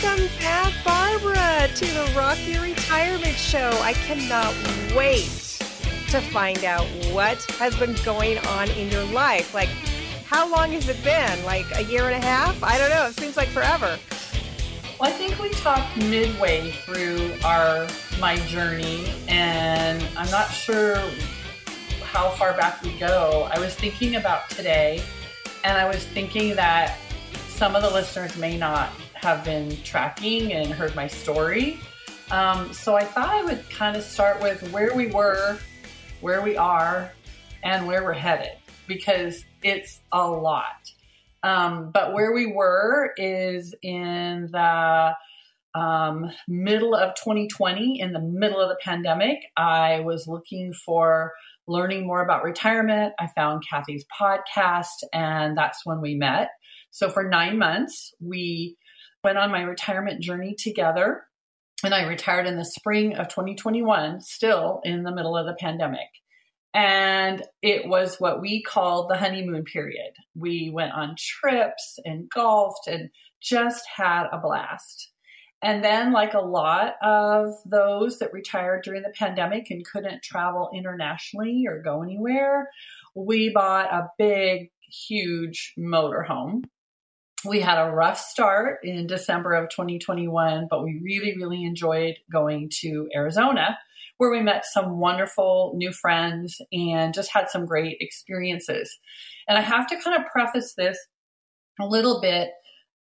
Welcome 0.00 0.28
back, 0.38 0.72
Barbara, 0.84 1.68
to 1.74 1.84
the 1.84 2.12
Rock 2.16 2.38
Your 2.46 2.62
Retirement 2.62 3.34
Show. 3.34 3.70
I 3.82 3.94
cannot 3.94 4.54
wait 4.94 5.24
to 6.10 6.20
find 6.30 6.64
out 6.64 6.86
what 7.10 7.42
has 7.58 7.76
been 7.76 7.96
going 8.04 8.38
on 8.38 8.70
in 8.70 8.92
your 8.92 9.02
life. 9.06 9.54
Like, 9.54 9.70
how 10.24 10.48
long 10.48 10.70
has 10.72 10.88
it 10.88 11.02
been? 11.02 11.44
Like 11.44 11.66
a 11.74 11.82
year 11.82 12.04
and 12.04 12.14
a 12.14 12.24
half? 12.24 12.62
I 12.62 12.78
don't 12.78 12.90
know. 12.90 13.06
It 13.06 13.14
seems 13.14 13.36
like 13.36 13.48
forever. 13.48 13.98
Well, 15.00 15.08
I 15.08 15.12
think 15.12 15.36
we 15.40 15.48
talked 15.50 15.96
midway 15.96 16.70
through 16.70 17.32
our 17.42 17.88
my 18.20 18.36
journey, 18.46 19.12
and 19.26 20.00
I'm 20.16 20.30
not 20.30 20.48
sure 20.52 21.02
how 22.04 22.30
far 22.30 22.52
back 22.52 22.82
we 22.84 22.96
go. 23.00 23.48
I 23.52 23.58
was 23.58 23.74
thinking 23.74 24.14
about 24.14 24.48
today, 24.50 25.02
and 25.64 25.76
I 25.76 25.86
was 25.86 26.04
thinking 26.06 26.54
that 26.54 26.98
some 27.48 27.74
of 27.74 27.82
the 27.82 27.90
listeners 27.90 28.36
may 28.36 28.56
not 28.56 28.90
have 29.20 29.44
been 29.44 29.76
tracking 29.82 30.52
and 30.52 30.70
heard 30.72 30.94
my 30.94 31.06
story. 31.06 31.78
Um, 32.30 32.72
so 32.72 32.94
I 32.94 33.04
thought 33.04 33.28
I 33.28 33.42
would 33.42 33.68
kind 33.70 33.96
of 33.96 34.02
start 34.02 34.40
with 34.42 34.70
where 34.72 34.94
we 34.94 35.06
were, 35.06 35.58
where 36.20 36.42
we 36.42 36.56
are, 36.56 37.12
and 37.62 37.86
where 37.86 38.04
we're 38.04 38.12
headed 38.12 38.52
because 38.86 39.44
it's 39.62 40.00
a 40.12 40.28
lot. 40.28 40.90
Um, 41.42 41.90
but 41.92 42.12
where 42.12 42.32
we 42.32 42.46
were 42.46 43.12
is 43.16 43.74
in 43.82 44.48
the 44.52 45.14
um, 45.74 46.30
middle 46.48 46.94
of 46.94 47.14
2020, 47.14 48.00
in 48.00 48.12
the 48.12 48.20
middle 48.20 48.60
of 48.60 48.68
the 48.68 48.78
pandemic. 48.82 49.38
I 49.56 50.00
was 50.00 50.26
looking 50.26 50.72
for 50.72 51.32
learning 51.66 52.06
more 52.06 52.22
about 52.22 52.42
retirement. 52.42 53.12
I 53.20 53.28
found 53.36 53.62
Kathe's 53.70 54.04
podcast, 54.20 55.04
and 55.12 55.56
that's 55.56 55.84
when 55.84 56.00
we 56.00 56.14
met. 56.14 56.48
So 56.90 57.10
for 57.10 57.28
nine 57.28 57.58
months, 57.58 58.14
we 58.20 58.76
went 59.24 59.38
on 59.38 59.50
my 59.50 59.62
retirement 59.62 60.20
journey 60.20 60.54
together. 60.54 61.24
And 61.84 61.94
I 61.94 62.06
retired 62.06 62.46
in 62.46 62.56
the 62.56 62.64
spring 62.64 63.14
of 63.14 63.28
2021, 63.28 64.20
still 64.20 64.80
in 64.84 65.04
the 65.04 65.14
middle 65.14 65.36
of 65.36 65.46
the 65.46 65.56
pandemic. 65.58 66.08
And 66.74 67.42
it 67.62 67.88
was 67.88 68.16
what 68.18 68.40
we 68.40 68.62
called 68.62 69.08
the 69.08 69.16
honeymoon 69.16 69.64
period. 69.64 70.12
We 70.34 70.70
went 70.72 70.92
on 70.92 71.16
trips 71.16 71.98
and 72.04 72.28
golfed 72.28 72.88
and 72.88 73.10
just 73.40 73.84
had 73.96 74.26
a 74.32 74.38
blast. 74.38 75.10
And 75.60 75.82
then, 75.82 76.12
like 76.12 76.34
a 76.34 76.40
lot 76.40 76.94
of 77.02 77.54
those 77.66 78.18
that 78.18 78.32
retired 78.32 78.82
during 78.84 79.02
the 79.02 79.12
pandemic 79.16 79.70
and 79.70 79.84
couldn't 79.84 80.22
travel 80.22 80.70
internationally 80.72 81.64
or 81.66 81.82
go 81.82 82.02
anywhere, 82.02 82.70
we 83.16 83.50
bought 83.52 83.92
a 83.92 84.08
big, 84.18 84.70
huge 84.88 85.74
motorhome 85.76 86.62
we 87.48 87.60
had 87.60 87.78
a 87.78 87.90
rough 87.90 88.18
start 88.18 88.80
in 88.82 89.06
December 89.06 89.54
of 89.54 89.70
2021, 89.70 90.66
but 90.70 90.84
we 90.84 91.00
really, 91.02 91.36
really 91.36 91.64
enjoyed 91.64 92.16
going 92.30 92.70
to 92.80 93.08
Arizona 93.14 93.78
where 94.18 94.30
we 94.30 94.40
met 94.40 94.66
some 94.66 94.98
wonderful 94.98 95.72
new 95.76 95.92
friends 95.92 96.60
and 96.72 97.14
just 97.14 97.32
had 97.32 97.48
some 97.48 97.64
great 97.64 97.96
experiences. 98.00 98.98
And 99.48 99.56
I 99.56 99.60
have 99.62 99.86
to 99.88 100.00
kind 100.00 100.20
of 100.20 100.30
preface 100.30 100.74
this 100.74 100.98
a 101.80 101.86
little 101.86 102.20
bit 102.20 102.50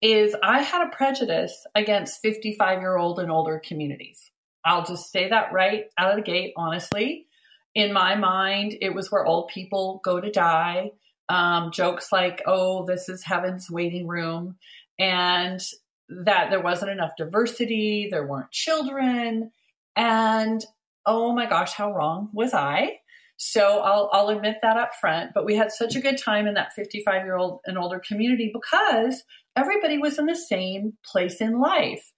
is 0.01 0.35
I 0.43 0.61
had 0.61 0.85
a 0.85 0.95
prejudice 0.95 1.65
against 1.73 2.21
55 2.21 2.81
year 2.81 2.97
old 2.97 3.19
and 3.19 3.31
older 3.31 3.61
communities. 3.65 4.29
I'll 4.65 4.85
just 4.85 5.11
say 5.11 5.29
that 5.29 5.53
right 5.53 5.85
out 5.97 6.11
of 6.11 6.17
the 6.17 6.29
gate, 6.29 6.53
honestly. 6.57 7.27
In 7.73 7.93
my 7.93 8.15
mind, 8.15 8.75
it 8.81 8.93
was 8.93 9.11
where 9.11 9.25
old 9.25 9.47
people 9.47 10.01
go 10.03 10.19
to 10.19 10.29
die 10.29 10.91
um, 11.29 11.71
jokes 11.71 12.11
like, 12.11 12.41
oh, 12.45 12.85
this 12.85 13.09
is 13.09 13.23
heaven's 13.23 13.69
waiting 13.69 14.07
room, 14.07 14.57
and 14.99 15.61
that 16.09 16.49
there 16.49 16.61
wasn't 16.61 16.91
enough 16.91 17.11
diversity, 17.17 18.07
there 18.09 18.27
weren't 18.27 18.51
children. 18.51 19.51
And 19.95 20.63
oh 21.05 21.33
my 21.33 21.47
gosh, 21.47 21.73
how 21.73 21.93
wrong 21.93 22.29
was 22.33 22.53
I? 22.53 22.99
So 23.37 23.79
I'll, 23.79 24.09
I'll 24.13 24.29
admit 24.29 24.57
that 24.61 24.77
up 24.77 24.91
front. 24.99 25.31
But 25.33 25.45
we 25.45 25.55
had 25.55 25.71
such 25.71 25.95
a 25.95 26.01
good 26.01 26.17
time 26.17 26.47
in 26.47 26.53
that 26.53 26.73
55 26.73 27.25
year 27.25 27.37
old 27.37 27.59
and 27.65 27.77
older 27.77 27.99
community 27.99 28.51
because 28.53 29.23
everybody 29.55 29.97
was 29.97 30.17
in 30.19 30.25
the 30.25 30.35
same 30.35 30.93
place 31.05 31.41
in 31.41 31.59
life 31.59 32.11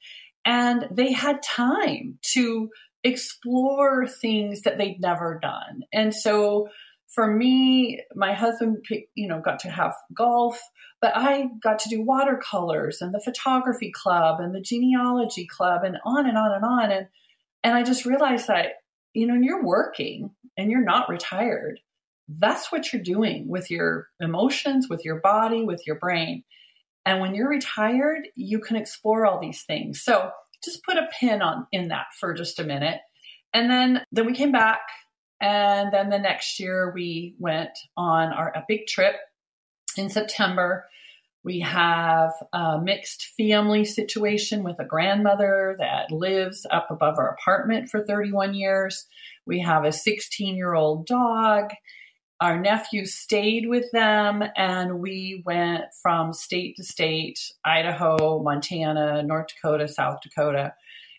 and 0.45 0.87
they 0.91 1.11
had 1.11 1.41
time 1.43 2.19
to 2.33 2.69
explore 3.03 4.07
things 4.07 4.61
that 4.61 4.77
they'd 4.77 4.99
never 4.99 5.39
done. 5.41 5.81
And 5.93 6.13
so 6.13 6.67
for 7.17 7.25
me, 7.25 7.99
my 8.13 8.31
husband, 8.31 8.85
you 9.15 9.27
know, 9.27 9.41
got 9.41 9.57
to 9.61 9.71
have 9.71 9.95
golf, 10.13 10.61
but 11.01 11.13
I 11.17 11.47
got 11.63 11.79
to 11.79 11.89
do 11.89 12.03
watercolors 12.03 13.01
and 13.01 13.11
the 13.11 13.19
photography 13.19 13.91
club 13.91 14.39
and 14.39 14.53
the 14.53 14.61
genealogy 14.61 15.47
club 15.47 15.83
and 15.83 15.97
on 16.05 16.27
and 16.27 16.37
on 16.37 16.51
and 16.51 16.63
on. 16.63 16.91
And, 16.91 17.07
and 17.63 17.73
I 17.73 17.81
just 17.81 18.05
realized 18.05 18.45
that, 18.49 18.73
you 19.15 19.25
know, 19.25 19.33
when 19.33 19.41
you're 19.43 19.63
working 19.63 20.29
and 20.57 20.69
you're 20.69 20.83
not 20.83 21.09
retired, 21.09 21.79
that's 22.29 22.71
what 22.71 22.93
you're 22.93 23.01
doing 23.01 23.47
with 23.47 23.71
your 23.71 24.09
emotions, 24.19 24.85
with 24.87 25.03
your 25.03 25.19
body, 25.19 25.63
with 25.63 25.87
your 25.87 25.95
brain. 25.95 26.43
And 27.03 27.19
when 27.19 27.33
you're 27.33 27.49
retired, 27.49 28.27
you 28.35 28.59
can 28.59 28.75
explore 28.75 29.25
all 29.25 29.39
these 29.39 29.63
things. 29.63 30.03
So 30.03 30.29
just 30.63 30.83
put 30.83 30.97
a 30.97 31.09
pin 31.19 31.41
on 31.41 31.65
in 31.71 31.87
that 31.87 32.13
for 32.19 32.35
just 32.35 32.59
a 32.59 32.63
minute. 32.63 32.99
And 33.55 33.71
then 33.71 34.03
then 34.11 34.27
we 34.27 34.33
came 34.33 34.51
back 34.51 34.81
and 35.39 35.93
then 35.93 36.09
the 36.09 36.19
next 36.19 36.59
year, 36.59 36.91
we 36.93 37.35
went 37.39 37.77
on 37.95 38.33
our 38.33 38.53
big 38.67 38.87
trip 38.87 39.15
in 39.95 40.09
September. 40.09 40.85
We 41.43 41.59
have 41.59 42.33
a 42.51 42.79
mixed 42.81 43.27
family 43.37 43.85
situation 43.85 44.63
with 44.63 44.79
a 44.79 44.85
grandmother 44.85 45.75
that 45.79 46.11
lives 46.11 46.65
up 46.71 46.87
above 46.89 47.17
our 47.19 47.29
apartment 47.39 47.89
for 47.89 48.03
31 48.03 48.53
years. 48.53 49.05
We 49.45 49.59
have 49.61 49.85
a 49.85 49.91
16 49.91 50.55
year 50.55 50.73
old 50.73 51.05
dog. 51.05 51.71
Our 52.39 52.59
nephew 52.59 53.05
stayed 53.05 53.67
with 53.67 53.91
them, 53.91 54.43
and 54.55 54.99
we 54.99 55.41
went 55.43 55.85
from 56.03 56.33
state 56.33 56.75
to 56.75 56.83
state 56.83 57.39
Idaho, 57.65 58.43
Montana, 58.43 59.23
North 59.23 59.47
Dakota, 59.47 59.87
South 59.87 60.19
Dakota 60.21 60.73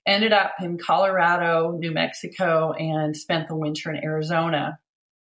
ended 0.07 0.33
up 0.33 0.55
in 0.61 0.79
Colorado, 0.79 1.73
New 1.73 1.93
Mexico, 1.93 2.73
and 2.73 3.17
spent 3.17 3.49
the 3.49 3.57
winter 3.57 3.91
in 3.91 4.03
Arizona. 4.03 4.79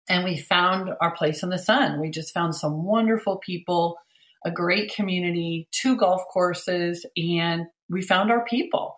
And 0.09 0.23
we 0.23 0.37
found 0.37 0.91
our 1.01 1.15
place 1.15 1.43
in 1.43 1.49
the 1.49 1.57
sun. 1.57 1.99
We 1.99 2.09
just 2.09 2.33
found 2.33 2.55
some 2.55 2.83
wonderful 2.83 3.37
people, 3.37 3.97
a 4.45 4.51
great 4.51 4.93
community, 4.93 5.67
two 5.71 5.97
golf 5.97 6.23
courses, 6.31 7.05
and 7.17 7.65
we 7.89 8.01
found 8.01 8.31
our 8.31 8.45
people. 8.45 8.95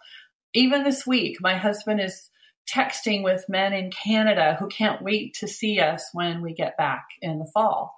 Even 0.54 0.84
this 0.84 1.06
week, 1.08 1.38
my 1.42 1.56
husband 1.56 2.02
is 2.02 2.30
texting 2.72 3.24
with 3.24 3.46
men 3.50 3.74
in 3.74 3.92
Canada 3.92 4.56
who 4.60 4.68
can't 4.68 5.02
wait 5.02 5.34
to 5.36 5.48
see 5.48 5.80
us 5.80 6.10
when 6.14 6.42
we 6.42 6.54
get 6.54 6.78
back 6.78 7.06
in 7.22 7.40
the 7.40 7.50
fall. 7.54 7.96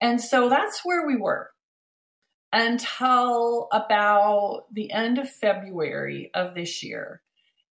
And 0.00 0.20
so 0.20 0.48
that's 0.48 0.84
where 0.84 1.06
we 1.06 1.16
were 1.16 1.50
until 2.52 3.68
about 3.72 4.64
the 4.72 4.92
end 4.92 5.18
of 5.18 5.30
February 5.30 6.30
of 6.34 6.54
this 6.54 6.82
year. 6.82 7.22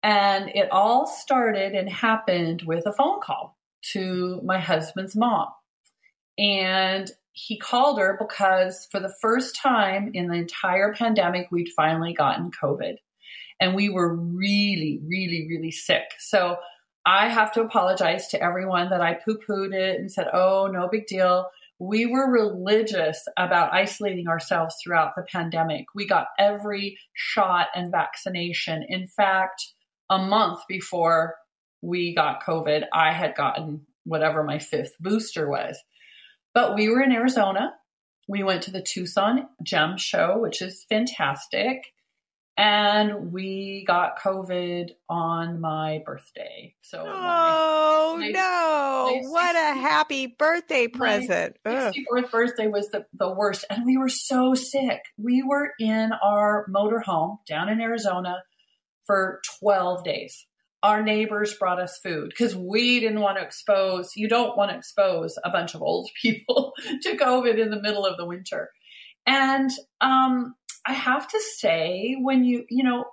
And 0.02 0.48
it 0.48 0.68
all 0.72 1.06
started 1.06 1.74
and 1.74 1.88
happened 1.88 2.62
with 2.62 2.86
a 2.86 2.92
phone 2.92 3.20
call 3.20 3.58
to 3.92 4.40
my 4.42 4.58
husband's 4.58 5.14
mom. 5.14 5.48
And 6.38 7.10
he 7.32 7.58
called 7.58 7.98
her 7.98 8.16
because 8.18 8.88
for 8.90 9.00
the 9.00 9.14
first 9.20 9.56
time 9.56 10.10
in 10.14 10.28
the 10.28 10.34
entire 10.34 10.94
pandemic, 10.94 11.48
we'd 11.50 11.72
finally 11.76 12.14
gotten 12.14 12.50
COVID. 12.50 12.96
And 13.60 13.74
we 13.74 13.88
were 13.88 14.14
really, 14.14 15.00
really, 15.06 15.46
really 15.48 15.70
sick. 15.70 16.04
So 16.18 16.56
I 17.06 17.28
have 17.28 17.52
to 17.52 17.60
apologize 17.60 18.28
to 18.28 18.42
everyone 18.42 18.90
that 18.90 19.00
I 19.00 19.14
poo 19.14 19.38
pooed 19.38 19.74
it 19.74 20.00
and 20.00 20.10
said, 20.10 20.28
oh, 20.32 20.68
no 20.72 20.88
big 20.88 21.06
deal 21.06 21.48
we 21.82 22.06
were 22.06 22.30
religious 22.30 23.24
about 23.36 23.74
isolating 23.74 24.28
ourselves 24.28 24.76
throughout 24.82 25.16
the 25.16 25.24
pandemic. 25.32 25.86
We 25.96 26.06
got 26.06 26.28
every 26.38 26.96
shot 27.12 27.66
and 27.74 27.90
vaccination. 27.90 28.84
In 28.88 29.08
fact, 29.08 29.66
a 30.08 30.18
month 30.18 30.60
before 30.68 31.34
we 31.80 32.14
got 32.14 32.44
COVID, 32.44 32.84
I 32.94 33.12
had 33.12 33.34
gotten 33.34 33.84
whatever 34.04 34.44
my 34.44 34.60
fifth 34.60 34.92
booster 35.00 35.50
was. 35.50 35.76
But 36.54 36.76
we 36.76 36.88
were 36.88 37.02
in 37.02 37.10
Arizona. 37.10 37.72
We 38.28 38.44
went 38.44 38.62
to 38.64 38.70
the 38.70 38.82
Tucson 38.82 39.48
Gem 39.64 39.96
Show, 39.96 40.38
which 40.38 40.62
is 40.62 40.86
fantastic 40.88 41.82
and 42.56 43.32
we 43.32 43.84
got 43.86 44.18
COVID 44.20 44.90
on 45.08 45.60
my 45.60 46.02
birthday. 46.04 46.74
So, 46.82 47.02
oh 47.06 48.16
my, 48.18 48.26
my, 48.26 48.30
no! 48.32 49.22
My 49.22 49.28
what 49.28 49.56
a 49.56 49.74
happy 49.80 50.26
birthday 50.26 50.88
present! 50.88 51.56
My 51.64 51.92
64th 51.92 52.30
birthday 52.30 52.66
was 52.66 52.88
the, 52.90 53.06
the 53.14 53.32
worst, 53.32 53.64
and 53.70 53.86
we 53.86 53.96
were 53.96 54.10
so 54.10 54.54
sick. 54.54 55.00
We 55.16 55.42
were 55.42 55.72
in 55.80 56.12
our 56.22 56.66
motorhome 56.68 57.38
down 57.46 57.68
in 57.68 57.80
Arizona 57.80 58.42
for 59.06 59.40
12 59.60 60.04
days. 60.04 60.46
Our 60.82 61.02
neighbors 61.02 61.54
brought 61.54 61.80
us 61.80 61.98
food 62.02 62.30
because 62.30 62.56
we 62.56 63.00
didn't 63.00 63.20
want 63.20 63.38
to 63.38 63.44
expose, 63.44 64.10
you 64.16 64.28
don't 64.28 64.56
want 64.56 64.72
to 64.72 64.76
expose 64.76 65.38
a 65.44 65.50
bunch 65.50 65.74
of 65.74 65.82
old 65.82 66.10
people 66.22 66.72
to 67.02 67.16
COVID 67.16 67.58
in 67.58 67.70
the 67.70 67.80
middle 67.80 68.04
of 68.04 68.16
the 68.16 68.26
winter. 68.26 68.70
And 69.24 69.70
um, 70.00 70.54
I 70.86 70.92
have 70.92 71.28
to 71.28 71.40
say, 71.58 72.16
when 72.20 72.44
you, 72.44 72.64
you 72.68 72.84
know, 72.84 73.04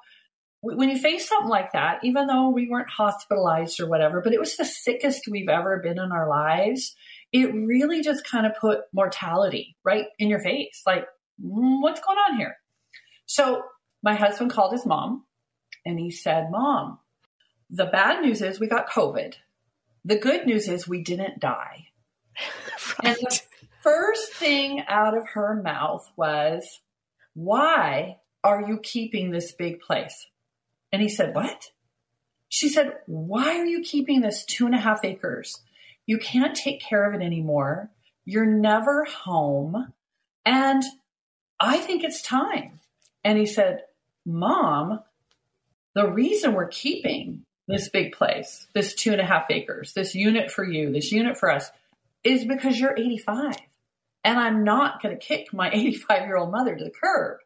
when 0.62 0.90
you 0.90 0.98
face 0.98 1.28
something 1.28 1.50
like 1.50 1.72
that, 1.72 2.00
even 2.04 2.28
though 2.28 2.50
we 2.50 2.68
weren't 2.68 2.90
hospitalized 2.90 3.80
or 3.80 3.88
whatever, 3.88 4.22
but 4.22 4.34
it 4.34 4.40
was 4.40 4.58
the 4.58 4.66
sickest 4.66 5.28
we've 5.30 5.48
ever 5.48 5.80
been 5.80 6.00
in 6.00 6.12
our 6.12 6.28
lives, 6.28 6.96
it 7.32 7.54
really 7.54 8.02
just 8.02 8.26
kind 8.26 8.46
of 8.46 8.56
put 8.60 8.82
mortality 8.92 9.78
right 9.84 10.06
in 10.18 10.30
your 10.30 10.40
face. 10.40 10.82
Like, 10.86 11.06
mm, 11.42 11.82
what's 11.82 12.02
going 12.02 12.18
on 12.18 12.38
here? 12.38 12.58
So 13.26 13.64
my 14.04 14.16
husband 14.16 14.52
called 14.52 14.74
his 14.74 14.86
mom 14.86 15.26
and 15.86 15.98
he 15.98 16.12
said, 16.12 16.52
Mom, 16.52 17.00
the 17.70 17.86
bad 17.86 18.22
news 18.22 18.42
is 18.42 18.60
we 18.60 18.68
got 18.68 18.90
COVID. 18.90 19.36
The 20.04 20.18
good 20.18 20.46
news 20.46 20.68
is 20.68 20.88
we 20.88 21.04
didn't 21.04 21.40
die. 21.40 21.88
right. 22.38 22.46
And 23.04 23.16
the 23.16 23.40
first 23.82 24.34
thing 24.34 24.84
out 24.88 25.16
of 25.16 25.26
her 25.36 25.62
mouth 25.62 26.10
was, 26.18 26.82
Why 27.40 28.18
are 28.44 28.68
you 28.68 28.82
keeping 28.84 29.32
this 29.32 29.54
big 29.54 29.80
place? 29.80 30.28
And 30.92 31.02
he 31.02 31.08
said, 31.08 31.34
What? 31.34 31.72
She 32.50 32.68
said, 32.68 32.98
Why 33.06 33.60
are 33.60 33.66
you 33.66 33.82
keeping 33.82 34.20
this 34.20 34.44
two 34.44 34.66
and 34.66 34.76
a 34.76 34.78
half 34.78 35.06
acres? 35.06 35.62
You 36.06 36.18
can't 36.18 36.54
take 36.54 36.82
care 36.82 37.06
of 37.10 37.14
it 37.14 37.24
anymore. 37.24 37.92
You're 38.26 38.46
never 38.46 39.06
home. 39.06 39.94
And 40.46 40.84
I 41.62 41.78
think 41.78 42.04
it's 42.04 42.22
time. 42.22 42.82
And 43.24 43.38
he 43.38 43.46
said, 43.46 43.84
Mom, 44.26 45.00
the 45.96 46.12
reason 46.12 46.54
we're 46.54 46.68
keeping 46.68 47.46
this 47.70 47.88
big 47.88 48.12
place, 48.12 48.68
this 48.74 48.94
two 48.96 49.14
and 49.14 49.22
a 49.22 49.26
half 49.26 49.50
acres, 49.50 49.94
this 49.94 50.14
unit 50.14 50.52
for 50.52 50.66
you, 50.66 50.92
this 50.92 51.14
unit 51.14 51.38
for 51.38 51.50
us, 51.50 51.72
is 52.22 52.44
because 52.44 52.78
you're 52.78 52.98
85. 52.98 53.56
And 54.24 54.38
I'm 54.38 54.64
not 54.64 55.02
going 55.02 55.18
to 55.18 55.26
kick 55.26 55.54
my 55.54 55.70
85 55.74 56.22
year 56.26 56.38
old 56.38 56.52
mother 56.52 56.76
to 56.76 56.84
the 56.84 56.92
curb. 56.92 57.38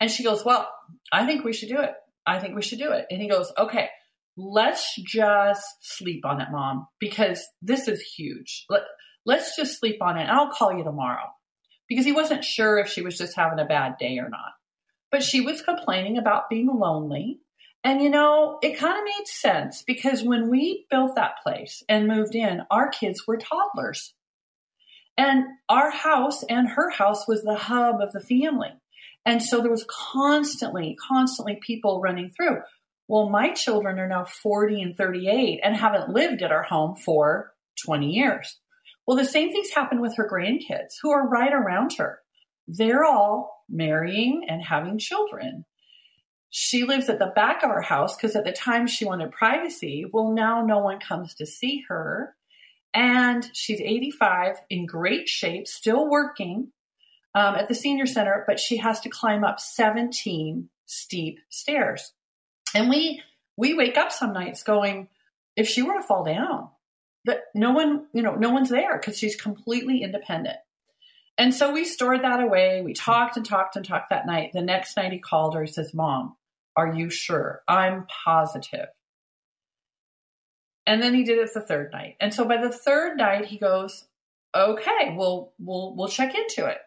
And 0.00 0.10
she 0.10 0.24
goes, 0.24 0.44
Well, 0.44 0.68
I 1.12 1.26
think 1.26 1.44
we 1.44 1.52
should 1.52 1.68
do 1.68 1.80
it. 1.80 1.92
I 2.26 2.38
think 2.38 2.54
we 2.54 2.62
should 2.62 2.78
do 2.78 2.92
it. 2.92 3.06
And 3.10 3.20
he 3.20 3.28
goes, 3.28 3.52
Okay, 3.58 3.88
let's 4.36 4.94
just 4.96 5.64
sleep 5.80 6.24
on 6.24 6.40
it, 6.40 6.48
mom, 6.50 6.86
because 6.98 7.44
this 7.62 7.88
is 7.88 8.00
huge. 8.00 8.66
Let, 8.68 8.82
let's 9.24 9.56
just 9.56 9.78
sleep 9.78 10.02
on 10.02 10.18
it. 10.18 10.22
And 10.22 10.30
I'll 10.30 10.50
call 10.50 10.76
you 10.76 10.84
tomorrow. 10.84 11.30
Because 11.88 12.04
he 12.04 12.12
wasn't 12.12 12.44
sure 12.44 12.78
if 12.78 12.88
she 12.88 13.02
was 13.02 13.16
just 13.16 13.36
having 13.36 13.60
a 13.60 13.64
bad 13.64 13.96
day 13.98 14.18
or 14.18 14.28
not. 14.28 14.52
But 15.12 15.22
she 15.22 15.40
was 15.40 15.62
complaining 15.62 16.18
about 16.18 16.50
being 16.50 16.66
lonely. 16.66 17.38
And 17.84 18.02
you 18.02 18.10
know, 18.10 18.58
it 18.60 18.76
kind 18.76 18.98
of 18.98 19.04
made 19.04 19.26
sense 19.26 19.84
because 19.86 20.24
when 20.24 20.50
we 20.50 20.86
built 20.90 21.14
that 21.14 21.34
place 21.44 21.84
and 21.88 22.08
moved 22.08 22.34
in, 22.34 22.62
our 22.68 22.88
kids 22.88 23.22
were 23.28 23.38
toddlers. 23.38 24.12
And 25.18 25.44
our 25.68 25.90
house 25.90 26.42
and 26.44 26.68
her 26.68 26.90
house 26.90 27.26
was 27.26 27.42
the 27.42 27.54
hub 27.56 28.00
of 28.00 28.12
the 28.12 28.20
family. 28.20 28.70
And 29.24 29.42
so 29.42 29.60
there 29.60 29.70
was 29.70 29.86
constantly, 29.88 30.96
constantly 31.08 31.58
people 31.60 32.00
running 32.00 32.30
through. 32.30 32.60
Well, 33.08 33.28
my 33.28 33.52
children 33.52 33.98
are 33.98 34.08
now 34.08 34.24
40 34.24 34.82
and 34.82 34.96
38 34.96 35.60
and 35.62 35.74
haven't 35.74 36.10
lived 36.10 36.42
at 36.42 36.52
our 36.52 36.62
home 36.62 36.96
for 36.96 37.52
20 37.84 38.10
years. 38.10 38.58
Well, 39.06 39.16
the 39.16 39.24
same 39.24 39.52
things 39.52 39.70
happen 39.70 40.00
with 40.00 40.16
her 40.16 40.28
grandkids 40.28 40.94
who 41.00 41.10
are 41.10 41.28
right 41.28 41.52
around 41.52 41.94
her. 41.98 42.20
They're 42.68 43.04
all 43.04 43.64
marrying 43.68 44.44
and 44.48 44.62
having 44.62 44.98
children. 44.98 45.64
She 46.50 46.84
lives 46.84 47.08
at 47.08 47.18
the 47.18 47.32
back 47.34 47.62
of 47.62 47.70
our 47.70 47.82
house 47.82 48.16
because 48.16 48.36
at 48.36 48.44
the 48.44 48.52
time 48.52 48.86
she 48.86 49.04
wanted 49.04 49.30
privacy. 49.30 50.04
Well, 50.10 50.32
now 50.32 50.64
no 50.64 50.78
one 50.78 50.98
comes 50.98 51.34
to 51.34 51.46
see 51.46 51.84
her. 51.88 52.35
And 52.96 53.48
she's 53.52 53.78
85, 53.78 54.56
in 54.70 54.86
great 54.86 55.28
shape, 55.28 55.68
still 55.68 56.08
working 56.08 56.72
um, 57.34 57.54
at 57.54 57.68
the 57.68 57.74
senior 57.74 58.06
center, 58.06 58.42
but 58.46 58.58
she 58.58 58.78
has 58.78 59.00
to 59.00 59.10
climb 59.10 59.44
up 59.44 59.60
17 59.60 60.70
steep 60.86 61.38
stairs. 61.50 62.14
And 62.74 62.88
we 62.88 63.22
we 63.58 63.74
wake 63.74 63.98
up 63.98 64.12
some 64.12 64.32
nights 64.32 64.62
going, 64.62 65.08
if 65.56 65.68
she 65.68 65.82
were 65.82 65.94
to 65.94 66.02
fall 66.02 66.24
down, 66.24 66.70
but 67.24 67.42
no 67.54 67.72
one, 67.72 68.06
you 68.14 68.22
know, 68.22 68.34
no 68.34 68.50
one's 68.50 68.70
there 68.70 68.96
because 68.96 69.18
she's 69.18 69.36
completely 69.36 70.02
independent. 70.02 70.56
And 71.36 71.54
so 71.54 71.72
we 71.72 71.84
stored 71.84 72.22
that 72.22 72.40
away. 72.40 72.80
We 72.82 72.94
talked 72.94 73.36
and 73.36 73.44
talked 73.44 73.76
and 73.76 73.84
talked 73.84 74.08
that 74.08 74.26
night. 74.26 74.52
The 74.54 74.62
next 74.62 74.96
night 74.96 75.12
he 75.12 75.18
called 75.18 75.54
her. 75.54 75.64
He 75.64 75.70
says, 75.70 75.92
Mom, 75.92 76.34
are 76.76 76.94
you 76.94 77.10
sure? 77.10 77.60
I'm 77.68 78.06
positive. 78.24 78.88
And 80.86 81.02
then 81.02 81.14
he 81.14 81.24
did 81.24 81.38
it 81.38 81.52
the 81.52 81.60
third 81.60 81.92
night. 81.92 82.16
And 82.20 82.32
so 82.32 82.44
by 82.44 82.58
the 82.58 82.72
third 82.72 83.16
night, 83.16 83.46
he 83.46 83.58
goes, 83.58 84.06
okay, 84.54 85.14
we'll, 85.16 85.52
we'll, 85.58 85.94
we'll 85.96 86.08
check 86.08 86.34
into 86.34 86.66
it. 86.66 86.78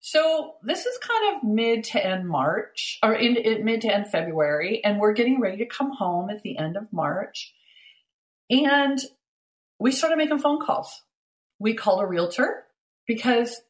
So 0.00 0.54
this 0.62 0.86
is 0.86 0.98
kind 0.98 1.36
of 1.36 1.42
mid 1.42 1.82
to 1.84 2.06
end 2.06 2.28
March 2.28 2.98
or 3.02 3.12
in, 3.12 3.36
in, 3.36 3.64
mid 3.64 3.80
to 3.80 3.92
end 3.92 4.08
February, 4.08 4.84
and 4.84 5.00
we're 5.00 5.14
getting 5.14 5.40
ready 5.40 5.56
to 5.58 5.66
come 5.66 5.90
home 5.90 6.30
at 6.30 6.42
the 6.42 6.56
end 6.58 6.76
of 6.76 6.92
March. 6.92 7.52
And 8.48 9.00
we 9.80 9.90
started 9.90 10.16
making 10.16 10.38
phone 10.38 10.64
calls. 10.64 11.02
We 11.58 11.74
called 11.74 12.02
a 12.02 12.06
realtor 12.06 12.64
because 13.06 13.60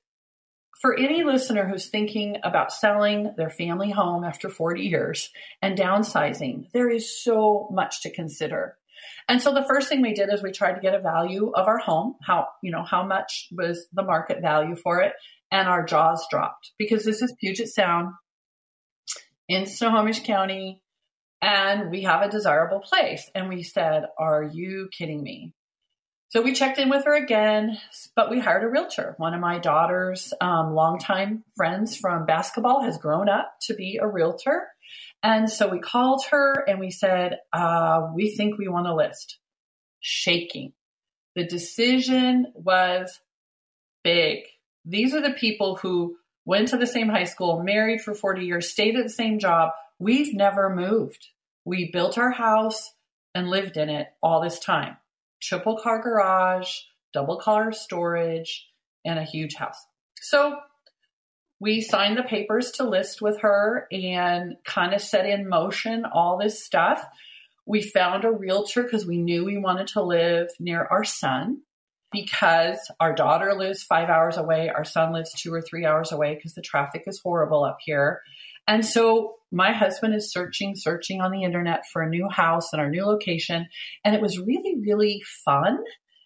for 0.80 0.94
any 0.94 1.24
listener 1.24 1.66
who's 1.66 1.88
thinking 1.88 2.36
about 2.44 2.72
selling 2.72 3.32
their 3.36 3.50
family 3.50 3.90
home 3.90 4.24
after 4.24 4.50
40 4.50 4.82
years 4.82 5.30
and 5.62 5.78
downsizing, 5.78 6.70
there 6.72 6.90
is 6.90 7.22
so 7.22 7.68
much 7.72 8.02
to 8.02 8.12
consider. 8.12 8.76
And 9.28 9.40
so 9.40 9.52
the 9.52 9.64
first 9.64 9.88
thing 9.88 10.02
we 10.02 10.14
did 10.14 10.32
is 10.32 10.42
we 10.42 10.52
tried 10.52 10.74
to 10.74 10.80
get 10.80 10.94
a 10.94 11.00
value 11.00 11.50
of 11.54 11.66
our 11.66 11.78
home, 11.78 12.16
how, 12.22 12.48
you 12.62 12.70
know, 12.70 12.84
how 12.84 13.04
much 13.04 13.48
was 13.52 13.86
the 13.92 14.02
market 14.02 14.40
value 14.40 14.76
for 14.76 15.00
it 15.00 15.12
and 15.50 15.68
our 15.68 15.84
jaws 15.84 16.26
dropped 16.30 16.72
because 16.78 17.04
this 17.04 17.22
is 17.22 17.34
Puget 17.40 17.68
Sound 17.68 18.12
in 19.48 19.66
Snohomish 19.66 20.24
County 20.24 20.82
and 21.40 21.90
we 21.90 22.02
have 22.02 22.22
a 22.22 22.30
desirable 22.30 22.80
place. 22.80 23.30
And 23.34 23.48
we 23.48 23.62
said, 23.62 24.04
Are 24.18 24.42
you 24.42 24.88
kidding 24.96 25.22
me? 25.22 25.52
So 26.30 26.42
we 26.42 26.54
checked 26.54 26.78
in 26.78 26.90
with 26.90 27.04
her 27.04 27.14
again, 27.14 27.78
but 28.16 28.30
we 28.30 28.40
hired 28.40 28.64
a 28.64 28.68
realtor. 28.68 29.14
One 29.16 29.32
of 29.32 29.40
my 29.40 29.58
daughter's 29.58 30.34
um, 30.40 30.74
longtime 30.74 31.44
friends 31.56 31.96
from 31.96 32.26
basketball 32.26 32.82
has 32.82 32.98
grown 32.98 33.28
up 33.28 33.52
to 33.62 33.74
be 33.74 33.98
a 34.02 34.08
realtor. 34.08 34.66
And 35.22 35.50
so 35.50 35.68
we 35.68 35.78
called 35.78 36.24
her 36.30 36.64
and 36.68 36.78
we 36.78 36.90
said, 36.90 37.38
uh, 37.52 38.08
We 38.14 38.34
think 38.34 38.58
we 38.58 38.68
want 38.68 38.86
to 38.86 38.94
list. 38.94 39.38
Shaking. 40.00 40.72
The 41.34 41.44
decision 41.44 42.46
was 42.54 43.20
big. 44.04 44.44
These 44.84 45.14
are 45.14 45.20
the 45.20 45.32
people 45.34 45.76
who 45.76 46.16
went 46.44 46.68
to 46.68 46.76
the 46.76 46.86
same 46.86 47.08
high 47.08 47.24
school, 47.24 47.62
married 47.62 48.00
for 48.00 48.14
40 48.14 48.46
years, 48.46 48.70
stayed 48.70 48.96
at 48.96 49.02
the 49.02 49.10
same 49.10 49.38
job. 49.38 49.70
We've 49.98 50.32
never 50.32 50.74
moved. 50.74 51.26
We 51.64 51.90
built 51.90 52.16
our 52.16 52.30
house 52.30 52.92
and 53.34 53.50
lived 53.50 53.76
in 53.76 53.90
it 53.90 54.06
all 54.22 54.40
this 54.40 54.60
time. 54.60 54.96
Triple 55.42 55.76
car 55.76 56.00
garage, 56.00 56.70
double 57.12 57.36
car 57.36 57.72
storage, 57.72 58.68
and 59.04 59.18
a 59.18 59.24
huge 59.24 59.56
house. 59.56 59.84
So 60.20 60.56
we 61.60 61.80
signed 61.80 62.18
the 62.18 62.22
papers 62.22 62.72
to 62.72 62.88
list 62.88 63.22
with 63.22 63.40
her 63.40 63.86
and 63.90 64.56
kind 64.64 64.92
of 64.92 65.00
set 65.00 65.26
in 65.26 65.48
motion 65.48 66.04
all 66.04 66.38
this 66.38 66.64
stuff. 66.64 67.04
We 67.64 67.82
found 67.82 68.24
a 68.24 68.30
realtor 68.30 68.82
because 68.82 69.06
we 69.06 69.18
knew 69.18 69.44
we 69.44 69.58
wanted 69.58 69.88
to 69.88 70.02
live 70.02 70.48
near 70.60 70.86
our 70.90 71.04
son 71.04 71.62
because 72.12 72.78
our 73.00 73.14
daughter 73.14 73.54
lives 73.54 73.82
five 73.82 74.08
hours 74.08 74.36
away, 74.36 74.68
our 74.68 74.84
son 74.84 75.12
lives 75.12 75.32
two 75.32 75.52
or 75.52 75.60
three 75.60 75.84
hours 75.84 76.12
away 76.12 76.34
because 76.34 76.54
the 76.54 76.62
traffic 76.62 77.04
is 77.06 77.20
horrible 77.22 77.64
up 77.64 77.78
here. 77.80 78.20
And 78.68 78.84
so 78.84 79.34
my 79.50 79.72
husband 79.72 80.14
is 80.14 80.32
searching, 80.32 80.74
searching 80.76 81.20
on 81.20 81.30
the 81.30 81.44
internet 81.44 81.84
for 81.92 82.02
a 82.02 82.08
new 82.08 82.28
house 82.28 82.72
and 82.72 82.82
our 82.82 82.90
new 82.90 83.04
location. 83.04 83.68
And 84.04 84.14
it 84.14 84.20
was 84.20 84.38
really, 84.38 84.76
really 84.80 85.22
fun 85.44 85.78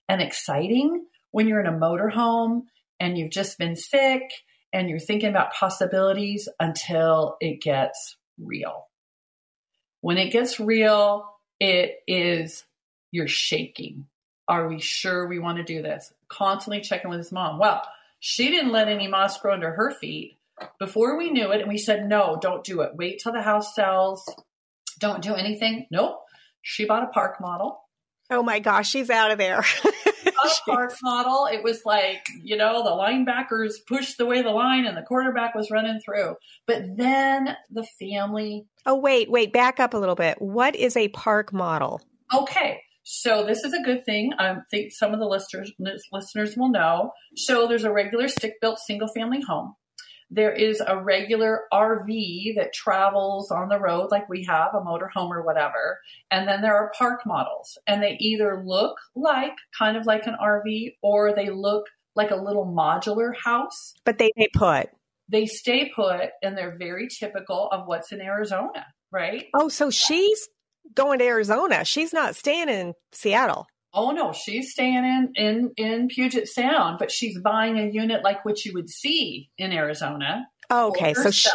and 0.08 0.20
exciting 0.20 1.06
when 1.30 1.46
you're 1.46 1.60
in 1.60 1.66
a 1.66 1.72
motorhome 1.72 2.62
and 2.98 3.16
you've 3.16 3.30
just 3.30 3.58
been 3.58 3.76
sick 3.76 4.22
and 4.72 4.88
you're 4.88 4.98
thinking 4.98 5.28
about 5.28 5.52
possibilities 5.52 6.48
until 6.58 7.36
it 7.40 7.60
gets 7.60 8.16
real. 8.38 8.88
When 10.00 10.18
it 10.18 10.30
gets 10.30 10.58
real, 10.58 11.26
it 11.58 11.98
is, 12.06 12.64
you're 13.10 13.28
shaking 13.28 14.06
are 14.50 14.66
we 14.66 14.80
sure 14.80 15.28
we 15.28 15.38
want 15.38 15.58
to 15.58 15.64
do 15.64 15.80
this? 15.80 16.12
Constantly 16.28 16.80
checking 16.80 17.08
with 17.08 17.20
his 17.20 17.30
mom. 17.30 17.60
Well, 17.60 17.82
she 18.18 18.50
didn't 18.50 18.72
let 18.72 18.88
any 18.88 19.06
moss 19.06 19.40
grow 19.40 19.54
under 19.54 19.70
her 19.70 19.92
feet 19.92 20.38
before 20.80 21.16
we 21.16 21.30
knew 21.30 21.52
it. 21.52 21.60
And 21.60 21.68
we 21.68 21.78
said, 21.78 22.08
no, 22.08 22.36
don't 22.42 22.64
do 22.64 22.80
it. 22.80 22.96
Wait 22.96 23.20
till 23.22 23.32
the 23.32 23.42
house 23.42 23.76
sells. 23.76 24.28
Don't 24.98 25.22
do 25.22 25.36
anything. 25.36 25.86
Nope. 25.92 26.20
She 26.62 26.84
bought 26.84 27.04
a 27.04 27.12
park 27.12 27.40
model. 27.40 27.80
Oh 28.30 28.42
my 28.42 28.60
gosh, 28.60 28.88
she's 28.88 29.10
out 29.10 29.30
of 29.30 29.38
there. 29.38 29.64
park 30.66 30.94
model. 31.02 31.46
It 31.46 31.62
was 31.62 31.82
like, 31.84 32.26
you 32.42 32.56
know, 32.56 32.84
the 32.84 32.90
linebackers 32.90 33.74
pushed 33.86 34.18
the 34.18 34.26
way 34.26 34.42
the 34.42 34.50
line 34.50 34.86
and 34.86 34.96
the 34.96 35.02
quarterback 35.02 35.54
was 35.54 35.70
running 35.70 36.00
through. 36.04 36.36
But 36.66 36.96
then 36.96 37.56
the 37.70 37.86
family. 37.98 38.66
Oh, 38.86 38.96
wait, 38.96 39.30
wait, 39.30 39.52
back 39.52 39.80
up 39.80 39.94
a 39.94 39.98
little 39.98 40.14
bit. 40.14 40.40
What 40.40 40.76
is 40.76 40.96
a 40.96 41.08
park 41.08 41.52
model? 41.52 42.00
Okay. 42.32 42.80
So 43.02 43.44
this 43.44 43.64
is 43.64 43.72
a 43.72 43.82
good 43.82 44.04
thing. 44.04 44.32
I 44.38 44.58
think 44.70 44.92
some 44.92 45.12
of 45.12 45.18
the 45.18 45.26
listeners 45.26 45.72
listeners 46.12 46.56
will 46.56 46.70
know. 46.70 47.10
So 47.34 47.66
there's 47.66 47.84
a 47.84 47.92
regular 47.92 48.28
stick 48.28 48.60
built 48.60 48.78
single 48.78 49.08
family 49.08 49.40
home. 49.40 49.74
There 50.30 50.52
is 50.52 50.80
a 50.86 51.02
regular 51.02 51.62
RV 51.72 52.54
that 52.56 52.72
travels 52.72 53.50
on 53.50 53.68
the 53.68 53.80
road, 53.80 54.10
like 54.10 54.28
we 54.28 54.44
have 54.44 54.74
a 54.74 54.80
motorhome 54.80 55.30
or 55.30 55.42
whatever. 55.42 56.00
And 56.30 56.48
then 56.48 56.62
there 56.62 56.76
are 56.76 56.92
park 56.96 57.22
models, 57.26 57.76
and 57.86 58.02
they 58.02 58.16
either 58.20 58.62
look 58.64 58.96
like 59.16 59.56
kind 59.76 59.96
of 59.96 60.06
like 60.06 60.26
an 60.26 60.36
RV 60.40 60.94
or 61.02 61.34
they 61.34 61.50
look 61.50 61.86
like 62.14 62.30
a 62.30 62.36
little 62.36 62.66
modular 62.66 63.32
house. 63.36 63.94
But 64.04 64.18
they, 64.18 64.30
stay 64.36 64.48
put. 64.54 64.90
They 65.28 65.46
stay 65.46 65.90
put 65.94 66.30
and 66.42 66.56
they're 66.56 66.76
very 66.76 67.08
typical 67.08 67.68
of 67.70 67.86
what's 67.86 68.12
in 68.12 68.20
Arizona, 68.20 68.86
right? 69.12 69.46
Oh, 69.54 69.68
so 69.68 69.90
she's 69.90 70.48
going 70.94 71.20
to 71.20 71.24
Arizona. 71.24 71.84
She's 71.84 72.12
not 72.12 72.36
staying 72.36 72.68
in 72.68 72.94
Seattle. 73.12 73.66
Oh 73.92 74.12
no, 74.12 74.32
she's 74.32 74.70
staying 74.70 75.04
in 75.04 75.32
in 75.34 75.70
in 75.76 76.08
Puget 76.08 76.48
Sound, 76.48 76.98
but 76.98 77.10
she's 77.10 77.38
buying 77.40 77.78
a 77.78 77.90
unit 77.90 78.22
like 78.22 78.44
what 78.44 78.64
you 78.64 78.72
would 78.74 78.88
see 78.88 79.50
in 79.58 79.72
Arizona. 79.72 80.46
Oh, 80.70 80.88
okay, 80.88 81.14
so 81.14 81.30
she, 81.32 81.50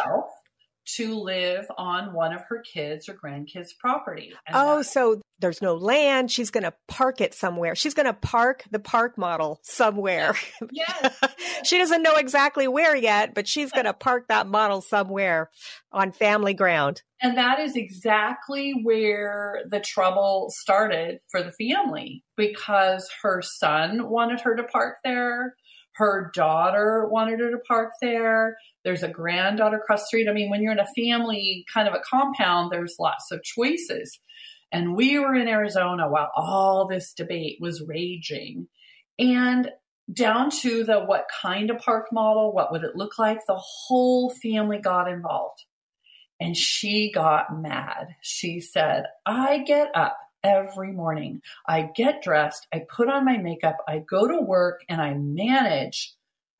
to 0.94 1.18
live 1.18 1.66
on 1.76 2.12
one 2.12 2.32
of 2.32 2.42
her 2.48 2.62
kids 2.62 3.08
or 3.08 3.14
grandkids' 3.14 3.76
property. 3.78 4.32
And 4.46 4.56
oh, 4.56 4.82
so 4.82 5.20
there's 5.40 5.60
no 5.60 5.74
land. 5.74 6.30
She's 6.30 6.50
going 6.50 6.64
to 6.64 6.72
park 6.88 7.20
it 7.20 7.34
somewhere. 7.34 7.74
She's 7.74 7.94
going 7.94 8.06
to 8.06 8.12
park 8.12 8.64
the 8.70 8.78
park 8.78 9.18
model 9.18 9.60
somewhere. 9.62 10.34
Yes. 10.70 11.18
she 11.64 11.78
doesn't 11.78 12.02
know 12.02 12.14
exactly 12.14 12.68
where 12.68 12.96
yet, 12.96 13.34
but 13.34 13.48
she's 13.48 13.72
going 13.72 13.84
to 13.84 13.92
park 13.92 14.28
that 14.28 14.46
model 14.46 14.80
somewhere 14.80 15.50
on 15.92 16.12
family 16.12 16.54
ground. 16.54 17.02
And 17.20 17.36
that 17.36 17.58
is 17.60 17.76
exactly 17.76 18.74
where 18.82 19.62
the 19.68 19.80
trouble 19.80 20.50
started 20.50 21.18
for 21.30 21.42
the 21.42 21.52
family 21.52 22.22
because 22.36 23.08
her 23.22 23.42
son 23.42 24.08
wanted 24.08 24.40
her 24.42 24.54
to 24.56 24.64
park 24.64 24.96
there. 25.02 25.54
Her 25.96 26.30
daughter 26.34 27.08
wanted 27.10 27.40
her 27.40 27.50
to 27.50 27.58
park 27.58 27.92
there. 28.02 28.56
There's 28.84 29.02
a 29.02 29.08
granddaughter 29.08 29.78
across 29.78 30.02
the 30.02 30.06
street. 30.06 30.28
I 30.28 30.32
mean, 30.32 30.50
when 30.50 30.62
you're 30.62 30.72
in 30.72 30.78
a 30.78 30.86
family 30.96 31.64
kind 31.72 31.88
of 31.88 31.94
a 31.94 32.02
compound, 32.08 32.70
there's 32.70 32.96
lots 32.98 33.30
of 33.32 33.42
choices. 33.42 34.18
And 34.70 34.94
we 34.94 35.18
were 35.18 35.34
in 35.34 35.48
Arizona 35.48 36.08
while 36.08 36.30
all 36.36 36.86
this 36.86 37.12
debate 37.14 37.58
was 37.60 37.82
raging. 37.86 38.68
And 39.18 39.70
down 40.12 40.50
to 40.62 40.84
the 40.84 41.00
what 41.00 41.26
kind 41.42 41.70
of 41.70 41.78
park 41.78 42.12
model, 42.12 42.52
what 42.52 42.72
would 42.72 42.84
it 42.84 42.94
look 42.94 43.18
like, 43.18 43.38
the 43.46 43.58
whole 43.58 44.30
family 44.30 44.78
got 44.78 45.10
involved. 45.10 45.64
And 46.38 46.56
she 46.56 47.10
got 47.10 47.58
mad. 47.58 48.08
She 48.20 48.60
said, 48.60 49.04
I 49.24 49.64
get 49.66 49.88
up 49.94 50.18
every 50.42 50.92
morning. 50.92 51.42
I 51.66 51.82
get 51.94 52.22
dressed, 52.22 52.66
I 52.72 52.80
put 52.88 53.08
on 53.08 53.24
my 53.24 53.36
makeup, 53.38 53.78
I 53.88 53.98
go 53.98 54.28
to 54.28 54.40
work, 54.40 54.84
and 54.88 55.00
I 55.00 55.14
manage 55.14 56.14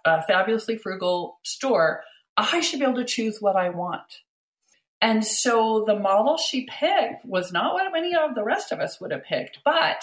a 0.04 0.22
fabulously 0.22 0.78
frugal 0.78 1.38
store. 1.42 2.02
I 2.36 2.60
should 2.60 2.80
be 2.80 2.84
able 2.84 2.96
to 2.96 3.04
choose 3.04 3.38
what 3.40 3.56
I 3.56 3.70
want. 3.70 4.20
And 5.00 5.24
so 5.24 5.84
the 5.86 5.98
model 5.98 6.36
she 6.36 6.66
picked 6.66 7.24
was 7.24 7.52
not 7.52 7.74
what 7.74 7.92
many 7.92 8.14
of 8.14 8.34
the 8.34 8.44
rest 8.44 8.72
of 8.72 8.80
us 8.80 9.00
would 9.00 9.10
have 9.10 9.24
picked, 9.24 9.58
but 9.64 10.02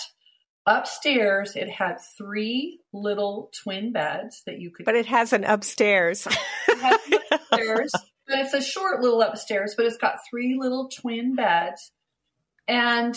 upstairs 0.65 1.56
it 1.56 1.70
had 1.70 1.98
three 2.18 2.80
little 2.94 3.51
twin 3.63 3.92
beds 3.92 4.44
that 4.46 4.60
you 4.60 4.72
could. 4.72 4.86
But 4.86 4.96
it 4.96 5.08
has 5.08 5.34
an 5.34 5.44
upstairs. 5.44 6.27
it 6.68 7.03
an 7.12 7.20
upstairs, 7.32 7.92
but 8.27 8.39
it's 8.39 8.53
a 8.53 8.62
short 8.62 9.01
little 9.01 9.22
upstairs, 9.22 9.74
but 9.75 9.86
it's 9.86 9.98
got 9.98 10.20
three 10.30 10.58
little 10.60 10.89
twin 10.89 11.36
beds. 11.36 11.92
And 12.68 13.15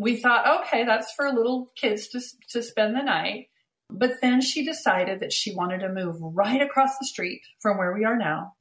we 0.00 0.16
thought, 0.16 0.62
okay, 0.62 0.84
that's 0.84 1.12
for 1.12 1.30
little 1.30 1.70
kids 1.76 2.08
to, 2.08 2.20
to 2.48 2.62
spend 2.62 2.96
the 2.96 3.02
night. 3.02 3.48
But 3.90 4.12
then 4.22 4.40
she 4.40 4.64
decided 4.64 5.20
that 5.20 5.32
she 5.32 5.54
wanted 5.54 5.80
to 5.80 5.92
move 5.92 6.16
right 6.20 6.62
across 6.62 6.96
the 6.98 7.06
street 7.06 7.42
from 7.58 7.76
where 7.76 7.92
we 7.92 8.04
are 8.04 8.16
now 8.16 8.54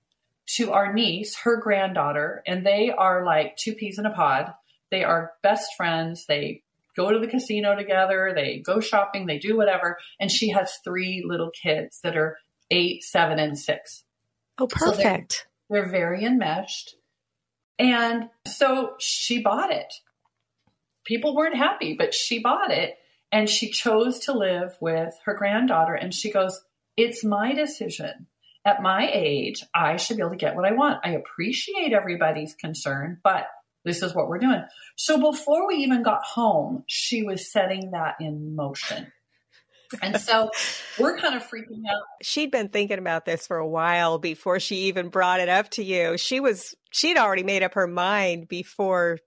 to 0.55 0.71
our 0.71 0.91
niece, 0.91 1.37
her 1.43 1.57
granddaughter, 1.57 2.43
and 2.45 2.65
they 2.65 2.91
are 2.91 3.23
like 3.23 3.55
two 3.55 3.73
peas 3.73 3.99
in 3.99 4.05
a 4.05 4.09
pod. 4.09 4.51
They 4.91 5.03
are 5.03 5.33
best 5.41 5.75
friends. 5.77 6.25
They 6.27 6.63
go 6.97 7.11
to 7.11 7.19
the 7.19 7.27
casino 7.27 7.75
together, 7.75 8.33
they 8.35 8.57
go 8.59 8.81
shopping, 8.81 9.27
they 9.27 9.39
do 9.39 9.55
whatever. 9.55 9.97
And 10.19 10.29
she 10.29 10.49
has 10.49 10.79
three 10.83 11.23
little 11.25 11.51
kids 11.51 12.01
that 12.03 12.17
are 12.17 12.37
eight, 12.69 13.03
seven, 13.03 13.39
and 13.39 13.57
six. 13.57 14.03
Oh, 14.57 14.67
perfect. 14.67 15.33
So 15.33 15.43
they're, 15.69 15.83
they're 15.83 15.91
very 15.91 16.25
enmeshed. 16.25 16.95
And 17.77 18.29
so 18.45 18.95
she 18.99 19.41
bought 19.41 19.71
it 19.71 19.93
people 21.09 21.35
weren't 21.35 21.57
happy, 21.57 21.95
but 21.97 22.13
she 22.13 22.39
bought 22.39 22.71
it 22.71 22.95
and 23.31 23.49
she 23.49 23.71
chose 23.71 24.19
to 24.19 24.31
live 24.31 24.77
with 24.79 25.17
her 25.25 25.33
granddaughter. 25.33 25.95
And 25.95 26.13
she 26.13 26.31
goes, 26.31 26.61
It's 26.95 27.25
my 27.25 27.53
decision. 27.53 28.27
At 28.63 28.83
my 28.83 29.09
age, 29.11 29.63
I 29.73 29.97
should 29.97 30.17
be 30.17 30.21
able 30.21 30.31
to 30.31 30.37
get 30.37 30.55
what 30.55 30.65
I 30.65 30.73
want. 30.73 30.99
I 31.03 31.11
appreciate 31.11 31.93
everybody's 31.93 32.53
concern, 32.53 33.19
but 33.23 33.47
this 33.85 34.03
is 34.03 34.13
what 34.13 34.27
we're 34.27 34.37
doing. 34.37 34.61
So 34.97 35.31
before 35.31 35.67
we 35.67 35.77
even 35.77 36.03
got 36.03 36.23
home, 36.23 36.83
she 36.85 37.23
was 37.23 37.51
setting 37.51 37.91
that 37.91 38.15
in 38.19 38.55
motion. 38.55 39.11
And 40.03 40.19
so 40.21 40.51
we're 40.99 41.17
kind 41.17 41.35
of 41.35 41.41
freaking 41.41 41.81
out. 41.89 42.03
She'd 42.21 42.51
been 42.51 42.69
thinking 42.69 42.99
about 42.99 43.25
this 43.25 43.47
for 43.47 43.57
a 43.57 43.67
while 43.67 44.19
before 44.19 44.59
she 44.59 44.75
even 44.83 45.09
brought 45.09 45.39
it 45.39 45.49
up 45.49 45.69
to 45.71 45.83
you. 45.83 46.17
She 46.17 46.39
was 46.39 46.75
she'd 46.91 47.17
already 47.17 47.43
made 47.43 47.63
up 47.63 47.73
her 47.73 47.87
mind 47.87 48.47
before 48.47 49.17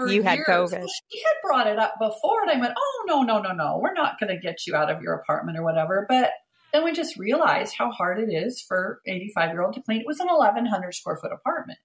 for 0.00 0.08
you 0.08 0.22
had 0.22 0.40
COVID. 0.40 0.86
She 1.10 1.18
had 1.22 1.34
brought 1.42 1.66
it 1.66 1.78
up 1.78 1.94
before, 1.98 2.42
and 2.42 2.50
I 2.50 2.58
went, 2.58 2.74
"Oh 2.76 3.04
no, 3.06 3.22
no, 3.22 3.40
no, 3.40 3.52
no! 3.52 3.78
We're 3.82 3.94
not 3.94 4.18
going 4.18 4.34
to 4.34 4.40
get 4.40 4.66
you 4.66 4.74
out 4.74 4.90
of 4.90 5.02
your 5.02 5.14
apartment 5.14 5.58
or 5.58 5.62
whatever." 5.62 6.06
But 6.08 6.30
then 6.72 6.84
we 6.84 6.92
just 6.92 7.16
realized 7.16 7.74
how 7.76 7.90
hard 7.90 8.18
it 8.18 8.32
is 8.32 8.60
for 8.60 9.00
85 9.06 9.50
year 9.50 9.62
old 9.62 9.74
to 9.74 9.82
clean. 9.82 10.00
It 10.00 10.06
was 10.06 10.20
an 10.20 10.28
1,100 10.28 10.94
square 10.94 11.16
foot 11.16 11.32
apartment. 11.32 11.78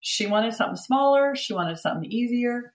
She 0.00 0.26
wanted 0.26 0.54
something 0.54 0.76
smaller. 0.76 1.34
She 1.36 1.52
wanted 1.52 1.78
something 1.78 2.10
easier. 2.10 2.72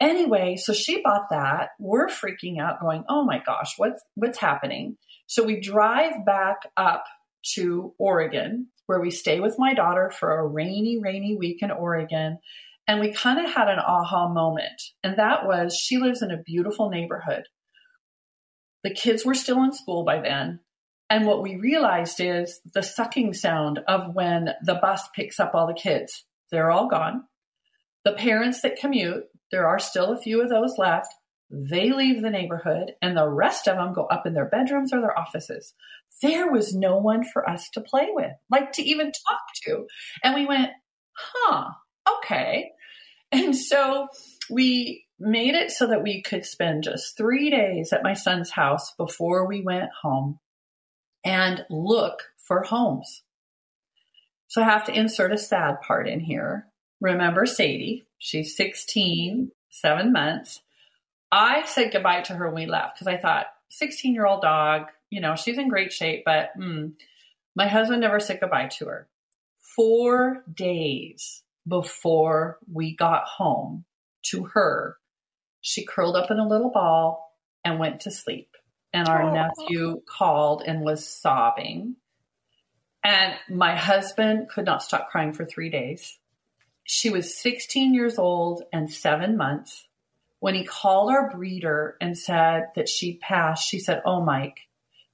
Anyway, 0.00 0.56
so 0.56 0.72
she 0.72 1.02
bought 1.02 1.30
that. 1.30 1.70
We're 1.80 2.08
freaking 2.08 2.60
out, 2.60 2.80
going, 2.80 3.04
"Oh 3.08 3.24
my 3.24 3.42
gosh, 3.44 3.74
what's 3.76 4.02
what's 4.14 4.38
happening?" 4.38 4.96
So 5.26 5.42
we 5.42 5.60
drive 5.60 6.24
back 6.24 6.58
up 6.76 7.04
to 7.54 7.94
Oregon, 7.98 8.68
where 8.86 9.00
we 9.00 9.10
stay 9.10 9.40
with 9.40 9.56
my 9.58 9.74
daughter 9.74 10.10
for 10.10 10.38
a 10.38 10.46
rainy, 10.46 10.98
rainy 11.02 11.36
week 11.36 11.62
in 11.62 11.70
Oregon. 11.70 12.38
And 12.88 13.00
we 13.00 13.12
kind 13.12 13.38
of 13.38 13.52
had 13.52 13.68
an 13.68 13.78
aha 13.78 14.32
moment. 14.32 14.82
And 15.04 15.18
that 15.18 15.46
was 15.46 15.76
she 15.76 15.98
lives 15.98 16.22
in 16.22 16.30
a 16.30 16.42
beautiful 16.42 16.88
neighborhood. 16.88 17.44
The 18.82 18.94
kids 18.94 19.26
were 19.26 19.34
still 19.34 19.62
in 19.62 19.72
school 19.72 20.04
by 20.04 20.20
then. 20.20 20.60
And 21.10 21.26
what 21.26 21.42
we 21.42 21.56
realized 21.56 22.20
is 22.20 22.60
the 22.74 22.82
sucking 22.82 23.34
sound 23.34 23.80
of 23.86 24.14
when 24.14 24.50
the 24.62 24.74
bus 24.74 25.08
picks 25.14 25.38
up 25.38 25.54
all 25.54 25.66
the 25.66 25.74
kids. 25.74 26.24
They're 26.50 26.70
all 26.70 26.88
gone. 26.88 27.24
The 28.04 28.12
parents 28.12 28.62
that 28.62 28.78
commute, 28.78 29.24
there 29.50 29.68
are 29.68 29.78
still 29.78 30.12
a 30.12 30.20
few 30.20 30.42
of 30.42 30.48
those 30.48 30.78
left. 30.78 31.08
They 31.50 31.90
leave 31.90 32.22
the 32.22 32.30
neighborhood 32.30 32.92
and 33.00 33.16
the 33.16 33.28
rest 33.28 33.68
of 33.68 33.76
them 33.76 33.94
go 33.94 34.04
up 34.04 34.26
in 34.26 34.34
their 34.34 34.48
bedrooms 34.48 34.92
or 34.92 35.00
their 35.00 35.18
offices. 35.18 35.74
There 36.22 36.50
was 36.50 36.74
no 36.74 36.96
one 36.98 37.24
for 37.24 37.48
us 37.48 37.68
to 37.74 37.80
play 37.80 38.08
with, 38.10 38.32
like 38.50 38.72
to 38.72 38.82
even 38.82 39.06
talk 39.06 39.40
to. 39.64 39.86
And 40.22 40.34
we 40.34 40.46
went, 40.46 40.70
huh, 41.14 41.70
okay. 42.18 42.70
And 43.32 43.54
so 43.54 44.08
we 44.48 45.04
made 45.18 45.54
it 45.54 45.70
so 45.70 45.88
that 45.88 46.02
we 46.02 46.22
could 46.22 46.46
spend 46.46 46.84
just 46.84 47.16
three 47.16 47.50
days 47.50 47.92
at 47.92 48.02
my 48.02 48.14
son's 48.14 48.50
house 48.50 48.94
before 48.96 49.46
we 49.46 49.60
went 49.60 49.90
home 50.02 50.38
and 51.24 51.64
look 51.68 52.22
for 52.38 52.62
homes. 52.62 53.22
So 54.46 54.62
I 54.62 54.64
have 54.64 54.84
to 54.84 54.98
insert 54.98 55.32
a 55.32 55.38
sad 55.38 55.82
part 55.82 56.08
in 56.08 56.20
here. 56.20 56.68
Remember 57.00 57.44
Sadie, 57.44 58.06
she's 58.18 58.56
16, 58.56 59.50
seven 59.70 60.12
months. 60.12 60.62
I 61.30 61.64
said 61.66 61.92
goodbye 61.92 62.22
to 62.22 62.34
her 62.34 62.46
when 62.46 62.54
we 62.54 62.66
left 62.66 62.94
because 62.94 63.06
I 63.06 63.18
thought, 63.18 63.46
16 63.70 64.14
year 64.14 64.26
old 64.26 64.40
dog, 64.40 64.86
you 65.10 65.20
know, 65.20 65.36
she's 65.36 65.58
in 65.58 65.68
great 65.68 65.92
shape, 65.92 66.22
but 66.24 66.50
mm, 66.58 66.92
my 67.54 67.66
husband 67.68 68.00
never 68.00 68.20
said 68.20 68.40
goodbye 68.40 68.68
to 68.78 68.86
her. 68.86 69.08
Four 69.76 70.42
days 70.52 71.42
before 71.68 72.58
we 72.72 72.96
got 72.96 73.24
home 73.24 73.84
to 74.24 74.44
her, 74.54 74.96
she 75.60 75.84
curled 75.84 76.16
up 76.16 76.30
in 76.30 76.38
a 76.38 76.48
little 76.48 76.70
ball 76.70 77.36
and 77.64 77.78
went 77.78 78.00
to 78.02 78.10
sleep. 78.10 78.48
And 78.92 79.08
our 79.08 79.22
Aww. 79.22 79.34
nephew 79.58 80.00
called 80.08 80.62
and 80.66 80.80
was 80.80 81.06
sobbing. 81.06 81.96
And 83.04 83.34
my 83.48 83.74
husband 83.74 84.48
could 84.48 84.64
not 84.64 84.82
stop 84.82 85.10
crying 85.10 85.32
for 85.32 85.44
three 85.44 85.68
days. 85.70 86.18
She 86.84 87.10
was 87.10 87.36
16 87.36 87.92
years 87.94 88.18
old 88.18 88.62
and 88.72 88.90
seven 88.90 89.36
months. 89.36 89.86
When 90.40 90.54
he 90.54 90.64
called 90.64 91.10
our 91.10 91.30
breeder 91.30 91.96
and 92.00 92.16
said 92.16 92.68
that 92.76 92.88
she 92.88 93.18
passed, 93.18 93.68
she 93.68 93.78
said, 93.78 94.02
Oh, 94.06 94.22
Mike, 94.22 94.68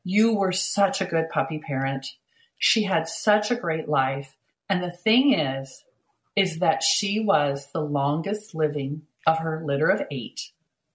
you 0.04 0.34
were 0.34 0.52
such 0.52 1.00
a 1.00 1.06
good 1.06 1.28
puppy 1.30 1.58
parent. 1.58 2.14
She 2.58 2.84
had 2.84 3.08
such 3.08 3.50
a 3.50 3.56
great 3.56 3.88
life. 3.88 4.36
And 4.68 4.82
the 4.82 4.92
thing 4.92 5.34
is, 5.34 5.82
is 6.36 6.58
that 6.58 6.82
she 6.82 7.20
was 7.20 7.68
the 7.72 7.80
longest 7.80 8.54
living 8.54 9.02
of 9.26 9.38
her 9.38 9.62
litter 9.64 9.88
of 9.88 10.02
eight, 10.10 10.40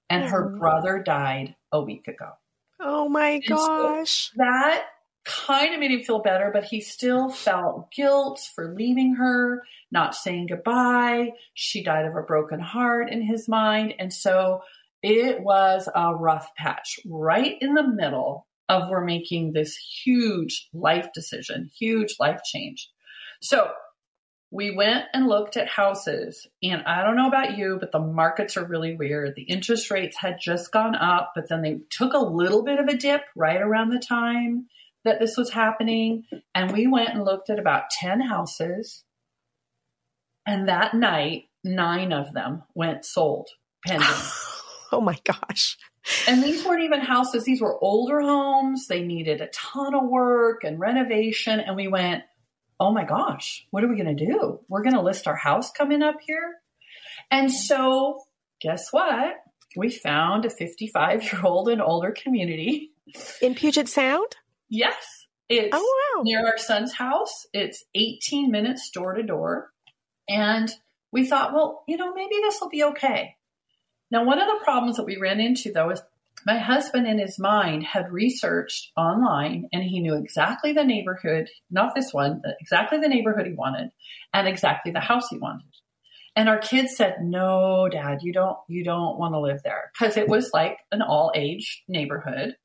and 0.09 0.25
her 0.25 0.53
oh. 0.53 0.59
brother 0.59 1.01
died 1.03 1.55
a 1.71 1.81
week 1.81 2.07
ago. 2.07 2.31
Oh 2.79 3.09
my 3.09 3.39
gosh. 3.39 4.31
So 4.31 4.37
that 4.37 4.85
kind 5.25 5.73
of 5.73 5.79
made 5.79 5.91
him 5.91 6.01
feel 6.01 6.19
better, 6.19 6.49
but 6.51 6.63
he 6.63 6.81
still 6.81 7.29
felt 7.29 7.91
guilt 7.91 8.41
for 8.55 8.73
leaving 8.73 9.15
her, 9.15 9.63
not 9.91 10.15
saying 10.15 10.47
goodbye. 10.47 11.31
She 11.53 11.83
died 11.83 12.05
of 12.05 12.15
a 12.15 12.23
broken 12.23 12.59
heart 12.59 13.11
in 13.11 13.21
his 13.21 13.47
mind. 13.47 13.93
And 13.99 14.13
so 14.13 14.61
it 15.03 15.41
was 15.41 15.89
a 15.93 16.15
rough 16.15 16.49
patch 16.55 16.99
right 17.05 17.55
in 17.61 17.73
the 17.73 17.87
middle 17.87 18.47
of 18.69 18.89
we're 18.89 19.03
making 19.03 19.53
this 19.53 19.75
huge 19.75 20.69
life 20.73 21.09
decision, 21.13 21.69
huge 21.77 22.15
life 22.19 22.41
change. 22.43 22.89
So 23.41 23.71
we 24.51 24.71
went 24.71 25.05
and 25.13 25.27
looked 25.27 25.57
at 25.57 25.67
houses 25.67 26.47
and 26.63 26.81
i 26.83 27.03
don't 27.03 27.15
know 27.15 27.27
about 27.27 27.57
you 27.57 27.77
but 27.79 27.91
the 27.91 27.99
markets 27.99 28.57
are 28.57 28.65
really 28.65 28.95
weird. 28.95 29.35
The 29.35 29.43
interest 29.43 29.91
rates 29.91 30.17
had 30.17 30.39
just 30.41 30.71
gone 30.71 30.95
up 30.95 31.33
but 31.35 31.49
then 31.49 31.61
they 31.61 31.81
took 31.89 32.13
a 32.13 32.19
little 32.19 32.63
bit 32.63 32.79
of 32.79 32.87
a 32.87 32.97
dip 32.97 33.21
right 33.35 33.61
around 33.61 33.89
the 33.89 33.99
time 33.99 34.67
that 35.05 35.19
this 35.19 35.37
was 35.37 35.51
happening 35.51 36.25
and 36.53 36.71
we 36.71 36.87
went 36.87 37.09
and 37.09 37.23
looked 37.23 37.49
at 37.49 37.59
about 37.59 37.89
10 37.91 38.21
houses. 38.21 39.03
And 40.45 40.67
that 40.67 40.93
night 40.93 41.45
nine 41.63 42.11
of 42.11 42.33
them 42.33 42.63
went 42.73 43.05
sold 43.05 43.49
pending. 43.85 44.07
Oh 44.91 45.01
my 45.01 45.19
gosh. 45.23 45.77
And 46.27 46.41
these 46.41 46.65
weren't 46.65 46.81
even 46.81 47.01
houses. 47.01 47.43
These 47.43 47.61
were 47.61 47.77
older 47.79 48.21
homes. 48.21 48.87
They 48.87 49.03
needed 49.03 49.39
a 49.39 49.45
ton 49.49 49.93
of 49.93 50.09
work 50.09 50.63
and 50.63 50.79
renovation 50.79 51.59
and 51.59 51.75
we 51.75 51.87
went 51.87 52.23
oh 52.79 52.91
my 52.91 53.03
gosh, 53.03 53.65
what 53.71 53.83
are 53.83 53.87
we 53.87 54.01
going 54.01 54.15
to 54.15 54.25
do? 54.25 54.59
We're 54.69 54.83
going 54.83 54.95
to 54.95 55.01
list 55.01 55.27
our 55.27 55.35
house 55.35 55.71
coming 55.71 56.01
up 56.01 56.15
here. 56.25 56.55
And 57.29 57.51
so, 57.51 58.23
guess 58.61 58.87
what? 58.91 59.35
We 59.75 59.91
found 59.91 60.45
a 60.45 60.49
55 60.49 61.23
year 61.23 61.41
old 61.43 61.69
and 61.69 61.81
older 61.81 62.11
community 62.11 62.91
in 63.41 63.55
Puget 63.55 63.87
Sound. 63.87 64.35
Yes. 64.69 65.27
It's 65.49 65.75
oh, 65.75 66.13
wow. 66.15 66.23
near 66.23 66.45
our 66.45 66.57
son's 66.57 66.93
house. 66.93 67.47
It's 67.53 67.83
18 67.95 68.51
minutes 68.51 68.89
door 68.91 69.13
to 69.13 69.23
door. 69.23 69.71
And 70.27 70.71
we 71.11 71.25
thought, 71.25 71.53
well, 71.53 71.83
you 71.87 71.97
know, 71.97 72.13
maybe 72.13 72.35
this 72.41 72.59
will 72.61 72.69
be 72.69 72.83
okay. 72.83 73.35
Now, 74.11 74.23
one 74.23 74.39
of 74.39 74.47
the 74.47 74.63
problems 74.63 74.97
that 74.97 75.05
we 75.05 75.17
ran 75.17 75.39
into 75.39 75.71
though 75.71 75.89
is 75.89 76.01
my 76.45 76.57
husband 76.57 77.07
in 77.07 77.19
his 77.19 77.39
mind 77.39 77.83
had 77.83 78.11
researched 78.11 78.91
online 78.95 79.65
and 79.73 79.83
he 79.83 79.99
knew 79.99 80.15
exactly 80.15 80.73
the 80.73 80.83
neighborhood, 80.83 81.47
not 81.69 81.95
this 81.95 82.13
one, 82.13 82.41
exactly 82.59 82.99
the 82.99 83.07
neighborhood 83.07 83.47
he 83.47 83.53
wanted 83.53 83.89
and 84.33 84.47
exactly 84.47 84.91
the 84.91 84.99
house 84.99 85.27
he 85.29 85.37
wanted. 85.37 85.65
And 86.35 86.47
our 86.47 86.59
kids 86.59 86.95
said, 86.95 87.17
"No, 87.21 87.89
dad, 87.91 88.19
you 88.21 88.31
don't 88.31 88.57
you 88.67 88.83
don't 88.83 89.17
want 89.17 89.33
to 89.33 89.39
live 89.39 89.61
there." 89.63 89.91
Cuz 89.97 90.15
it 90.15 90.29
was 90.29 90.51
like 90.53 90.77
an 90.91 91.01
all-age 91.01 91.83
neighborhood. 91.87 92.55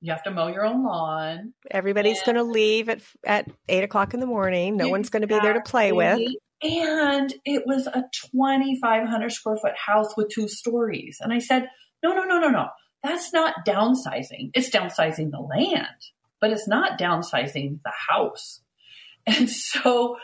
You 0.00 0.12
have 0.12 0.22
to 0.24 0.30
mow 0.30 0.48
your 0.48 0.64
own 0.64 0.84
lawn. 0.84 1.54
Everybody's 1.70 2.22
going 2.22 2.36
to 2.36 2.42
leave 2.42 2.88
at 2.88 3.00
at 3.24 3.48
eight 3.68 3.84
o'clock 3.84 4.14
in 4.14 4.20
the 4.20 4.26
morning. 4.26 4.76
No 4.76 4.88
one's 4.88 5.10
going 5.10 5.22
to 5.22 5.28
be 5.28 5.38
there 5.38 5.54
to 5.54 5.60
play 5.60 5.92
with. 5.92 6.20
And 6.62 7.32
it 7.44 7.64
was 7.66 7.86
a 7.86 8.04
2,500 8.32 9.30
square 9.30 9.56
foot 9.56 9.74
house 9.76 10.16
with 10.16 10.30
two 10.30 10.48
stories. 10.48 11.18
And 11.20 11.32
I 11.32 11.38
said, 11.38 11.68
no, 12.02 12.14
no, 12.14 12.24
no, 12.24 12.38
no, 12.38 12.48
no 12.48 12.68
that's 13.06 13.32
not 13.32 13.66
downsizing. 13.66 14.50
It's 14.54 14.70
downsizing 14.70 15.30
the 15.30 15.40
land, 15.40 15.86
but 16.40 16.50
it's 16.50 16.68
not 16.68 16.98
downsizing 16.98 17.80
the 17.84 17.92
house. 18.08 18.60
And 19.26 19.48
so 19.72 20.16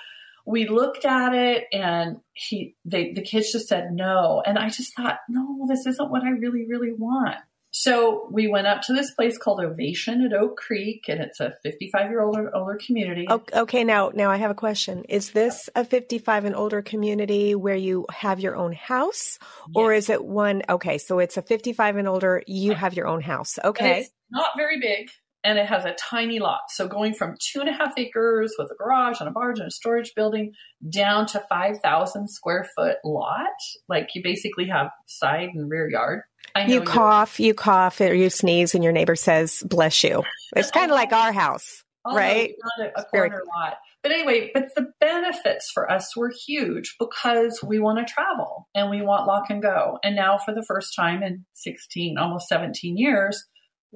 we 0.45 0.69
looked 0.69 1.05
at 1.05 1.35
it 1.35 1.65
and 1.73 2.19
he 2.33 2.75
they 2.85 3.13
the 3.13 3.23
kids 3.23 3.53
just 3.53 3.69
said 3.69 3.93
no. 3.93 4.43
And 4.45 4.59
I 4.59 4.69
just 4.69 4.95
thought, 4.97 5.19
no, 5.29 5.67
this 5.69 5.87
isn't 5.87 6.11
what 6.11 6.25
I 6.25 6.31
really, 6.31 6.67
really 6.67 6.93
want. 6.93 7.37
So 7.75 8.29
we 8.31 8.49
went 8.49 8.67
up 8.67 8.83
to 8.83 8.93
this 8.93 9.13
place 9.13 9.39
called 9.39 9.61
Ovation 9.61 10.23
at 10.27 10.35
Oak 10.35 10.59
Creek, 10.59 11.07
and 11.09 11.23
it's 11.23 11.41
a 11.41 11.55
55 11.63 12.11
year 12.11 12.21
old 12.21 12.37
older, 12.37 12.55
older 12.55 12.79
community. 12.85 13.27
Okay, 13.31 13.83
now 13.83 14.11
now 14.15 14.31
I 14.31 14.37
have 14.37 14.51
a 14.51 14.55
question. 14.55 15.05
Is 15.09 15.31
this 15.31 15.71
a 15.75 15.83
55 15.83 16.45
and 16.45 16.55
older 16.55 16.83
community 16.83 17.55
where 17.55 17.75
you 17.75 18.05
have 18.11 18.41
your 18.41 18.57
own 18.57 18.75
house, 18.75 19.39
or 19.75 19.95
is 19.95 20.11
it 20.11 20.23
one? 20.23 20.63
Okay, 20.69 20.99
so 20.99 21.19
it's 21.19 21.39
a 21.39 21.43
55 21.43 21.97
and 21.97 22.07
older. 22.07 22.43
You 22.47 22.75
have 22.75 22.95
your 22.95 23.07
own 23.07 23.23
house. 23.23 23.59
Okay, 23.65 24.07
not 24.31 24.51
very 24.55 24.79
big 24.79 25.09
and 25.45 25.59
it 25.59 25.67
has 25.67 25.85
a 25.85 25.95
tiny 25.95 26.39
lot. 26.39 26.61
So 26.69 26.87
going 26.87 27.15
from 27.15 27.37
two 27.41 27.61
and 27.61 27.69
a 27.69 27.73
half 27.73 27.95
acres 27.97 28.55
with 28.59 28.71
a 28.71 28.77
garage 28.77 29.21
and 29.21 29.29
a 29.29 29.33
barge 29.33 29.59
and 29.59 29.69
a 29.69 29.73
storage 29.73 30.15
building 30.15 30.53
down 30.89 31.27
to 31.27 31.43
5,000 31.49 32.29
square 32.29 32.69
foot 32.77 32.99
lot, 33.05 33.49
like 33.89 34.11
you 34.15 34.23
basically 34.23 34.67
have 34.67 34.91
side 35.07 35.51
and 35.55 35.69
rear 35.69 35.91
yard. 35.91 36.23
You 36.67 36.83
cough, 36.83 37.41
you 37.41 37.55
cough, 37.55 38.01
or 38.01 38.15
you 38.15 38.31
sneeze, 38.31 38.75
and 38.75 38.85
your 38.85 38.93
neighbor 38.93 39.17
says, 39.17 39.63
"Bless 39.67 40.05
you." 40.05 40.23
It's 40.55 40.69
oh, 40.69 40.73
kind 40.73 40.91
of 40.91 40.95
like 40.95 41.13
our 41.13 41.33
house, 41.33 41.85
oh, 42.05 42.15
right? 42.15 42.55
Not 42.79 42.89
a, 42.89 43.01
a 43.01 43.05
corner 43.05 43.43
lot. 43.57 43.79
But 44.03 44.13
anyway, 44.13 44.51
but 44.53 44.75
the 44.75 44.89
benefits 44.99 45.71
for 45.71 45.91
us 45.91 46.17
were 46.17 46.33
huge 46.47 46.97
because 46.99 47.63
we 47.63 47.79
want 47.79 47.99
to 48.07 48.13
travel 48.13 48.69
and 48.75 48.91
we 48.91 49.01
want 49.01 49.29
lock 49.29 49.45
and 49.49 49.63
go. 49.63 49.99
And 50.03 50.17
now, 50.17 50.39
for 50.39 50.53
the 50.53 50.65
first 50.65 50.95
time 50.97 51.23
in 51.23 51.45
16, 51.55 52.19
almost 52.19 52.49
17 52.49 52.97
years, 52.97 53.45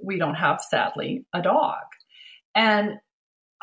we 0.01 0.19
don't 0.19 0.37
have, 0.37 0.61
sadly, 0.61 1.25
a 1.33 1.42
dog. 1.42 1.83
And 2.55 2.95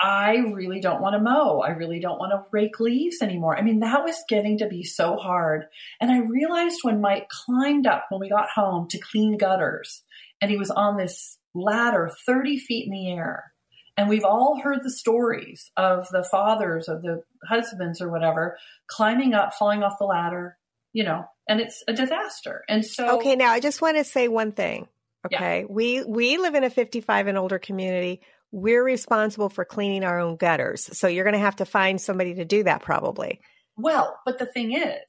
I 0.03 0.35
really 0.51 0.81
don't 0.81 1.01
want 1.01 1.13
to 1.13 1.21
mow. 1.21 1.61
I 1.61 1.69
really 1.69 2.01
don't 2.01 2.19
want 2.19 2.33
to 2.33 2.43
rake 2.51 2.81
leaves 2.81 3.21
anymore. 3.21 3.57
I 3.57 3.61
mean, 3.61 3.79
that 3.79 4.03
was 4.03 4.21
getting 4.27 4.57
to 4.57 4.67
be 4.67 4.83
so 4.83 5.15
hard. 5.15 5.63
And 6.01 6.11
I 6.11 6.19
realized 6.19 6.79
when 6.81 6.99
Mike 6.99 7.29
climbed 7.29 7.87
up 7.87 8.07
when 8.09 8.19
we 8.19 8.27
got 8.29 8.49
home 8.53 8.89
to 8.89 8.99
clean 8.99 9.37
gutters 9.37 10.03
and 10.41 10.51
he 10.51 10.57
was 10.57 10.69
on 10.69 10.97
this 10.97 11.37
ladder 11.55 12.11
30 12.25 12.57
feet 12.57 12.85
in 12.85 12.91
the 12.91 13.11
air. 13.11 13.53
And 13.95 14.09
we've 14.09 14.25
all 14.25 14.59
heard 14.61 14.79
the 14.83 14.91
stories 14.91 15.71
of 15.77 16.09
the 16.09 16.27
fathers, 16.29 16.89
of 16.89 17.01
the 17.01 17.23
husbands 17.47 18.01
or 18.01 18.09
whatever, 18.09 18.57
climbing 18.87 19.33
up, 19.33 19.53
falling 19.53 19.83
off 19.83 19.99
the 19.99 20.05
ladder, 20.05 20.57
you 20.91 21.05
know, 21.05 21.23
and 21.47 21.61
it's 21.61 21.81
a 21.87 21.93
disaster. 21.93 22.65
And 22.67 22.85
so. 22.85 23.19
Okay, 23.19 23.37
now 23.37 23.51
I 23.51 23.61
just 23.61 23.81
want 23.81 23.95
to 23.95 24.03
say 24.03 24.27
one 24.27 24.51
thing. 24.51 24.89
Okay. 25.25 25.61
Yeah. 25.61 25.65
We 25.69 26.03
we 26.03 26.37
live 26.37 26.55
in 26.55 26.65
a 26.65 26.69
55 26.69 27.27
and 27.27 27.37
older 27.37 27.59
community. 27.59 28.19
We're 28.53 28.83
responsible 28.83 29.49
for 29.49 29.65
cleaning 29.65 30.03
our 30.03 30.19
own 30.19 30.37
gutters. 30.37 30.95
So 30.97 31.07
you're 31.07 31.23
going 31.25 31.33
to 31.33 31.39
have 31.39 31.55
to 31.55 31.65
find 31.65 31.99
somebody 31.99 32.35
to 32.35 32.45
do 32.45 32.63
that 32.63 32.83
probably. 32.83 33.41
Well, 33.75 34.15
but 34.25 34.37
the 34.37 34.45
thing 34.45 34.73
is, 34.73 35.01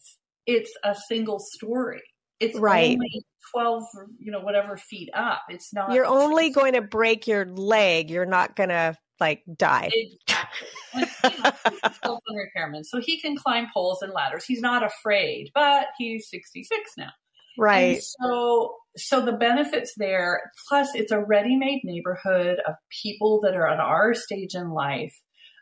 it's 0.47 0.73
a 0.83 0.95
single 1.09 1.39
story. 1.39 2.03
It's 2.41 2.59
right. 2.59 2.93
only 2.93 3.25
12, 3.53 3.83
you 4.19 4.33
know, 4.33 4.41
whatever 4.41 4.79
feet 4.79 5.11
up. 5.15 5.43
It's 5.51 5.75
not 5.75 5.93
You're 5.93 6.07
only 6.07 6.51
going 6.51 6.73
to 6.73 6.81
break 6.81 7.27
your 7.27 7.45
leg. 7.45 8.11
You're 8.11 8.25
not 8.25 8.57
going 8.57 8.71
to 8.71 8.97
like 9.21 9.43
die. 9.57 9.91
Exactly. 9.93 10.69
Like, 10.95 11.55
repairman. 12.35 12.85
So 12.85 13.01
he 13.01 13.21
can 13.21 13.37
climb 13.37 13.67
poles 13.73 14.03
and 14.03 14.13
ladders. 14.13 14.45
He's 14.45 14.61
not 14.61 14.83
afraid, 14.83 15.51
but 15.55 15.89
he's 15.99 16.29
66 16.31 16.93
now. 16.97 17.11
Right. 17.59 17.97
And 17.97 18.03
so 18.03 18.77
so 18.97 19.25
the 19.25 19.33
benefits 19.33 19.95
there, 19.97 20.51
plus 20.69 20.95
it's 20.95 21.13
a 21.13 21.21
ready-made 21.21 21.83
neighborhood 21.85 22.59
of 22.67 22.75
people 23.03 23.41
that 23.43 23.55
are 23.55 23.69
at 23.69 23.81
our 23.81 24.15
stage 24.15 24.55
in 24.55 24.71
life. 24.71 25.15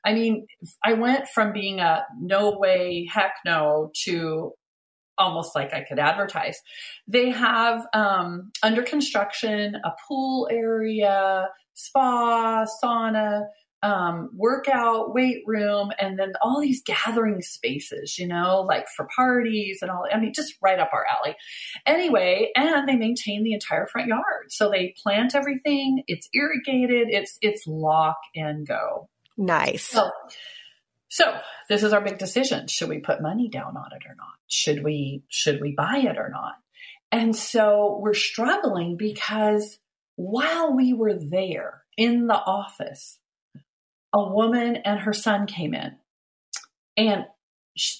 I 0.04 0.14
mean, 0.14 0.46
I 0.84 0.94
went 0.94 1.28
from 1.28 1.52
being 1.52 1.80
a 1.80 2.04
no 2.20 2.58
way, 2.58 3.08
heck 3.12 3.34
no 3.46 3.90
to 4.04 4.52
almost 5.18 5.54
like 5.54 5.72
I 5.72 5.84
could 5.88 5.98
advertise. 5.98 6.58
They 7.06 7.30
have 7.30 7.86
um, 7.94 8.50
under 8.62 8.82
construction 8.82 9.76
a 9.84 9.90
pool 10.08 10.48
area, 10.50 11.48
spa, 11.74 12.66
sauna, 12.82 13.42
um, 13.82 14.30
workout, 14.34 15.12
weight 15.12 15.42
room, 15.46 15.90
and 15.98 16.18
then 16.18 16.32
all 16.40 16.60
these 16.60 16.82
gathering 16.82 17.42
spaces, 17.42 18.18
you 18.18 18.28
know, 18.28 18.64
like 18.66 18.86
for 18.96 19.08
parties 19.14 19.78
and 19.82 19.90
all. 19.90 20.06
I 20.12 20.18
mean, 20.18 20.32
just 20.32 20.54
right 20.62 20.78
up 20.78 20.90
our 20.92 21.04
alley. 21.04 21.34
Anyway, 21.84 22.50
and 22.54 22.88
they 22.88 22.96
maintain 22.96 23.42
the 23.42 23.54
entire 23.54 23.86
front 23.86 24.08
yard, 24.08 24.50
so 24.50 24.70
they 24.70 24.94
plant 25.02 25.34
everything. 25.34 26.04
It's 26.06 26.28
irrigated. 26.32 27.08
It's 27.10 27.38
it's 27.42 27.66
lock 27.66 28.18
and 28.34 28.66
go. 28.66 29.08
Nice. 29.36 29.84
So, 29.84 30.10
so 31.08 31.36
this 31.68 31.82
is 31.82 31.92
our 31.92 32.00
big 32.00 32.18
decision: 32.18 32.68
should 32.68 32.88
we 32.88 33.00
put 33.00 33.20
money 33.20 33.48
down 33.48 33.76
on 33.76 33.90
it 33.92 34.06
or 34.08 34.14
not? 34.16 34.34
Should 34.46 34.84
we 34.84 35.24
should 35.28 35.60
we 35.60 35.74
buy 35.76 35.98
it 35.98 36.18
or 36.18 36.28
not? 36.28 36.54
And 37.10 37.36
so 37.36 37.98
we're 38.00 38.14
struggling 38.14 38.96
because 38.96 39.78
while 40.16 40.74
we 40.74 40.94
were 40.94 41.14
there 41.14 41.82
in 41.96 42.26
the 42.26 42.34
office 42.34 43.18
a 44.12 44.22
woman 44.28 44.76
and 44.76 45.00
her 45.00 45.12
son 45.12 45.46
came 45.46 45.74
in 45.74 45.96
and 46.96 47.24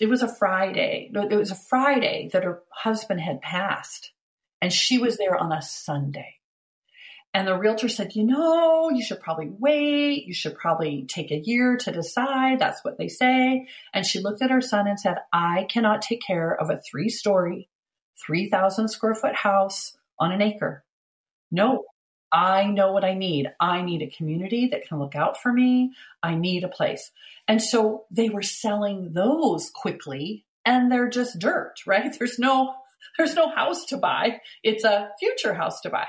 it 0.00 0.08
was 0.08 0.22
a 0.22 0.34
Friday. 0.34 1.10
It 1.14 1.36
was 1.36 1.50
a 1.50 1.56
Friday 1.56 2.28
that 2.32 2.44
her 2.44 2.62
husband 2.70 3.20
had 3.20 3.40
passed 3.40 4.12
and 4.60 4.72
she 4.72 4.98
was 4.98 5.16
there 5.16 5.36
on 5.36 5.52
a 5.52 5.62
Sunday. 5.62 6.36
And 7.34 7.48
the 7.48 7.56
realtor 7.56 7.88
said, 7.88 8.14
you 8.14 8.24
know, 8.24 8.90
you 8.90 9.02
should 9.02 9.20
probably 9.20 9.50
wait. 9.58 10.26
You 10.26 10.34
should 10.34 10.54
probably 10.54 11.06
take 11.08 11.30
a 11.30 11.40
year 11.42 11.78
to 11.78 11.90
decide. 11.90 12.58
That's 12.58 12.84
what 12.84 12.98
they 12.98 13.08
say. 13.08 13.66
And 13.94 14.04
she 14.04 14.20
looked 14.20 14.42
at 14.42 14.50
her 14.50 14.60
son 14.60 14.86
and 14.86 15.00
said, 15.00 15.16
I 15.32 15.66
cannot 15.70 16.02
take 16.02 16.20
care 16.26 16.54
of 16.54 16.68
a 16.68 16.78
three 16.78 17.08
story, 17.08 17.70
3,000 18.26 18.88
square 18.88 19.14
foot 19.14 19.34
house 19.34 19.96
on 20.18 20.30
an 20.30 20.42
acre. 20.42 20.84
No, 21.50 21.84
I 22.32 22.64
know 22.64 22.92
what 22.92 23.04
I 23.04 23.14
need. 23.14 23.52
I 23.60 23.82
need 23.82 24.02
a 24.02 24.10
community 24.10 24.68
that 24.68 24.86
can 24.88 24.98
look 24.98 25.14
out 25.14 25.40
for 25.40 25.52
me. 25.52 25.92
I 26.22 26.34
need 26.34 26.64
a 26.64 26.68
place. 26.68 27.10
And 27.46 27.60
so 27.60 28.04
they 28.10 28.30
were 28.30 28.42
selling 28.42 29.12
those 29.12 29.70
quickly 29.70 30.46
and 30.64 30.90
they're 30.90 31.10
just 31.10 31.38
dirt, 31.38 31.74
right? 31.86 32.16
There's 32.18 32.38
no 32.38 32.74
there's 33.18 33.34
no 33.34 33.50
house 33.50 33.84
to 33.86 33.98
buy. 33.98 34.40
It's 34.62 34.84
a 34.84 35.10
future 35.18 35.54
house 35.54 35.80
to 35.82 35.90
buy. 35.90 36.06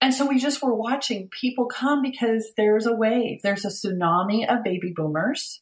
And 0.00 0.12
so 0.12 0.26
we 0.26 0.38
just 0.38 0.62
were 0.62 0.74
watching 0.74 1.28
people 1.28 1.66
come 1.66 2.02
because 2.02 2.52
there's 2.56 2.86
a 2.86 2.94
wave. 2.94 3.40
There's 3.42 3.64
a 3.64 3.68
tsunami 3.68 4.46
of 4.48 4.64
baby 4.64 4.92
boomers 4.94 5.60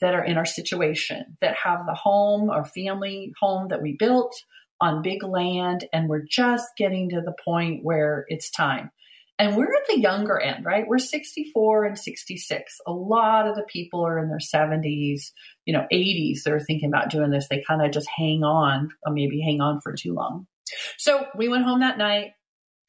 that 0.00 0.14
are 0.14 0.24
in 0.24 0.38
our 0.38 0.46
situation 0.46 1.36
that 1.40 1.56
have 1.62 1.80
the 1.86 1.94
home 1.94 2.48
or 2.48 2.64
family 2.64 3.32
home 3.40 3.68
that 3.68 3.82
we 3.82 3.96
built 3.98 4.34
on 4.80 5.02
big 5.02 5.22
land 5.22 5.84
and 5.92 6.08
we're 6.08 6.24
just 6.28 6.66
getting 6.76 7.10
to 7.10 7.20
the 7.20 7.34
point 7.44 7.84
where 7.84 8.24
it's 8.28 8.50
time. 8.50 8.90
And 9.38 9.56
we're 9.56 9.74
at 9.74 9.86
the 9.88 9.98
younger 9.98 10.38
end, 10.38 10.64
right? 10.64 10.84
We're 10.86 10.98
64 10.98 11.86
and 11.86 11.98
66. 11.98 12.76
A 12.86 12.92
lot 12.92 13.48
of 13.48 13.56
the 13.56 13.64
people 13.64 14.06
are 14.06 14.18
in 14.18 14.28
their 14.28 14.38
70s, 14.38 15.32
you 15.64 15.72
know, 15.72 15.86
80s. 15.92 16.44
They're 16.44 16.60
thinking 16.60 16.88
about 16.88 17.10
doing 17.10 17.30
this. 17.30 17.48
They 17.50 17.64
kind 17.66 17.84
of 17.84 17.90
just 17.90 18.08
hang 18.16 18.44
on, 18.44 18.90
or 19.04 19.12
maybe 19.12 19.40
hang 19.40 19.60
on 19.60 19.80
for 19.80 19.92
too 19.92 20.14
long. 20.14 20.46
So 20.98 21.26
we 21.36 21.48
went 21.48 21.64
home 21.64 21.80
that 21.80 21.98
night. 21.98 22.32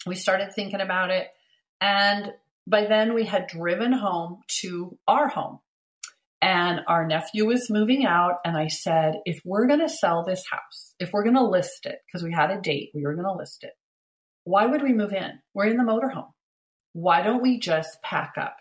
We 0.06 0.16
started 0.16 0.54
thinking 0.54 0.82
about 0.82 1.10
it. 1.10 1.28
And 1.82 2.32
by 2.68 2.86
then 2.86 3.16
we 3.16 3.26
had 3.26 3.48
driven 3.48 3.92
home 3.92 4.42
to 4.62 4.98
our 5.08 5.28
home. 5.28 5.60
And 6.44 6.82
our 6.88 7.08
nephew 7.08 7.48
was 7.48 7.72
moving 7.72 8.06
out. 8.06 8.36
And 8.46 8.56
I 8.56 8.68
said, 8.68 9.16
if 9.26 9.40
we're 9.44 9.66
going 9.66 9.80
to 9.80 9.90
sell 9.90 10.24
this 10.24 10.44
house, 10.52 10.94
if 11.00 11.12
we're 11.12 11.24
going 11.24 11.38
to 11.38 11.44
list 11.44 11.88
it, 11.88 11.98
because 12.06 12.24
we 12.24 12.32
had 12.32 12.52
a 12.52 12.62
date, 12.62 12.92
we 12.94 13.02
were 13.02 13.16
going 13.16 13.26
to 13.26 13.34
list 13.34 13.64
it, 13.64 13.72
why 14.44 14.68
would 14.68 14.84
we 14.84 14.94
move 14.94 15.12
in? 15.12 15.40
We're 15.56 15.66
in 15.66 15.78
the 15.78 15.84
motorhome 15.84 16.28
why 16.96 17.22
don't 17.22 17.42
we 17.42 17.60
just 17.60 18.02
pack 18.02 18.36
up? 18.38 18.56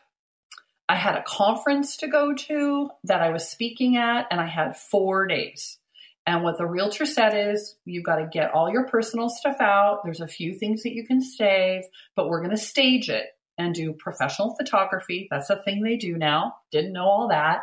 I 0.88 0.96
had 0.96 1.14
a 1.14 1.22
conference 1.22 1.98
to 1.98 2.08
go 2.08 2.34
to 2.34 2.90
that 3.04 3.22
I 3.22 3.30
was 3.30 3.48
speaking 3.48 3.96
at, 3.96 4.26
and 4.28 4.40
I 4.40 4.48
had 4.48 4.76
four 4.76 5.28
days. 5.28 5.78
And 6.26 6.42
what 6.42 6.58
the 6.58 6.66
realtor 6.66 7.06
said 7.06 7.52
is, 7.52 7.76
you've 7.84 8.02
got 8.02 8.16
to 8.16 8.26
get 8.26 8.50
all 8.50 8.68
your 8.68 8.88
personal 8.88 9.28
stuff 9.28 9.60
out. 9.60 10.00
There's 10.02 10.20
a 10.20 10.26
few 10.26 10.52
things 10.52 10.82
that 10.82 10.94
you 10.94 11.06
can 11.06 11.20
save, 11.20 11.82
but 12.16 12.28
we're 12.28 12.40
going 12.40 12.50
to 12.50 12.56
stage 12.56 13.08
it 13.08 13.26
and 13.56 13.72
do 13.72 13.92
professional 13.92 14.56
photography. 14.56 15.28
That's 15.30 15.50
a 15.50 15.62
thing 15.62 15.84
they 15.84 15.96
do 15.96 16.18
now. 16.18 16.54
Didn't 16.72 16.92
know 16.92 17.06
all 17.06 17.28
that. 17.28 17.60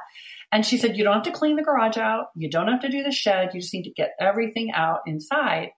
And 0.54 0.66
she 0.66 0.78
said, 0.78 0.96
you 0.96 1.04
don't 1.04 1.16
have 1.16 1.24
to 1.24 1.38
clean 1.38 1.58
the 1.58 1.64
garage 1.64 1.98
out. 1.98 2.28
You 2.34 2.50
don't 2.50 2.70
have 2.70 2.80
to 2.84 2.90
do 2.90 3.04
the 3.04 3.12
shed. 3.12 3.50
You 3.54 3.60
just 3.60 3.74
need 3.74 3.84
to 3.84 3.92
get 3.92 4.14
everything 4.22 4.72
out 4.72 5.00
inside 5.06 5.72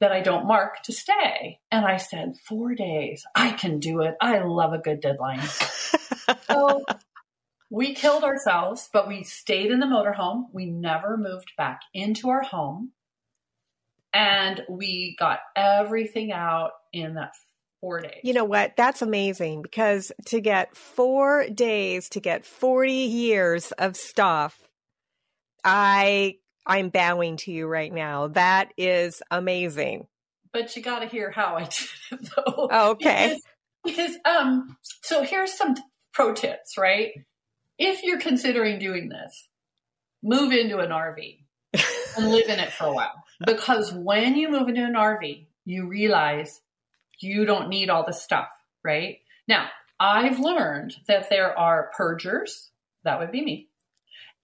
that 0.00 0.12
I 0.12 0.20
don't 0.20 0.46
mark 0.46 0.82
to 0.84 0.92
stay. 0.92 1.60
And 1.70 1.84
I 1.84 1.96
said, 1.96 2.34
four 2.46 2.74
days. 2.74 3.24
I 3.34 3.52
can 3.52 3.78
do 3.78 4.00
it. 4.02 4.14
I 4.20 4.38
love 4.40 4.72
a 4.72 4.78
good 4.78 5.00
deadline. 5.00 5.42
so 6.48 6.84
we 7.70 7.94
killed 7.94 8.24
ourselves, 8.24 8.88
but 8.92 9.08
we 9.08 9.24
stayed 9.24 9.70
in 9.70 9.80
the 9.80 9.86
motorhome. 9.86 10.44
We 10.52 10.66
never 10.66 11.16
moved 11.16 11.52
back 11.56 11.80
into 11.92 12.28
our 12.30 12.42
home. 12.42 12.92
And 14.12 14.62
we 14.68 15.16
got 15.18 15.40
everything 15.54 16.32
out 16.32 16.70
in 16.92 17.14
that 17.14 17.32
four 17.80 18.00
days. 18.00 18.20
You 18.22 18.32
know 18.32 18.44
what? 18.44 18.74
That's 18.76 19.02
amazing 19.02 19.62
because 19.62 20.12
to 20.26 20.40
get 20.40 20.76
four 20.76 21.46
days 21.48 22.08
to 22.10 22.20
get 22.20 22.44
40 22.44 22.92
years 22.92 23.72
of 23.72 23.96
stuff, 23.96 24.68
I 25.62 26.36
I'm 26.68 26.90
bowing 26.90 27.38
to 27.38 27.52
you 27.52 27.66
right 27.66 27.92
now. 27.92 28.28
That 28.28 28.72
is 28.76 29.22
amazing. 29.30 30.06
But 30.52 30.76
you 30.76 30.82
got 30.82 31.00
to 31.00 31.06
hear 31.06 31.30
how 31.30 31.56
I 31.56 31.64
did 31.64 31.88
it 32.12 32.30
though. 32.36 32.68
Oh, 32.70 32.90
okay. 32.90 33.38
Because, 33.84 34.16
because 34.16 34.18
um 34.24 34.76
so 35.02 35.22
here's 35.22 35.54
some 35.54 35.74
pro 36.12 36.34
tips, 36.34 36.76
right? 36.76 37.12
If 37.78 38.02
you're 38.02 38.20
considering 38.20 38.78
doing 38.78 39.08
this, 39.08 39.48
move 40.22 40.52
into 40.52 40.78
an 40.78 40.90
RV 40.90 41.38
and 42.16 42.30
live 42.30 42.48
in 42.48 42.58
it 42.58 42.72
for 42.72 42.86
a 42.86 42.92
while. 42.92 43.24
Because 43.46 43.92
when 43.92 44.36
you 44.36 44.50
move 44.50 44.68
into 44.68 44.84
an 44.84 44.94
RV, 44.94 45.46
you 45.64 45.86
realize 45.86 46.60
you 47.20 47.44
don't 47.44 47.68
need 47.68 47.88
all 47.88 48.04
the 48.04 48.12
stuff, 48.12 48.48
right? 48.82 49.18
Now, 49.46 49.68
I've 50.00 50.38
learned 50.38 50.96
that 51.06 51.30
there 51.30 51.56
are 51.58 51.90
purgers, 51.96 52.70
that 53.04 53.18
would 53.18 53.32
be 53.32 53.44
me, 53.44 53.68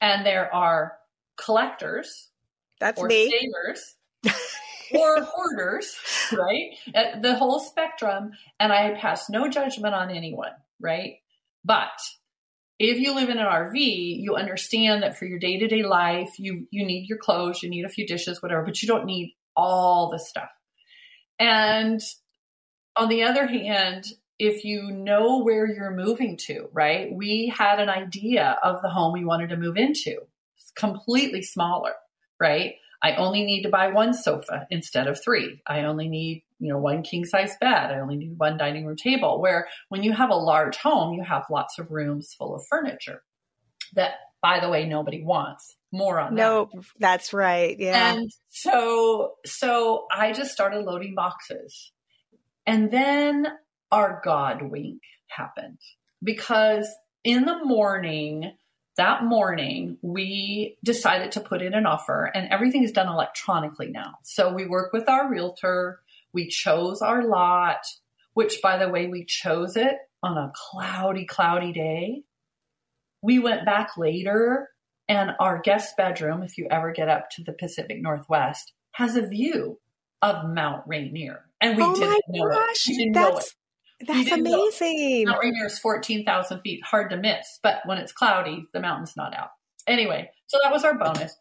and 0.01 0.25
there 0.25 0.53
are 0.55 0.97
collectors. 1.37 2.29
That's 2.81 3.01
or 3.01 3.07
me. 3.07 3.31
Savers. 3.31 3.97
or 4.95 5.23
hoarders, 5.23 5.97
right? 6.33 6.71
At 6.95 7.23
the 7.23 7.35
whole 7.35 7.61
spectrum. 7.61 8.33
And 8.61 8.73
I 8.73 8.95
pass 8.95 9.29
no 9.31 9.49
judgment 9.49 9.95
on 9.95 10.11
anyone, 10.11 10.53
right? 10.81 11.15
But 11.65 11.89
if 12.79 12.99
you 12.99 13.15
live 13.15 13.29
in 13.29 13.39
an 13.39 13.47
RV, 13.47 13.75
you 13.75 14.35
understand 14.37 15.03
that 15.03 15.17
for 15.17 15.25
your 15.25 15.39
day 15.39 15.59
to 15.59 15.69
day 15.69 15.83
life, 15.83 16.39
you, 16.39 16.67
you 16.71 16.85
need 16.85 17.09
your 17.09 17.19
clothes, 17.19 17.63
you 17.63 17.71
need 17.71 17.85
a 17.85 17.91
few 17.91 18.07
dishes, 18.07 18.43
whatever, 18.43 18.63
but 18.63 18.83
you 18.83 18.89
don't 18.89 19.07
need 19.07 19.35
all 19.57 20.11
the 20.11 20.19
stuff. 20.19 20.51
And 21.39 22.01
on 22.97 23.09
the 23.09 23.25
other 23.25 23.47
hand, 23.47 24.07
if 24.39 24.65
you 24.65 24.91
know 24.91 25.43
where 25.43 25.67
you're 25.67 25.95
moving 25.95 26.37
to, 26.47 26.69
right? 26.73 27.13
We 27.13 27.53
had 27.57 27.79
an 27.79 27.89
idea 27.89 28.59
of 28.63 28.83
the 28.83 28.91
home 28.91 29.13
we 29.13 29.25
wanted 29.25 29.51
to 29.51 29.57
move 29.57 29.77
into 29.77 30.19
completely 30.77 31.43
smaller, 31.43 31.93
right? 32.41 32.75
I 33.03 33.17
only 33.17 33.45
need 33.45 33.63
to 33.63 33.69
buy 33.69 33.89
one 33.89 34.15
sofa 34.15 34.67
instead 34.71 35.09
of 35.09 35.23
three. 35.23 35.61
I 35.67 35.81
only 35.81 36.09
need, 36.09 36.43
you 36.59 36.71
know, 36.71 36.79
one 36.79 37.03
king 37.03 37.27
size 37.27 37.55
bed. 37.61 37.91
I 37.91 38.01
only 38.01 38.17
need 38.17 38.39
one 38.39 38.57
dining 38.57 38.87
room 38.87 38.97
table. 38.97 39.43
Where 39.43 39.69
when 39.91 40.03
you 40.03 40.13
have 40.13 40.31
a 40.31 40.37
large 40.37 40.79
home, 40.79 41.15
you 41.15 41.23
have 41.23 41.45
lots 41.51 41.79
of 41.79 41.91
rooms 41.91 42.35
full 42.39 42.55
of 42.55 42.65
furniture 42.67 43.23
that, 43.95 44.15
by 44.41 44.61
the 44.61 44.71
way, 44.71 44.87
nobody 44.87 45.23
wants. 45.23 45.77
More 45.93 46.19
on 46.19 46.35
no, 46.35 46.71
that. 46.73 46.85
that's 46.99 47.33
right. 47.33 47.79
Yeah. 47.79 48.15
And 48.15 48.31
so, 48.49 49.35
so 49.45 50.07
I 50.11 50.33
just 50.33 50.51
started 50.51 50.81
loading 50.81 51.15
boxes. 51.15 51.93
And 52.67 52.91
then 52.91 53.47
our 53.93 54.21
God 54.25 54.63
wink 54.63 55.03
happened 55.29 55.79
because 56.23 56.89
in 57.23 57.45
the 57.45 57.65
morning, 57.65 58.53
that 58.97 59.25
morning 59.25 59.99
we 60.03 60.77
decided 60.85 61.33
to 61.33 61.41
put 61.41 61.63
in 61.63 61.75
an 61.75 61.87
offer 61.87 62.31
and 62.35 62.49
everything 62.51 62.85
is 62.85 62.93
done 62.93 63.09
electronically 63.09 63.89
now. 63.89 64.19
So 64.23 64.53
we 64.53 64.67
work 64.67 64.93
with 64.93 65.09
our 65.09 65.29
realtor. 65.29 66.01
We 66.33 66.49
chose 66.49 67.03
our 67.03 67.25
lot, 67.25 67.85
which 68.35 68.61
by 68.63 68.79
the 68.79 68.89
way, 68.89 69.07
we 69.07 69.25
chose 69.25 69.77
it 69.77 69.97
on 70.23 70.39
a 70.39 70.53
cloudy, 70.55 71.27
cloudy 71.27 71.73
day. 71.73 72.23
We 73.23 73.39
went 73.39 73.65
back 73.65 73.97
later 73.97 74.69
and 75.09 75.33
our 75.39 75.61
guest 75.61 75.97
bedroom, 75.97 76.43
if 76.43 76.57
you 76.57 76.67
ever 76.71 76.93
get 76.93 77.09
up 77.09 77.31
to 77.33 77.45
the 77.45 77.53
Pacific 77.53 78.01
Northwest, 78.01 78.73
has 78.93 79.17
a 79.17 79.27
view 79.27 79.79
of 80.23 80.49
Mount 80.49 80.85
Rainier. 80.87 81.45
And 81.61 81.77
we 81.77 81.83
oh 81.83 81.95
didn't 81.95 82.23
know 82.29 82.49
gosh, 82.49 82.89
it. 82.89 82.91
We 82.91 82.97
didn't 82.99 83.13
know 83.13 83.39
it. 83.39 83.55
That's 84.01 84.31
amazing. 84.31 85.25
Mount 85.27 85.43
Rainier 85.43 85.67
is 85.67 85.79
14,000 85.79 86.61
feet, 86.61 86.85
hard 86.85 87.11
to 87.11 87.17
miss. 87.17 87.59
But 87.63 87.81
when 87.85 87.99
it's 87.99 88.13
cloudy, 88.13 88.67
the 88.73 88.81
mountain's 88.81 89.17
not 89.17 89.35
out. 89.35 89.51
Anyway, 89.87 90.31
so 90.47 90.59
that 90.63 90.73
was 90.73 90.85
our 90.85 90.99
bonus. 90.99 91.37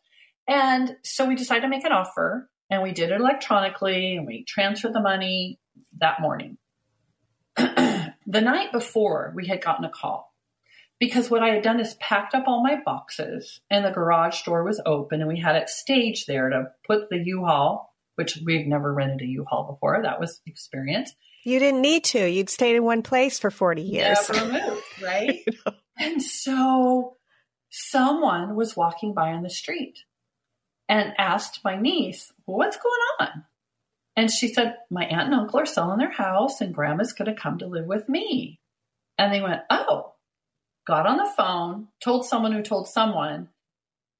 And 0.47 0.97
so 1.03 1.25
we 1.25 1.35
decided 1.35 1.61
to 1.61 1.69
make 1.69 1.85
an 1.85 1.91
offer 1.91 2.49
and 2.69 2.83
we 2.83 2.91
did 2.91 3.11
it 3.11 3.19
electronically 3.19 4.17
and 4.17 4.27
we 4.27 4.43
transferred 4.47 4.93
the 4.93 5.01
money 5.01 5.59
that 5.99 6.21
morning. 6.21 6.57
the 7.55 8.13
night 8.27 8.71
before, 8.71 9.33
we 9.35 9.47
had 9.47 9.63
gotten 9.63 9.85
a 9.85 9.89
call 9.89 10.33
because 10.99 11.29
what 11.29 11.43
I 11.43 11.49
had 11.49 11.63
done 11.63 11.79
is 11.79 11.95
packed 11.95 12.35
up 12.35 12.45
all 12.47 12.63
my 12.63 12.77
boxes 12.83 13.61
and 13.69 13.85
the 13.85 13.91
garage 13.91 14.43
door 14.43 14.63
was 14.63 14.81
open 14.85 15.21
and 15.21 15.29
we 15.29 15.39
had 15.39 15.55
it 15.55 15.69
staged 15.69 16.27
there 16.27 16.49
to 16.49 16.71
put 16.85 17.09
the 17.09 17.21
U-Haul, 17.23 17.93
which 18.15 18.37
we've 18.45 18.67
never 18.67 18.93
rented 18.93 19.21
a 19.21 19.31
U-Haul 19.31 19.71
before. 19.71 20.01
That 20.01 20.19
was 20.19 20.41
experience 20.45 21.13
you 21.43 21.59
didn't 21.59 21.81
need 21.81 22.03
to. 22.05 22.29
You'd 22.29 22.49
stayed 22.49 22.75
in 22.75 22.83
one 22.83 23.01
place 23.01 23.39
for 23.39 23.51
40 23.51 23.81
years. 23.81 24.29
Never 24.31 24.51
moved, 24.51 24.83
right? 25.01 25.39
And 25.95 26.23
so 26.23 27.17
someone 27.69 28.55
was 28.55 28.75
walking 28.75 29.13
by 29.13 29.31
on 29.31 29.43
the 29.43 29.49
street 29.49 29.99
and 30.89 31.13
asked 31.19 31.59
my 31.63 31.79
niece, 31.79 32.31
What's 32.45 32.77
going 32.77 33.01
on? 33.19 33.45
And 34.15 34.31
she 34.31 34.47
said, 34.47 34.77
My 34.89 35.05
aunt 35.05 35.27
and 35.27 35.35
uncle 35.35 35.59
are 35.59 35.65
selling 35.65 35.99
their 35.99 36.11
house 36.11 36.61
and 36.61 36.73
grandma's 36.73 37.13
going 37.13 37.33
to 37.33 37.39
come 37.39 37.59
to 37.59 37.67
live 37.67 37.85
with 37.85 38.09
me. 38.09 38.59
And 39.17 39.31
they 39.31 39.41
went, 39.41 39.61
Oh, 39.69 40.13
got 40.85 41.05
on 41.05 41.17
the 41.17 41.31
phone, 41.37 41.89
told 42.01 42.25
someone 42.25 42.51
who 42.51 42.63
told 42.63 42.87
someone. 42.87 43.49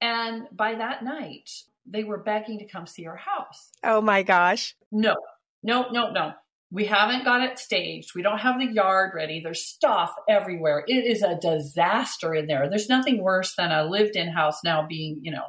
And 0.00 0.46
by 0.52 0.76
that 0.76 1.02
night, 1.02 1.50
they 1.86 2.04
were 2.04 2.18
begging 2.18 2.58
to 2.60 2.66
come 2.66 2.86
see 2.86 3.06
our 3.06 3.16
house. 3.16 3.70
Oh 3.82 4.00
my 4.00 4.22
gosh. 4.22 4.74
No, 4.90 5.16
no, 5.62 5.90
no, 5.90 6.10
no. 6.10 6.32
We 6.74 6.86
haven't 6.86 7.24
got 7.24 7.40
it 7.40 7.56
staged. 7.56 8.16
We 8.16 8.22
don't 8.22 8.40
have 8.40 8.58
the 8.58 8.66
yard 8.66 9.12
ready. 9.14 9.40
There's 9.40 9.64
stuff 9.64 10.10
everywhere. 10.28 10.82
It 10.88 11.04
is 11.06 11.22
a 11.22 11.38
disaster 11.40 12.34
in 12.34 12.48
there. 12.48 12.68
There's 12.68 12.88
nothing 12.88 13.22
worse 13.22 13.54
than 13.56 13.70
a 13.70 13.84
lived 13.84 14.16
in 14.16 14.32
house 14.32 14.58
now 14.64 14.84
being, 14.84 15.20
you 15.22 15.30
know, 15.30 15.44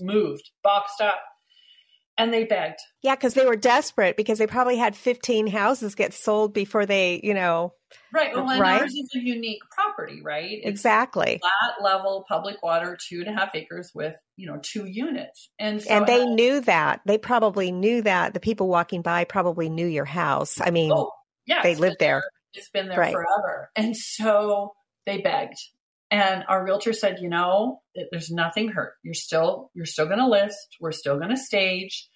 moved, 0.00 0.50
boxed 0.62 1.02
up. 1.02 1.20
And 2.20 2.34
they 2.34 2.44
begged. 2.44 2.80
Yeah, 3.02 3.14
because 3.14 3.34
they 3.34 3.46
were 3.46 3.56
desperate 3.56 4.16
because 4.16 4.38
they 4.38 4.46
probably 4.46 4.76
had 4.76 4.94
15 4.94 5.46
houses 5.46 5.94
get 5.94 6.12
sold 6.12 6.52
before 6.52 6.84
they, 6.84 7.20
you 7.24 7.32
know. 7.32 7.72
Right. 8.12 8.34
Well, 8.34 8.48
and 8.48 8.60
right? 8.60 8.82
ours 8.82 8.92
is 8.92 9.10
a 9.16 9.18
unique 9.18 9.62
property, 9.70 10.20
right? 10.22 10.50
It's 10.50 10.68
exactly. 10.68 11.40
Flat 11.40 11.82
level 11.82 12.24
public 12.28 12.62
water, 12.62 12.98
two 13.08 13.20
and 13.20 13.28
a 13.28 13.32
half 13.32 13.54
acres 13.54 13.90
with, 13.94 14.14
you 14.36 14.46
know, 14.46 14.60
two 14.62 14.86
units. 14.86 15.48
And 15.58 15.82
so 15.82 15.90
And 15.90 16.06
they 16.06 16.22
uh, 16.22 16.26
knew 16.26 16.60
that. 16.60 17.00
They 17.06 17.16
probably 17.16 17.72
knew 17.72 18.02
that. 18.02 18.34
The 18.34 18.40
people 18.40 18.68
walking 18.68 19.00
by 19.00 19.24
probably 19.24 19.70
knew 19.70 19.86
your 19.86 20.04
house. 20.04 20.60
I 20.60 20.70
mean, 20.70 20.92
oh, 20.92 21.10
yeah, 21.46 21.62
they 21.62 21.74
lived 21.74 21.96
there. 21.98 22.20
there. 22.20 22.30
It's 22.52 22.68
been 22.68 22.88
there 22.88 22.98
right. 22.98 23.12
forever. 23.12 23.70
And 23.76 23.96
so 23.96 24.74
they 25.06 25.18
begged. 25.18 25.56
And 26.10 26.44
our 26.48 26.64
realtor 26.64 26.92
said, 26.92 27.18
you 27.20 27.28
know, 27.28 27.82
there's 28.10 28.30
nothing 28.30 28.68
hurt. 28.68 28.94
You're 29.04 29.14
still, 29.14 29.70
you're 29.74 29.86
still 29.86 30.06
going 30.06 30.18
to 30.18 30.26
list. 30.26 30.76
We're 30.80 30.92
still 30.92 31.16
going 31.16 31.30
to 31.30 31.36
stage. 31.36 32.08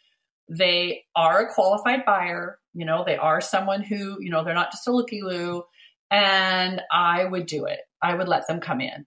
They 0.48 1.04
are 1.16 1.40
a 1.40 1.54
qualified 1.54 2.04
buyer. 2.04 2.58
You 2.74 2.84
know, 2.84 3.04
they 3.04 3.16
are 3.16 3.40
someone 3.40 3.82
who, 3.82 4.18
you 4.20 4.30
know, 4.30 4.44
they're 4.44 4.54
not 4.54 4.72
just 4.72 4.86
a 4.86 4.92
looky 4.92 5.22
loo. 5.22 5.64
And 6.10 6.82
I 6.92 7.24
would 7.24 7.46
do 7.46 7.64
it. 7.64 7.80
I 8.02 8.14
would 8.14 8.28
let 8.28 8.46
them 8.46 8.60
come 8.60 8.80
in. 8.80 9.06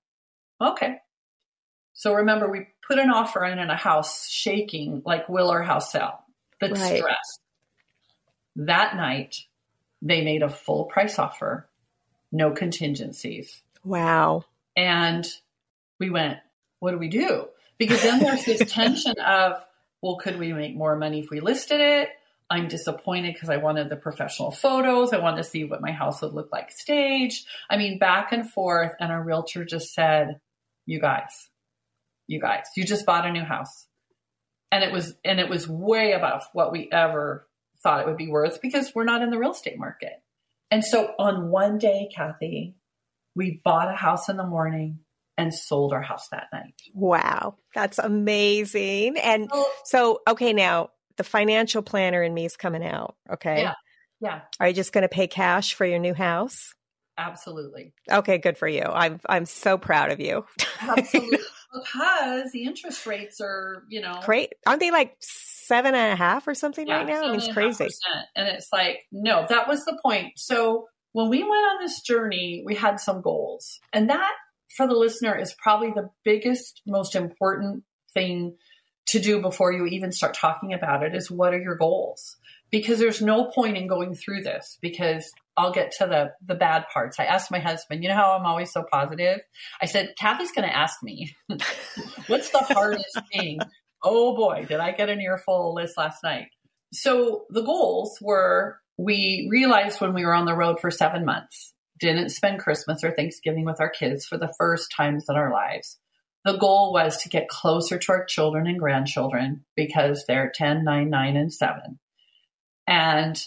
Okay. 0.62 0.98
So 1.94 2.16
remember, 2.16 2.50
we 2.50 2.68
put 2.88 3.00
an 3.00 3.10
offer 3.10 3.44
in 3.46 3.60
in 3.60 3.70
a 3.70 3.76
house 3.76 4.28
shaking 4.30 5.02
like 5.06 5.30
will 5.30 5.50
our 5.50 5.64
house 5.64 5.92
sell? 5.92 6.24
That's 6.60 6.80
right. 6.80 6.98
stress. 6.98 7.40
That 8.56 8.96
night, 8.96 9.36
they 10.02 10.24
made 10.24 10.44
a 10.44 10.50
full 10.50 10.86
price 10.86 11.20
offer, 11.20 11.70
no 12.32 12.52
contingencies. 12.52 13.62
Wow. 13.84 14.46
And 14.76 15.28
we 16.00 16.10
went, 16.10 16.38
what 16.80 16.92
do 16.92 16.98
we 16.98 17.10
do? 17.10 17.48
Because 17.78 18.02
then 18.02 18.20
there's 18.20 18.46
this 18.46 18.72
tension 18.72 19.16
of, 19.20 19.54
well, 20.02 20.18
could 20.18 20.38
we 20.38 20.54
make 20.54 20.76
more 20.76 20.96
money 20.96 21.20
if 21.20 21.30
we 21.30 21.40
listed 21.40 21.80
it? 21.80 22.10
I'm 22.50 22.68
disappointed 22.68 23.34
because 23.34 23.50
I 23.50 23.58
wanted 23.58 23.90
the 23.90 23.98
professional 23.98 24.52
photos. 24.52 25.12
I 25.12 25.20
wanted 25.20 25.38
to 25.38 25.50
see 25.50 25.66
what 25.66 25.82
my 25.82 25.92
house 25.92 26.22
would 26.22 26.34
look 26.34 26.50
like 26.52 26.72
staged. 26.72 27.46
I 27.70 27.78
mean, 27.78 28.00
back 28.00 28.32
and 28.32 28.50
forth. 28.50 28.94
And 29.00 29.12
our 29.12 29.22
realtor 29.22 29.66
just 29.66 29.94
said, 29.94 30.40
you 30.86 31.02
guys, 31.02 31.50
you 32.28 32.40
guys, 32.40 32.66
you 32.78 32.86
just 32.86 33.06
bought 33.06 33.26
a 33.26 33.32
new 33.32 33.44
house. 33.44 33.88
And 34.72 34.84
it 34.84 34.94
was, 34.94 35.16
and 35.26 35.40
it 35.40 35.50
was 35.50 35.68
way 35.68 36.14
above 36.14 36.44
what 36.54 36.72
we 36.72 36.90
ever 36.92 37.48
thought 37.84 38.02
it 38.02 38.08
would 38.08 38.18
be 38.18 38.30
worth 38.30 38.62
because 38.62 38.94
we're 38.96 39.04
not 39.04 39.22
in 39.22 39.30
the 39.30 39.38
real 39.38 39.52
estate 39.52 39.78
market. 39.78 40.22
And 40.72 40.84
so 40.84 41.14
on 41.20 41.50
one 41.50 41.78
day, 41.78 42.10
Kathe, 42.16 42.74
we 43.36 43.62
bought 43.64 43.94
a 43.94 43.96
house 43.96 44.30
in 44.30 44.38
the 44.38 44.44
and 45.38 45.54
sold 45.54 45.94
our 45.94 46.02
house 46.02 46.28
that 46.30 46.48
night. 46.52 46.74
Wow, 46.94 47.56
that's 47.76 48.00
amazing. 48.00 49.18
And 49.18 49.50
so, 49.84 50.22
okay, 50.28 50.54
now 50.54 50.90
the 51.18 51.24
financial 51.24 51.82
planner 51.82 52.24
in 52.24 52.34
me 52.34 52.46
is 52.46 52.58
coming 52.58 52.84
out. 52.84 53.16
Okay. 53.32 53.62
Yeah. 53.62 53.74
Yeah. 54.20 54.42
Are 54.60 54.68
you 54.68 54.74
just 54.74 54.94
going 54.94 55.04
to 55.04 55.10
pay 55.10 55.28
cash 55.28 55.74
for 55.76 55.86
your 55.86 56.00
new 56.00 56.14
house? 56.14 56.74
Absolutely. 57.18 57.94
Okay, 58.12 58.38
good 58.38 58.58
for 58.58 58.68
you. 58.68 58.84
I'm 58.84 59.20
I'm 59.28 59.46
so 59.46 59.78
proud 59.78 60.12
of 60.12 60.20
you. 60.20 60.46
Absolutely. 60.82 61.40
because 61.74 62.52
the 62.52 62.64
interest 62.64 63.06
rates 63.06 63.42
are, 63.42 63.84
you 63.90 64.02
know, 64.02 64.20
great. 64.24 64.54
Aren't 64.66 64.80
they 64.80 64.92
like 64.92 65.16
seven 65.20 65.96
and 65.96 66.14
a 66.14 66.16
half 66.16 66.48
or 66.48 66.54
something 66.54 66.88
yeah, 66.88 66.98
right 66.98 67.08
now? 67.08 67.24
I 67.24 67.28
mean, 67.28 67.36
it's 67.36 67.52
crazy. 67.52 67.88
And 68.36 68.48
it's 68.48 68.70
like, 68.72 69.00
no, 69.12 69.46
that 69.50 69.68
was 69.68 69.84
the 69.86 69.98
point. 70.04 70.34
So 70.38 70.88
when 71.14 71.30
we 71.30 71.40
went 71.40 71.54
on 71.54 71.78
this 71.82 72.02
journey, 72.02 72.64
we 72.66 72.76
had 72.76 73.00
some 73.00 73.22
goals. 73.22 73.80
And 73.94 74.10
that, 74.10 74.34
for 74.78 74.88
the 74.88 74.94
listener, 74.94 75.38
is 75.38 75.54
probably 75.62 75.92
the 75.92 76.10
biggest, 76.24 76.82
most 76.86 77.16
important 77.16 77.84
thing 78.14 78.56
to 79.08 79.20
do 79.20 79.42
before 79.42 79.72
you 79.72 79.86
even 79.86 80.12
start 80.12 80.36
talking 80.36 80.74
about 80.74 81.04
it 81.04 81.16
is 81.16 81.32
what 81.32 81.54
are 81.54 81.62
your 81.62 81.76
goals? 81.76 82.38
Because 82.70 83.00
there's 83.00 83.22
no 83.22 83.46
point 83.46 83.78
in 83.78 83.88
going 83.88 84.16
through 84.16 84.44
this 84.44 84.78
because 84.82 85.32
I'll 85.56 85.72
get 85.72 85.94
to 86.00 86.06
the 86.06 86.34
the 86.46 86.56
bad 86.56 86.86
parts. 86.94 87.20
I 87.20 87.26
asked 87.26 87.50
my 87.50 87.60
husband, 87.60 88.04
you 88.04 88.10
know 88.10 88.16
how 88.16 88.38
I'm 88.38 88.46
always 88.46 88.72
so 88.72 88.84
positive? 88.92 89.40
I 89.82 89.86
said, 89.86 90.14
Kathe's 90.20 90.52
to 90.52 90.66
ask 90.66 91.02
me, 91.02 91.36
what's 92.28 92.50
the 92.52 92.60
hardest 92.60 93.18
thing? 93.34 93.60
Oh 94.04 94.36
boy, 94.36 94.66
did 94.68 94.80
I 94.80 94.92
get 94.92 95.10
an 95.10 95.22
earful 95.22 95.74
list 95.74 95.98
last 95.98 96.24
night. 96.24 96.48
So 96.94 97.46
the 97.50 97.64
goals 97.64 98.18
were 98.22 98.80
we 98.98 99.48
realized 99.50 100.02
when 100.02 100.14
we 100.14 100.26
were 100.26 100.34
on 100.34 100.46
the 100.46 100.56
road 100.56 100.80
for 100.80 100.92
seven 100.92 101.24
months, 101.24 101.74
didn't 102.00 102.30
spend 102.30 102.60
Christmas 102.60 103.04
or 103.04 103.12
Thanksgiving 103.12 103.66
with 103.66 103.80
our 103.80 103.90
kids 103.90 104.26
for 104.26 104.38
the 104.38 104.54
first 104.58 104.92
times 104.92 105.26
in 105.30 105.36
our 105.36 105.52
lives. 105.52 105.98
The 106.46 106.58
goal 106.58 106.94
was 106.94 107.24
to 107.24 107.30
get 107.30 107.50
closer 107.50 107.98
to 107.98 108.12
our 108.12 108.26
children 108.26 108.68
and 108.68 108.80
grandchildren 108.80 109.66
because 109.76 110.26
they're 110.26 110.52
10, 110.54 110.84
9, 110.84 111.10
9, 111.10 111.38
and 111.38 111.54
7. 111.54 112.00
And 112.88 113.42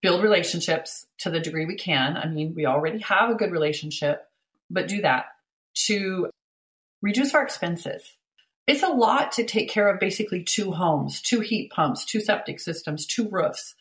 build 0.00 0.22
relationships 0.22 1.06
to 1.18 1.30
the 1.30 1.40
degree 1.40 1.66
we 1.66 1.76
can. 1.76 2.16
I 2.16 2.26
mean, 2.26 2.54
we 2.54 2.66
already 2.66 3.00
have 3.00 3.30
a 3.30 3.34
good 3.34 3.50
relationship, 3.50 4.24
but 4.70 4.88
do 4.88 5.02
that 5.02 5.26
to 5.86 6.30
reduce 7.02 7.34
our 7.34 7.42
expenses. 7.42 8.16
It's 8.66 8.82
a 8.82 8.88
lot 8.88 9.32
to 9.32 9.44
take 9.44 9.68
care 9.68 9.88
of 9.88 10.00
basically 10.00 10.42
two 10.42 10.72
homes, 10.72 11.20
two 11.20 11.40
heat 11.40 11.70
pumps, 11.70 12.04
two 12.04 12.20
septic 12.20 12.60
systems, 12.60 13.06
two 13.06 13.28
roofs. 13.28 13.74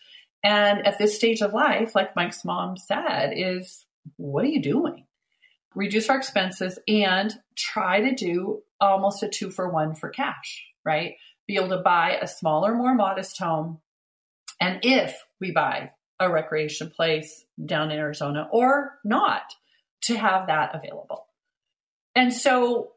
And 0.43 0.85
at 0.85 0.97
this 0.97 1.15
stage 1.15 1.41
of 1.41 1.53
life, 1.53 1.95
like 1.95 2.17
Mike's 2.17 2.43
mom 2.43 2.75
said, 2.75 3.31
is 3.33 3.82
what 4.17 4.45
are 4.45 4.49
you 4.49 4.61
doing? 4.61 5.05
Reduce 5.75 6.09
our 6.09 6.17
expenses 6.17 6.79
and 6.87 7.33
try 7.55 8.01
to 8.01 8.13
do 8.13 8.61
almost 8.79 9.23
a 9.23 9.29
two 9.29 9.49
for 9.49 9.69
one 9.69 9.95
for 9.95 10.09
cash, 10.09 10.65
right? 10.85 11.15
Be 11.47 11.55
able 11.55 11.69
to 11.69 11.79
buy 11.79 12.17
a 12.21 12.27
smaller, 12.27 12.75
more 12.75 12.93
modest 12.93 13.39
home. 13.39 13.79
And 14.59 14.79
if 14.83 15.15
we 15.39 15.51
buy 15.51 15.91
a 16.19 16.31
recreation 16.31 16.89
place 16.89 17.43
down 17.63 17.91
in 17.91 17.97
Arizona 17.97 18.47
or 18.51 18.99
not, 19.03 19.43
to 20.03 20.17
have 20.17 20.47
that 20.47 20.75
available. 20.75 21.25
And 22.15 22.33
so 22.33 22.91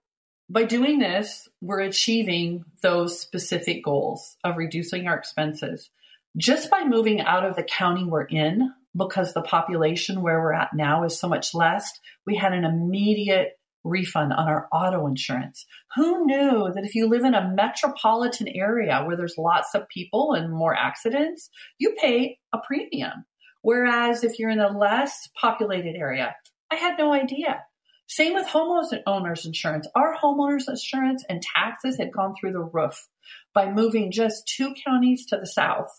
by 0.48 0.64
doing 0.64 0.98
this, 0.98 1.48
we're 1.60 1.80
achieving 1.80 2.64
those 2.82 3.18
specific 3.20 3.84
goals 3.84 4.36
of 4.44 4.56
reducing 4.56 5.06
our 5.06 5.16
expenses 5.16 5.90
just 6.36 6.70
by 6.70 6.84
moving 6.84 7.20
out 7.20 7.44
of 7.44 7.56
the 7.56 7.62
county 7.62 8.04
we're 8.04 8.24
in, 8.24 8.72
because 8.96 9.32
the 9.32 9.42
population 9.42 10.22
where 10.22 10.40
we're 10.40 10.52
at 10.52 10.74
now 10.74 11.04
is 11.04 11.18
so 11.18 11.28
much 11.28 11.54
less, 11.54 11.90
we 12.26 12.36
had 12.36 12.52
an 12.52 12.64
immediate 12.64 13.52
refund 13.84 14.32
on 14.32 14.48
our 14.48 14.68
auto 14.72 15.06
insurance. 15.06 15.64
Who 15.94 16.26
knew 16.26 16.70
that 16.74 16.84
if 16.84 16.94
you 16.94 17.08
live 17.08 17.24
in 17.24 17.34
a 17.34 17.52
metropolitan 17.54 18.48
area 18.48 19.04
where 19.04 19.16
there's 19.16 19.38
lots 19.38 19.74
of 19.74 19.88
people 19.88 20.32
and 20.32 20.52
more 20.52 20.74
accidents, 20.74 21.50
you 21.78 21.94
pay 22.00 22.38
a 22.52 22.58
premium? 22.66 23.24
Whereas 23.62 24.24
if 24.24 24.38
you're 24.38 24.50
in 24.50 24.60
a 24.60 24.76
less 24.76 25.28
populated 25.40 25.94
area, 25.96 26.34
I 26.70 26.76
had 26.76 26.98
no 26.98 27.12
idea. 27.12 27.62
Same 28.08 28.34
with 28.34 28.46
homeowners 28.46 29.44
insurance. 29.44 29.88
Our 29.94 30.16
homeowners 30.16 30.68
insurance 30.68 31.24
and 31.28 31.42
taxes 31.42 31.98
had 31.98 32.12
gone 32.12 32.34
through 32.38 32.52
the 32.52 32.60
roof 32.60 33.08
by 33.52 33.70
moving 33.70 34.12
just 34.12 34.46
two 34.46 34.74
counties 34.84 35.26
to 35.26 35.36
the 35.36 35.46
south 35.46 35.90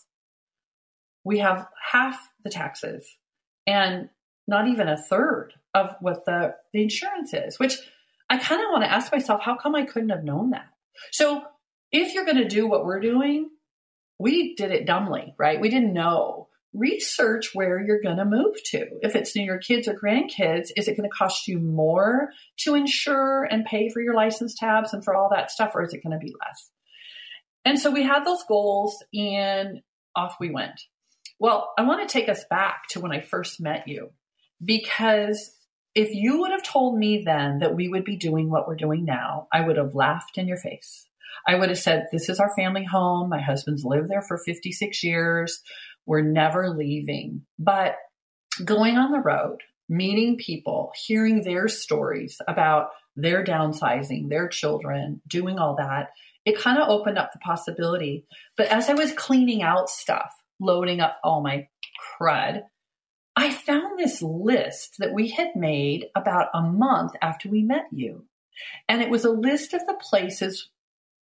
we 1.28 1.40
have 1.40 1.66
half 1.92 2.18
the 2.48 2.54
taxes 2.54 3.06
and 3.66 4.08
not 4.46 4.68
even 4.68 4.88
a 4.88 4.96
third 4.96 5.52
of 5.74 5.94
what 6.00 6.24
the, 6.24 6.54
the 6.72 6.82
insurance 6.82 7.34
is, 7.34 7.58
which 7.58 7.76
I 8.30 8.38
kind 8.38 8.60
of 8.60 8.68
want 8.70 8.84
to 8.84 8.90
ask 8.90 9.12
myself, 9.12 9.42
how 9.42 9.56
come 9.56 9.74
I 9.74 9.84
couldn't 9.84 10.08
have 10.08 10.24
known 10.24 10.50
that? 10.50 10.68
So 11.12 11.42
if 11.92 12.14
you're 12.14 12.24
going 12.24 12.38
to 12.38 12.48
do 12.48 12.66
what 12.66 12.84
we're 12.84 13.00
doing, 13.00 13.50
we 14.18 14.54
did 14.54 14.72
it 14.72 14.86
dumbly, 14.86 15.34
right? 15.38 15.60
We 15.60 15.68
didn't 15.68 15.92
know. 15.92 16.48
Research 16.74 17.54
where 17.54 17.82
you're 17.84 18.02
going 18.02 18.18
to 18.18 18.26
move 18.26 18.56
to. 18.66 18.86
If 19.00 19.16
it's 19.16 19.34
near 19.34 19.46
your 19.46 19.58
kids 19.58 19.88
or 19.88 19.94
grandkids, 19.94 20.68
is 20.76 20.86
it 20.86 20.96
going 20.96 21.08
to 21.08 21.16
cost 21.16 21.48
you 21.48 21.58
more 21.58 22.28
to 22.58 22.74
insure 22.74 23.44
and 23.44 23.64
pay 23.64 23.88
for 23.88 24.02
your 24.02 24.14
license 24.14 24.54
tabs 24.54 24.92
and 24.92 25.02
for 25.02 25.14
all 25.14 25.30
that 25.34 25.50
stuff, 25.50 25.72
or 25.74 25.82
is 25.82 25.94
it 25.94 26.02
going 26.02 26.12
to 26.12 26.24
be 26.24 26.34
less? 26.46 26.70
And 27.64 27.78
so 27.78 27.90
we 27.90 28.02
had 28.02 28.24
those 28.24 28.44
goals 28.46 29.02
and 29.14 29.80
off 30.14 30.36
we 30.40 30.50
went. 30.50 30.80
Well, 31.38 31.72
I 31.78 31.82
want 31.82 32.06
to 32.06 32.12
take 32.12 32.28
us 32.28 32.44
back 32.50 32.88
to 32.90 33.00
when 33.00 33.12
I 33.12 33.20
first 33.20 33.60
met 33.60 33.86
you 33.86 34.10
because 34.64 35.52
if 35.94 36.10
you 36.12 36.40
would 36.40 36.50
have 36.50 36.62
told 36.62 36.98
me 36.98 37.22
then 37.24 37.58
that 37.60 37.74
we 37.74 37.88
would 37.88 38.04
be 38.04 38.16
doing 38.16 38.50
what 38.50 38.66
we're 38.66 38.76
doing 38.76 39.04
now, 39.04 39.48
I 39.52 39.60
would 39.60 39.76
have 39.76 39.94
laughed 39.94 40.38
in 40.38 40.48
your 40.48 40.56
face. 40.56 41.06
I 41.46 41.54
would 41.54 41.68
have 41.68 41.78
said, 41.78 42.06
This 42.12 42.28
is 42.28 42.40
our 42.40 42.54
family 42.56 42.84
home. 42.84 43.28
My 43.28 43.40
husband's 43.40 43.84
lived 43.84 44.08
there 44.08 44.22
for 44.22 44.38
56 44.38 45.04
years. 45.04 45.60
We're 46.06 46.22
never 46.22 46.70
leaving. 46.70 47.42
But 47.58 47.96
going 48.64 48.96
on 48.96 49.12
the 49.12 49.20
road, 49.20 49.58
meeting 49.88 50.36
people, 50.36 50.92
hearing 51.06 51.42
their 51.42 51.68
stories 51.68 52.38
about 52.48 52.88
their 53.16 53.44
downsizing, 53.44 54.28
their 54.28 54.48
children, 54.48 55.20
doing 55.26 55.58
all 55.58 55.76
that, 55.76 56.08
it 56.44 56.58
kind 56.58 56.78
of 56.78 56.88
opened 56.88 57.18
up 57.18 57.32
the 57.32 57.38
possibility. 57.38 58.24
But 58.56 58.68
as 58.68 58.88
I 58.88 58.94
was 58.94 59.12
cleaning 59.12 59.62
out 59.62 59.88
stuff, 59.88 60.32
loading 60.60 61.00
up 61.00 61.18
all 61.22 61.40
my 61.40 61.68
crud, 62.20 62.62
I 63.36 63.52
found 63.52 63.98
this 63.98 64.20
list 64.20 64.96
that 64.98 65.14
we 65.14 65.30
had 65.30 65.54
made 65.54 66.06
about 66.16 66.48
a 66.54 66.62
month 66.62 67.12
after 67.22 67.48
we 67.48 67.62
met 67.62 67.86
you. 67.92 68.24
And 68.88 69.00
it 69.00 69.10
was 69.10 69.24
a 69.24 69.30
list 69.30 69.74
of 69.74 69.86
the 69.86 69.94
places 69.94 70.68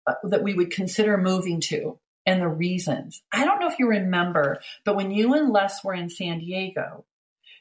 uh, 0.06 0.14
that 0.24 0.42
we 0.42 0.54
would 0.54 0.70
consider 0.70 1.18
moving 1.18 1.60
to 1.62 1.98
and 2.24 2.40
the 2.40 2.48
reasons. 2.48 3.22
I 3.32 3.44
don't 3.44 3.60
know 3.60 3.68
if 3.68 3.78
you 3.78 3.88
remember, 3.88 4.60
but 4.84 4.96
when 4.96 5.10
you 5.10 5.34
and 5.34 5.50
Les 5.50 5.84
were 5.84 5.94
in 5.94 6.08
San 6.08 6.38
Diego, 6.38 7.04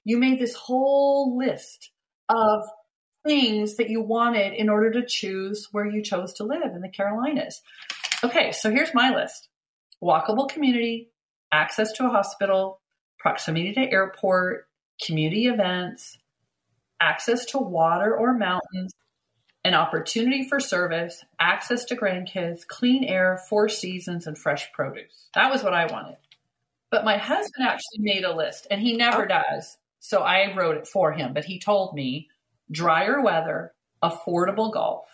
you 0.04 0.18
made 0.18 0.40
this 0.40 0.56
whole 0.56 1.38
list 1.38 1.92
of 2.30 2.64
things 3.26 3.76
that 3.76 3.90
you 3.90 4.02
wanted 4.02 4.54
in 4.54 4.70
order 4.70 4.92
to 4.92 5.06
choose 5.06 5.68
where 5.72 5.86
you 5.86 6.02
chose 6.02 6.34
to 6.34 6.44
live 6.44 6.74
in 6.74 6.82
the 6.82 6.90
Carolinas. 6.90 7.62
Okay, 8.24 8.52
so 8.52 8.72
here's 8.72 8.94
my 8.94 9.14
list 9.14 9.50
walkable 10.02 10.48
community, 10.48 11.10
access 11.56 11.94
to 11.94 12.06
a 12.06 12.10
hospital, 12.10 12.82
proximity 13.18 13.74
to 13.74 13.92
airport, 13.92 14.68
community 15.04 15.48
events, 15.48 16.18
access 17.00 17.46
to 17.46 17.58
water 17.58 18.16
or 18.16 18.34
mountains, 18.34 18.94
an 19.64 19.74
opportunity 19.74 20.48
for 20.48 20.60
service, 20.60 21.24
access 21.40 21.86
to 21.86 21.96
grandkids, 21.96 22.68
clean 22.68 23.04
air, 23.04 23.42
four 23.50 23.70
seasons, 23.70 24.28
and 24.28 24.38
fresh 24.38 24.72
produce. 24.74 25.30
That 25.34 25.52
was 25.52 25.64
what 25.64 25.74
I 25.74 25.86
wanted. 25.86 26.18
But 26.92 27.06
my 27.06 27.18
husband 27.18 27.68
actually 27.68 28.00
made 28.00 28.26
a 28.26 28.36
list, 28.36 28.68
and 28.70 28.82
he 28.82 28.96
never 28.96 29.24
oh. 29.24 29.28
does. 29.28 29.78
So 30.00 30.22
I 30.22 30.56
wrote 30.56 30.78
it 30.78 30.88
for 30.88 31.14
him, 31.14 31.34
but 31.34 31.46
he 31.46 31.60
told 31.60 31.96
me 31.96 32.28
drier 32.70 33.22
weather, 33.22 33.74
affordable 34.04 34.72
golf, 34.72 35.08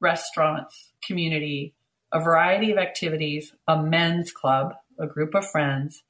restaurants, 0.00 0.92
community, 1.04 1.74
a 2.12 2.20
variety 2.20 2.70
of 2.70 2.78
activities, 2.78 3.52
a 3.66 3.82
men's 3.82 4.30
club, 4.30 4.74
a 4.98 5.06
group 5.06 5.34
of 5.34 5.50
friends, 5.50 6.02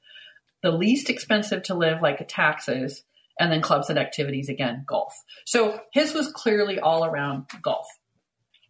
the 0.61 0.71
least 0.71 1.09
expensive 1.09 1.63
to 1.63 1.73
live, 1.73 2.01
like 2.01 2.25
taxes, 2.27 3.03
and 3.39 3.51
then 3.51 3.61
clubs 3.61 3.89
and 3.89 3.97
activities 3.97 4.49
again, 4.49 4.83
golf. 4.85 5.13
So 5.45 5.79
his 5.93 6.13
was 6.13 6.31
clearly 6.31 6.79
all 6.79 7.05
around 7.05 7.45
golf. 7.61 7.87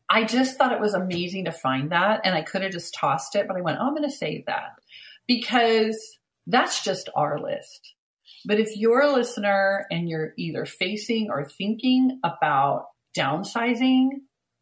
I 0.10 0.24
just 0.24 0.58
thought 0.58 0.72
it 0.72 0.82
was 0.82 0.94
amazing 0.94 1.46
to 1.46 1.52
find 1.52 1.92
that. 1.92 2.22
And 2.24 2.36
I 2.36 2.42
could 2.42 2.62
have 2.62 2.72
just 2.72 2.94
tossed 2.94 3.36
it, 3.36 3.48
but 3.48 3.58
I 3.58 3.62
went, 3.62 3.78
oh, 3.80 3.88
I'm 3.88 3.96
going 3.96 4.10
to 4.10 4.16
save 4.16 4.46
that 4.46 4.74
because 5.28 6.18
that's 6.48 6.84
just 6.84 7.10
our 7.16 7.40
list. 7.40 7.94
But 8.46 8.60
if 8.60 8.76
you're 8.76 9.02
a 9.02 9.12
listener 9.12 9.86
and 9.92 10.10
you're 10.10 10.34
either 10.38 10.66
facing 10.66 11.30
or 11.30 11.46
thinking 11.46 12.20
about 12.24 12.86
downsizing, 13.18 14.10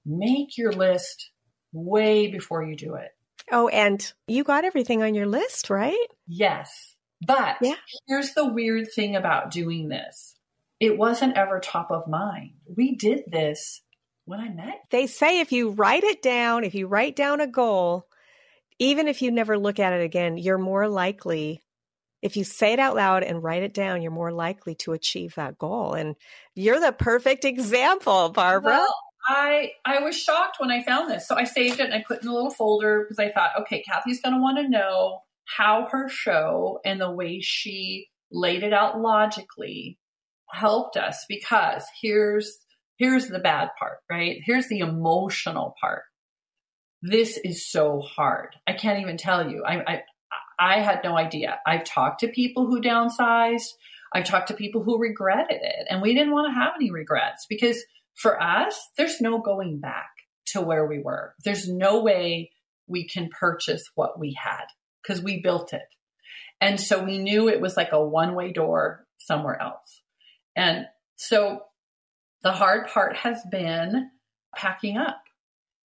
make 0.05 0.57
your 0.57 0.71
list 0.71 1.31
way 1.71 2.27
before 2.27 2.63
you 2.63 2.75
do 2.75 2.95
it. 2.95 3.11
Oh, 3.51 3.67
and 3.69 4.13
you 4.27 4.43
got 4.43 4.65
everything 4.65 5.03
on 5.03 5.15
your 5.15 5.27
list, 5.27 5.69
right? 5.69 6.07
Yes. 6.27 6.95
But 7.25 7.57
yeah. 7.61 7.75
here's 8.07 8.33
the 8.33 8.45
weird 8.45 8.91
thing 8.93 9.15
about 9.15 9.51
doing 9.51 9.89
this 9.89 10.35
it 10.79 10.97
wasn't 10.97 11.37
ever 11.37 11.59
top 11.59 11.91
of 11.91 12.07
mind. 12.07 12.51
We 12.75 12.95
did 12.95 13.23
this 13.27 13.81
when 14.25 14.39
I 14.39 14.49
met. 14.49 14.81
They 14.91 15.07
say 15.07 15.39
if 15.39 15.51
you 15.51 15.71
write 15.71 16.03
it 16.03 16.21
down, 16.21 16.63
if 16.63 16.75
you 16.75 16.87
write 16.87 17.15
down 17.15 17.41
a 17.41 17.47
goal, 17.47 18.07
even 18.77 19.07
if 19.07 19.21
you 19.21 19.31
never 19.31 19.57
look 19.57 19.79
at 19.79 19.93
it 19.93 20.03
again, 20.03 20.37
you're 20.37 20.59
more 20.59 20.87
likely, 20.87 21.63
if 22.21 22.37
you 22.37 22.43
say 22.43 22.73
it 22.73 22.79
out 22.79 22.95
loud 22.95 23.23
and 23.23 23.41
write 23.41 23.63
it 23.63 23.73
down, 23.73 24.01
you're 24.01 24.11
more 24.11 24.31
likely 24.31 24.75
to 24.75 24.93
achieve 24.93 25.33
that 25.35 25.57
goal. 25.57 25.93
And 25.93 26.15
you're 26.53 26.79
the 26.79 26.91
perfect 26.91 27.43
example, 27.43 28.29
Barbara. 28.29 28.73
Well, 28.73 28.95
I 29.27 29.73
I 29.85 29.99
was 29.99 30.17
shocked 30.17 30.57
when 30.59 30.71
I 30.71 30.83
found 30.83 31.11
this. 31.11 31.27
So 31.27 31.35
I 31.35 31.43
saved 31.43 31.79
it 31.79 31.85
and 31.85 31.93
I 31.93 32.03
put 32.07 32.17
it 32.17 32.23
in 32.23 32.29
a 32.29 32.33
little 32.33 32.49
folder 32.49 33.03
because 33.03 33.19
I 33.19 33.29
thought, 33.29 33.51
okay, 33.61 33.83
Kathe's 33.83 34.21
going 34.21 34.33
to 34.33 34.41
want 34.41 34.57
to 34.57 34.69
know 34.69 35.19
how 35.45 35.87
her 35.91 36.09
show 36.09 36.79
and 36.85 36.99
the 36.99 37.11
way 37.11 37.39
she 37.41 38.07
laid 38.31 38.63
it 38.63 38.73
out 38.73 38.99
logically 38.99 39.97
helped 40.49 40.97
us 40.97 41.25
because 41.27 41.83
here's 42.01 42.59
here's 42.97 43.27
the 43.27 43.39
bad 43.39 43.69
part, 43.77 43.99
right? 44.09 44.39
Here's 44.43 44.67
the 44.67 44.79
emotional 44.79 45.75
part. 45.79 46.03
This 47.01 47.37
is 47.43 47.69
so 47.69 47.99
hard. 47.99 48.55
I 48.65 48.73
can't 48.73 49.01
even 49.01 49.17
tell 49.17 49.49
you. 49.49 49.63
I 49.65 49.81
I, 49.85 50.01
I 50.59 50.79
had 50.79 51.03
no 51.03 51.17
idea. 51.17 51.59
I've 51.65 51.83
talked 51.83 52.21
to 52.21 52.27
people 52.29 52.65
who 52.65 52.81
downsized. 52.81 53.67
I've 54.13 54.25
talked 54.25 54.47
to 54.47 54.53
people 54.53 54.83
who 54.83 54.99
regretted 54.99 55.59
it, 55.61 55.87
and 55.89 56.01
we 56.01 56.13
didn't 56.13 56.31
want 56.31 56.47
to 56.47 56.59
have 56.59 56.73
any 56.75 56.91
regrets 56.91 57.45
because 57.49 57.83
for 58.17 58.41
us, 58.41 58.89
there's 58.97 59.21
no 59.21 59.39
going 59.39 59.79
back 59.79 60.09
to 60.47 60.61
where 60.61 60.85
we 60.85 60.99
were. 60.99 61.33
There's 61.43 61.69
no 61.69 62.01
way 62.01 62.51
we 62.87 63.07
can 63.07 63.29
purchase 63.29 63.83
what 63.95 64.19
we 64.19 64.35
had 64.41 64.65
because 65.01 65.21
we 65.21 65.41
built 65.41 65.73
it. 65.73 65.83
And 66.59 66.79
so 66.79 67.03
we 67.03 67.19
knew 67.19 67.47
it 67.47 67.61
was 67.61 67.77
like 67.77 67.91
a 67.91 68.03
one 68.03 68.33
way 68.33 68.51
door 68.51 69.05
somewhere 69.19 69.61
else. 69.61 70.01
And 70.55 70.85
so 71.15 71.61
the 72.41 72.51
hard 72.51 72.87
part 72.87 73.17
has 73.17 73.41
been 73.51 74.09
packing 74.55 74.97
up. 74.97 75.21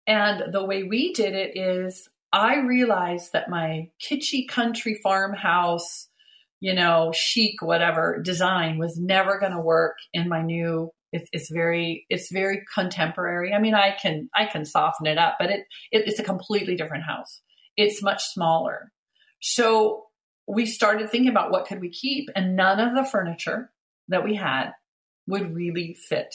And 0.06 0.52
the 0.52 0.64
way 0.64 0.84
we 0.84 1.12
did 1.12 1.34
it 1.34 1.56
is 1.56 2.08
I 2.32 2.58
realized 2.60 3.32
that 3.32 3.50
my 3.50 3.90
kitschy 4.00 4.46
country 4.46 5.00
farmhouse, 5.02 6.08
you 6.60 6.74
know, 6.74 7.12
chic, 7.12 7.60
whatever 7.60 8.20
design 8.22 8.78
was 8.78 8.98
never 8.98 9.40
going 9.40 9.52
to 9.52 9.60
work 9.60 9.96
in 10.12 10.28
my 10.28 10.42
new 10.42 10.92
it's, 11.12 11.28
it's 11.32 11.50
very 11.50 12.06
it's 12.08 12.30
very 12.30 12.62
contemporary 12.72 13.52
i 13.52 13.58
mean 13.58 13.74
i 13.74 13.96
can 14.00 14.28
i 14.34 14.46
can 14.46 14.64
soften 14.64 15.06
it 15.06 15.18
up 15.18 15.36
but 15.38 15.50
it, 15.50 15.60
it 15.90 16.06
it's 16.06 16.18
a 16.18 16.24
completely 16.24 16.76
different 16.76 17.04
house 17.04 17.40
it's 17.76 18.02
much 18.02 18.22
smaller 18.24 18.92
so 19.40 20.06
we 20.46 20.66
started 20.66 21.10
thinking 21.10 21.30
about 21.30 21.50
what 21.50 21.66
could 21.66 21.80
we 21.80 21.90
keep 21.90 22.28
and 22.34 22.56
none 22.56 22.80
of 22.80 22.94
the 22.94 23.08
furniture 23.08 23.70
that 24.08 24.24
we 24.24 24.34
had 24.34 24.72
would 25.26 25.54
really 25.54 25.94
fit. 25.94 26.34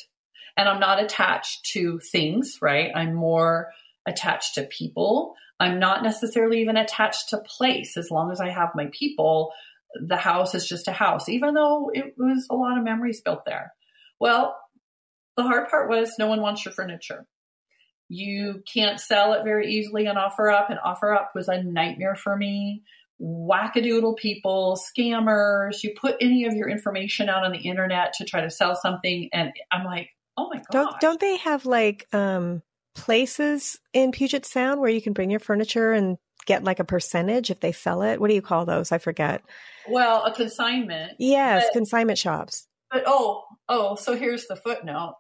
And 0.58 0.70
I'm 0.70 0.80
not 0.80 1.04
attached 1.04 1.66
to 1.74 2.00
things, 2.00 2.58
right? 2.62 2.92
I'm 2.96 3.14
more 3.14 3.72
attached 4.08 4.56
to 4.56 4.64
people. 4.64 5.36
I'm 5.60 5.80
not 5.80 6.04
necessarily 6.04 6.62
even 6.62 6.78
attached 6.78 7.30
to 7.30 7.40
place 7.40 7.98
as 7.98 8.10
long 8.10 8.32
as 8.32 8.40
I 8.40 8.50
have 8.50 8.70
my 8.74 8.88
people. 8.92 9.52
The 10.02 10.18
house 10.18 10.56
is 10.56 10.68
just 10.68 10.88
a 10.88 10.94
house, 10.94 11.28
even 11.28 11.54
though 11.54 11.92
it 11.94 12.16
was 12.18 12.48
a 12.50 12.56
lot 12.56 12.78
of 12.78 12.84
memories 12.84 13.22
built 13.22 13.44
there. 13.46 13.74
Well, 14.20 14.58
the 15.38 15.44
hard 15.44 15.70
part 15.70 15.90
was 15.90 16.16
no 16.18 16.28
one 16.28 16.42
wants 16.42 16.66
your 16.66 16.74
furniture. 16.74 17.26
You 18.08 18.62
can't 18.72 19.00
sell 19.00 19.34
it 19.34 19.44
very 19.44 19.74
easily 19.74 20.08
on 20.08 20.16
OfferUp, 20.16 20.70
and 20.70 20.80
OfferUp 20.80 21.28
was 21.34 21.48
a 21.48 21.64
nightmare 21.64 22.16
for 22.16 22.36
me. 22.36 22.84
Wackadoodle 23.20 24.18
people, 24.18 24.78
scammers. 24.78 25.84
You 25.84 25.94
put 26.00 26.18
any 26.22 26.46
of 26.46 26.54
your 26.54 26.70
information 26.70 27.30
out 27.30 27.44
on 27.44 27.52
the 27.52 27.58
internet 27.58 28.14
to 28.14 28.26
try 28.26 28.42
to 28.42 28.50
sell 28.50 28.76
something, 28.76 29.30
and 29.34 29.52
I'm 29.72 29.86
like, 29.86 30.10
oh 30.38 30.50
my 30.50 30.58
god! 30.58 30.66
Don't 30.72 31.00
don't 31.00 31.20
they 31.20 31.38
have 31.38 31.66
like 31.66 32.08
um, 32.14 32.62
places 32.94 33.80
in 33.94 34.12
Puget 34.12 34.46
Sound 34.46 34.82
where 34.82 34.92
you 34.92 35.02
can 35.02 35.14
bring 35.14 35.32
your 35.32 35.40
furniture 35.40 35.92
and 35.92 36.18
get 36.46 36.64
like 36.64 36.80
a 36.80 36.84
percentage 36.84 37.50
if 37.50 37.60
they 37.60 37.72
sell 37.72 38.04
it? 38.04 38.20
What 38.20 38.28
do 38.28 38.36
you 38.36 38.42
call 38.42 38.66
those? 38.66 38.92
I 38.92 39.00
forget. 39.00 39.42
Well, 39.90 40.26
a 40.26 40.34
consignment. 40.34 41.14
Yes, 41.18 41.66
but, 41.68 41.74
consignment 41.74 42.20
shops. 42.20 42.68
But 42.92 43.04
oh, 43.08 43.44
oh, 43.68 43.96
so 43.96 44.16
here's 44.16 44.46
the 44.48 44.56
footnote. 44.56 45.16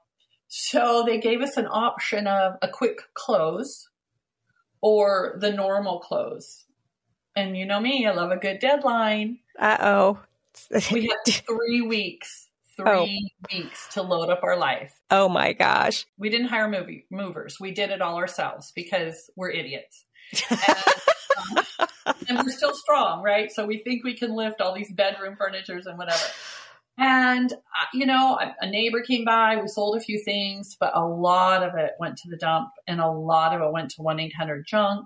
So 0.48 1.04
they 1.06 1.20
gave 1.20 1.42
us 1.42 1.58
an 1.58 1.68
option 1.68 2.28
of 2.28 2.54
a 2.62 2.68
quick 2.68 3.00
close 3.14 3.90
or 4.82 5.38
the 5.40 5.52
normal 5.52 6.00
close. 6.00 6.66
And 7.36 7.58
you 7.58 7.66
know 7.66 7.80
me, 7.80 8.06
I 8.06 8.14
love 8.14 8.32
a 8.32 8.38
good 8.38 8.60
deadline. 8.60 9.40
Uh 9.60 9.78
oh. 9.80 10.20
we 10.92 11.08
had 11.08 11.34
three 11.34 11.82
weeks, 11.82 12.50
three 12.78 12.86
oh. 12.88 13.08
weeks 13.54 13.94
to 13.94 14.02
load 14.02 14.30
up 14.30 14.44
our 14.44 14.58
life. 14.58 14.94
Oh 15.12 15.28
my 15.28 15.54
gosh. 15.54 16.06
We 16.18 16.30
didn't 16.30 16.48
hire 16.48 16.70
movie 16.70 17.06
movers. 17.10 17.60
We 17.60 17.72
did 17.72 17.90
it 17.90 18.02
all 18.02 18.16
ourselves 18.18 18.72
because 18.74 19.30
we're 19.36 19.52
idiots. 19.52 20.06
And, 21.48 21.60
um, 22.06 22.16
and 22.28 22.38
we're 22.40 22.52
still 22.52 22.74
strong, 22.74 23.22
right? 23.22 23.52
So 23.52 23.66
we 23.66 23.80
think 23.80 24.04
we 24.04 24.16
can 24.16 24.36
lift 24.36 24.62
all 24.62 24.74
these 24.74 24.92
bedroom 24.92 25.36
furnitures 25.36 25.86
and 25.86 25.98
whatever. 25.98 26.24
And, 26.98 27.52
uh, 27.52 27.86
you 27.94 28.06
know, 28.06 28.40
a 28.62 28.70
neighbor 28.70 29.02
came 29.02 29.26
by, 29.26 29.58
we 29.58 29.68
sold 29.68 29.98
a 29.98 30.00
few 30.00 30.22
things, 30.24 30.78
but 30.80 30.96
a 30.96 31.06
lot 31.06 31.62
of 31.62 31.76
it 31.76 31.92
went 32.00 32.18
to 32.18 32.30
the 32.30 32.38
dump 32.38 32.70
and 32.88 33.02
a 33.02 33.10
lot 33.10 33.54
of 33.54 33.62
it 33.62 33.72
went 33.74 33.92
to 33.92 34.02
1 34.02 34.20
800 34.20 34.66
junk. 34.66 35.06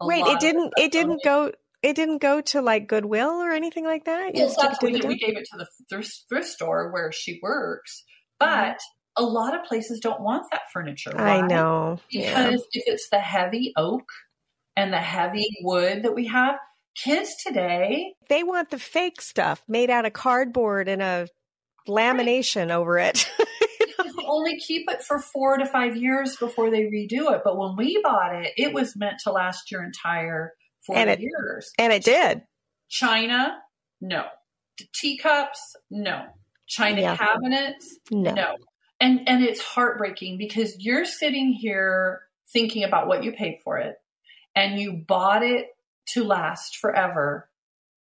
Wait, 0.00 0.26
it 0.26 0.40
didn't, 0.40 0.74
it 0.76 0.92
didn't 0.92 1.22
go, 1.24 1.52
it 1.82 1.96
didn't 1.96 2.18
go 2.18 2.42
to 2.42 2.60
like 2.60 2.86
Goodwill 2.86 3.30
or 3.30 3.52
anything 3.52 3.84
like 3.84 4.04
that? 4.04 4.32
That's 4.34 4.82
we, 4.82 4.92
we 4.92 5.16
gave 5.16 5.36
it 5.36 5.46
to 5.52 5.58
the 5.58 5.66
thrift, 5.88 6.24
thrift 6.28 6.48
store 6.48 6.92
where 6.92 7.10
she 7.12 7.40
works. 7.42 8.04
But 8.38 8.76
mm-hmm. 8.76 9.24
a 9.24 9.26
lot 9.26 9.54
of 9.54 9.64
places 9.64 10.00
don't 10.00 10.20
want 10.20 10.44
that 10.52 10.62
furniture. 10.72 11.12
Right? 11.14 11.42
I 11.42 11.46
know. 11.46 11.98
Because 12.12 12.66
yeah. 12.72 12.80
if 12.80 12.84
it's 12.86 13.08
the 13.10 13.20
heavy 13.20 13.72
oak 13.76 14.04
and 14.76 14.92
the 14.92 14.98
heavy 14.98 15.48
wood 15.62 16.02
that 16.02 16.14
we 16.14 16.26
have, 16.26 16.56
kids 16.94 17.34
today. 17.44 18.14
They 18.28 18.42
want 18.42 18.70
the 18.70 18.78
fake 18.78 19.20
stuff 19.20 19.62
made 19.68 19.90
out 19.90 20.06
of 20.06 20.12
cardboard 20.12 20.88
and 20.88 21.02
a 21.02 21.28
lamination 21.88 22.68
right. 22.68 22.76
over 22.76 22.98
it. 22.98 23.28
Only 24.24 24.58
keep 24.58 24.90
it 24.90 25.02
for 25.02 25.18
four 25.18 25.58
to 25.58 25.66
five 25.66 25.96
years 25.96 26.36
before 26.36 26.70
they 26.70 26.82
redo 26.82 27.32
it 27.34 27.42
but 27.44 27.58
when 27.58 27.76
we 27.76 28.00
bought 28.02 28.34
it 28.34 28.52
it 28.56 28.72
was 28.72 28.96
meant 28.96 29.16
to 29.24 29.32
last 29.32 29.70
your 29.70 29.84
entire 29.84 30.52
40 30.86 31.00
and 31.00 31.10
it, 31.10 31.20
years. 31.20 31.70
and 31.78 31.92
it 31.92 32.04
did. 32.04 32.42
China 32.88 33.58
no. 34.00 34.24
Teacups 34.94 35.76
no. 35.90 36.24
China 36.66 37.02
yeah. 37.02 37.16
cabinets 37.16 37.98
no. 38.10 38.32
no. 38.32 38.56
And 39.00 39.28
and 39.28 39.44
it's 39.44 39.60
heartbreaking 39.60 40.38
because 40.38 40.76
you're 40.78 41.04
sitting 41.04 41.52
here 41.52 42.22
thinking 42.52 42.84
about 42.84 43.08
what 43.08 43.24
you 43.24 43.32
paid 43.32 43.58
for 43.64 43.78
it 43.78 43.96
and 44.54 44.78
you 44.78 44.92
bought 44.92 45.42
it 45.42 45.66
to 46.08 46.24
last 46.24 46.76
forever. 46.76 47.48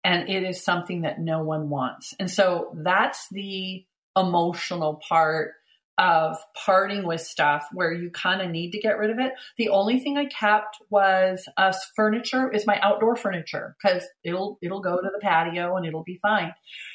And 0.05 0.29
it 0.29 0.45
is 0.45 0.65
something 0.65 1.03
that 1.03 1.21
no 1.21 1.43
one 1.43 1.69
wants. 1.69 2.15
And 2.19 2.31
so 2.31 2.73
that's 2.83 3.27
the 3.31 3.85
emotional 4.17 5.01
part 5.09 5.53
of 5.99 6.37
parting 6.65 7.05
with 7.05 7.21
stuff 7.21 7.67
where 7.73 7.93
you 7.93 8.09
kind 8.11 8.41
of 8.41 8.49
need 8.51 8.71
to 8.71 8.79
get 8.79 8.99
rid 8.99 9.11
of 9.11 9.19
it. 9.19 9.33
The 9.57 9.69
only 9.69 9.99
thing 9.99 10.17
I 10.17 10.27
kept 10.27 10.79
was 10.91 11.45
us 11.57 11.77
uh, 11.77 11.79
furniture 11.97 12.51
is 12.51 12.67
my 12.67 12.79
outdoor 12.81 13.17
furniture 13.17 13.77
because 13.83 14.05
it'll 14.23 14.59
it'll 14.63 14.81
go 14.81 14.97
to 14.97 15.09
the 15.13 15.19
patio 15.21 15.77
and 15.77 15.85
it'll 15.85 16.05
be 16.05 16.19
fine. 16.23 16.55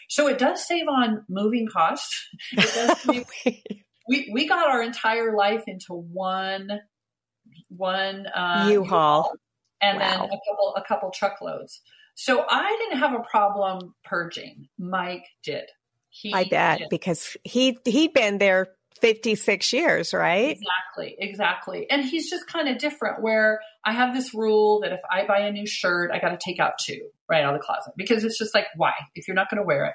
So 0.09 0.27
it 0.27 0.39
does 0.39 0.65
save 0.65 0.87
on 0.87 1.25
moving 1.27 1.67
costs. 1.67 2.29
Save, 2.57 3.25
we 4.07 4.29
we 4.31 4.47
got 4.47 4.69
our 4.69 4.81
entire 4.81 5.35
life 5.35 5.63
into 5.67 5.93
one 5.93 6.69
one 7.69 8.25
uh, 8.27 8.69
U-Haul, 8.71 9.33
and 9.83 9.99
wow. 9.99 10.09
then 10.09 10.19
a 10.19 10.39
couple 10.49 10.73
a 10.75 10.83
couple 10.87 11.11
truckloads. 11.11 11.81
So 12.15 12.45
I 12.47 12.75
didn't 12.79 12.99
have 12.99 13.13
a 13.13 13.23
problem 13.23 13.95
purging. 14.03 14.67
Mike 14.77 15.25
did. 15.43 15.65
He 16.09 16.33
I 16.33 16.43
bet 16.45 16.79
did. 16.79 16.89
because 16.89 17.35
he 17.43 17.77
he'd 17.85 18.13
been 18.13 18.37
there 18.37 18.67
56 19.01 19.73
years, 19.73 20.13
right? 20.13 20.51
Exactly, 20.51 21.15
exactly. 21.19 21.89
And 21.89 22.05
he's 22.05 22.29
just 22.29 22.47
kind 22.47 22.69
of 22.69 22.77
different 22.77 23.21
where 23.21 23.59
I 23.83 23.91
have 23.91 24.13
this 24.13 24.33
rule 24.33 24.79
that 24.81 24.93
if 24.93 25.01
I 25.11 25.25
buy 25.25 25.39
a 25.39 25.51
new 25.51 25.65
shirt, 25.65 26.11
I 26.11 26.19
got 26.19 26.29
to 26.29 26.37
take 26.37 26.59
out 26.59 26.73
two 26.79 27.09
right 27.29 27.43
out 27.43 27.53
of 27.53 27.59
the 27.59 27.65
closet 27.65 27.93
because 27.97 28.23
it's 28.23 28.37
just 28.37 28.53
like, 28.53 28.67
why? 28.77 28.93
If 29.15 29.27
you're 29.27 29.35
not 29.35 29.49
going 29.49 29.61
to 29.61 29.65
wear 29.65 29.85
it. 29.87 29.93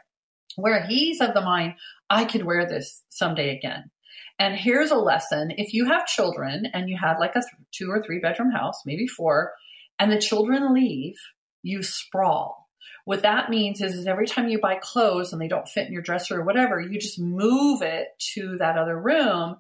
Where 0.57 0.85
he's 0.85 1.21
of 1.21 1.35
the 1.35 1.41
mind, 1.41 1.75
I 2.11 2.25
could 2.25 2.45
wear 2.45 2.67
this 2.67 3.03
someday 3.09 3.57
again. 3.57 3.91
And 4.39 4.55
here's 4.55 4.91
a 4.91 4.97
lesson 4.97 5.53
if 5.57 5.73
you 5.73 5.87
have 5.87 6.07
children 6.07 6.67
and 6.73 6.89
you 6.89 6.97
had 6.97 7.19
like 7.19 7.33
a 7.33 7.41
th- 7.41 7.53
two 7.73 7.91
or 7.91 8.03
three 8.03 8.21
bedroom 8.21 8.51
house, 8.51 8.83
maybe 8.85 9.07
four, 9.07 9.53
and 9.99 10.11
the 10.11 10.21
children 10.21 10.73
leave, 10.73 11.17
you 11.63 11.83
sprawl 11.83 12.69
what 13.09 13.23
that 13.23 13.49
means 13.49 13.81
is, 13.81 13.95
is 13.95 14.07
every 14.07 14.27
time 14.27 14.51
you 14.51 14.61
buy 14.61 14.75
clothes 14.75 15.33
and 15.33 15.41
they 15.41 15.49
don't 15.49 15.67
fit 15.67 15.87
in 15.87 15.95
your 15.95 16.03
dresser 16.03 16.43
or 16.43 16.45
whatever, 16.45 16.79
you 16.79 16.99
just 17.01 17.19
move 17.19 17.81
it 17.81 18.09
to 18.35 18.59
that 18.59 18.77
other 18.77 19.01
room. 19.01 19.57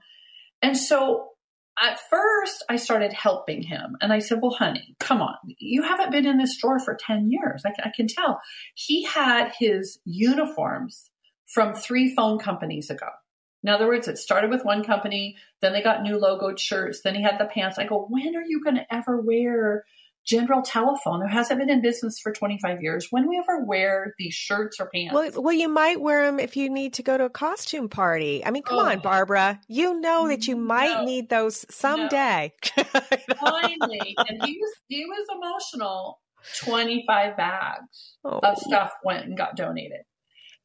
And 0.60 0.76
so 0.76 1.28
at 1.82 1.98
first 2.10 2.62
I 2.68 2.76
started 2.76 3.14
helping 3.14 3.62
him 3.62 3.96
and 4.02 4.12
I 4.12 4.18
said, 4.18 4.40
well, 4.42 4.50
honey, 4.50 4.94
come 5.00 5.22
on. 5.22 5.36
You 5.46 5.82
haven't 5.82 6.12
been 6.12 6.26
in 6.26 6.36
this 6.36 6.58
drawer 6.58 6.78
for 6.78 6.98
10 7.00 7.30
years. 7.30 7.62
I, 7.64 7.70
I 7.86 7.90
can 7.96 8.06
tell. 8.06 8.38
He 8.74 9.04
had 9.04 9.50
his 9.58 9.98
uniforms 10.04 11.08
from 11.46 11.72
three 11.72 12.14
phone 12.14 12.38
companies 12.38 12.90
ago. 12.90 13.08
In 13.62 13.70
other 13.70 13.86
words, 13.86 14.08
it 14.08 14.18
started 14.18 14.50
with 14.50 14.66
one 14.66 14.84
company, 14.84 15.36
then 15.62 15.72
they 15.72 15.80
got 15.80 16.02
new 16.02 16.18
logoed 16.18 16.58
shirts, 16.58 17.00
then 17.02 17.14
he 17.14 17.22
had 17.22 17.38
the 17.38 17.46
pants. 17.46 17.78
I 17.78 17.86
go, 17.86 18.06
when 18.10 18.36
are 18.36 18.44
you 18.46 18.62
going 18.62 18.76
to 18.76 18.94
ever 18.94 19.22
wear 19.22 19.84
General 20.26 20.62
Telephone, 20.62 21.22
who 21.22 21.28
hasn't 21.28 21.58
been 21.58 21.70
in 21.70 21.80
business 21.80 22.18
for 22.18 22.32
25 22.32 22.82
years, 22.82 23.08
when 23.10 23.28
we 23.28 23.38
ever 23.38 23.64
wear 23.64 24.14
these 24.18 24.34
shirts 24.34 24.78
or 24.78 24.90
pants? 24.94 25.14
Well, 25.14 25.30
well, 25.42 25.54
you 25.54 25.68
might 25.68 26.00
wear 26.00 26.26
them 26.26 26.38
if 26.38 26.56
you 26.56 26.68
need 26.68 26.94
to 26.94 27.02
go 27.02 27.16
to 27.16 27.24
a 27.24 27.30
costume 27.30 27.88
party. 27.88 28.44
I 28.44 28.50
mean, 28.50 28.62
come 28.62 28.78
oh. 28.78 28.90
on, 28.90 29.00
Barbara. 29.00 29.60
You 29.68 29.98
know 30.00 30.28
that 30.28 30.46
you 30.46 30.56
might 30.56 30.98
no. 30.98 31.04
need 31.04 31.28
those 31.28 31.64
someday. 31.70 32.52
No. 32.76 32.84
Finally, 33.40 34.16
and 34.18 34.44
he 34.44 34.58
was 34.60 34.74
he 34.88 35.04
was 35.04 35.26
emotional. 35.34 36.20
25 36.60 37.36
bags 37.36 38.14
oh. 38.24 38.38
of 38.38 38.56
stuff 38.58 38.92
went 39.04 39.26
and 39.26 39.36
got 39.36 39.56
donated. 39.56 40.00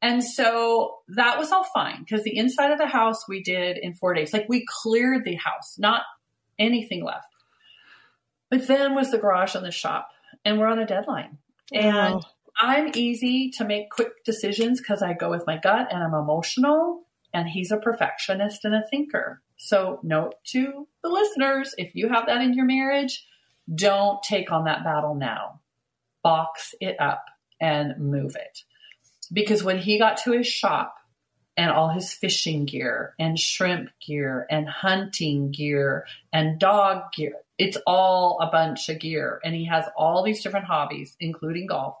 And 0.00 0.22
so 0.22 0.98
that 1.16 1.38
was 1.38 1.50
all 1.50 1.64
fine 1.74 2.00
because 2.00 2.24
the 2.24 2.36
inside 2.36 2.70
of 2.70 2.78
the 2.78 2.86
house 2.86 3.26
we 3.28 3.42
did 3.42 3.78
in 3.78 3.94
four 3.94 4.12
days. 4.12 4.32
Like 4.32 4.46
we 4.48 4.66
cleared 4.82 5.24
the 5.24 5.36
house, 5.36 5.76
not 5.78 6.02
anything 6.58 7.04
left. 7.04 7.24
But 8.50 8.66
then 8.66 8.94
was 8.94 9.10
the 9.10 9.18
garage 9.18 9.54
and 9.54 9.64
the 9.64 9.70
shop, 9.70 10.08
and 10.44 10.58
we're 10.58 10.66
on 10.66 10.78
a 10.78 10.86
deadline. 10.86 11.38
And 11.72 12.22
I'm 12.60 12.92
easy 12.94 13.50
to 13.56 13.64
make 13.64 13.90
quick 13.90 14.24
decisions 14.24 14.80
because 14.80 15.02
I 15.02 15.12
go 15.12 15.30
with 15.30 15.46
my 15.46 15.58
gut 15.58 15.88
and 15.92 16.02
I'm 16.02 16.14
emotional, 16.14 17.04
and 17.32 17.48
he's 17.48 17.72
a 17.72 17.78
perfectionist 17.78 18.64
and 18.64 18.74
a 18.74 18.84
thinker. 18.90 19.42
So, 19.56 20.00
note 20.02 20.34
to 20.48 20.86
the 21.02 21.08
listeners 21.08 21.74
if 21.78 21.94
you 21.94 22.08
have 22.08 22.26
that 22.26 22.42
in 22.42 22.54
your 22.54 22.66
marriage, 22.66 23.26
don't 23.72 24.22
take 24.22 24.52
on 24.52 24.64
that 24.64 24.84
battle 24.84 25.14
now. 25.14 25.60
Box 26.22 26.74
it 26.80 27.00
up 27.00 27.24
and 27.60 27.98
move 27.98 28.36
it. 28.36 28.60
Because 29.32 29.64
when 29.64 29.78
he 29.78 29.98
got 29.98 30.18
to 30.18 30.32
his 30.32 30.46
shop 30.46 30.96
and 31.56 31.70
all 31.70 31.88
his 31.88 32.12
fishing 32.12 32.66
gear 32.66 33.14
and 33.18 33.38
shrimp 33.38 33.90
gear 34.06 34.46
and 34.50 34.68
hunting 34.68 35.50
gear 35.50 36.06
and 36.32 36.58
dog 36.58 37.12
gear, 37.16 37.36
it's 37.58 37.78
all 37.86 38.38
a 38.40 38.50
bunch 38.50 38.88
of 38.88 39.00
gear 39.00 39.40
and 39.44 39.54
he 39.54 39.66
has 39.66 39.84
all 39.96 40.22
these 40.22 40.42
different 40.42 40.66
hobbies 40.66 41.16
including 41.20 41.66
golf. 41.66 41.96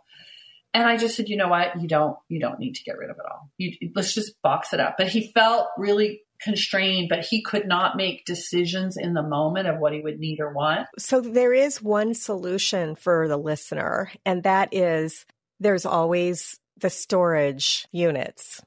And 0.72 0.88
i 0.88 0.96
just 0.96 1.16
said 1.16 1.28
you 1.28 1.36
know 1.36 1.48
what? 1.48 1.80
You 1.80 1.88
don't 1.88 2.16
you 2.28 2.40
don't 2.40 2.58
need 2.58 2.74
to 2.74 2.84
get 2.84 2.98
rid 2.98 3.10
of 3.10 3.16
it 3.16 3.24
all. 3.30 3.50
You, 3.58 3.90
let's 3.94 4.14
just 4.14 4.40
box 4.42 4.72
it 4.72 4.80
up. 4.80 4.96
But 4.98 5.08
he 5.08 5.30
felt 5.32 5.68
really 5.78 6.22
constrained 6.40 7.08
but 7.08 7.24
he 7.24 7.42
could 7.42 7.66
not 7.66 7.96
make 7.96 8.24
decisions 8.24 8.96
in 8.96 9.14
the 9.14 9.22
moment 9.22 9.68
of 9.68 9.78
what 9.78 9.92
he 9.92 10.00
would 10.00 10.18
need 10.18 10.40
or 10.40 10.52
want. 10.52 10.88
So 10.98 11.20
there 11.20 11.54
is 11.54 11.80
one 11.80 12.12
solution 12.12 12.96
for 12.96 13.28
the 13.28 13.36
listener 13.36 14.10
and 14.26 14.42
that 14.42 14.74
is 14.74 15.24
there's 15.60 15.86
always 15.86 16.58
the 16.78 16.90
storage 16.90 17.86
units. 17.92 18.60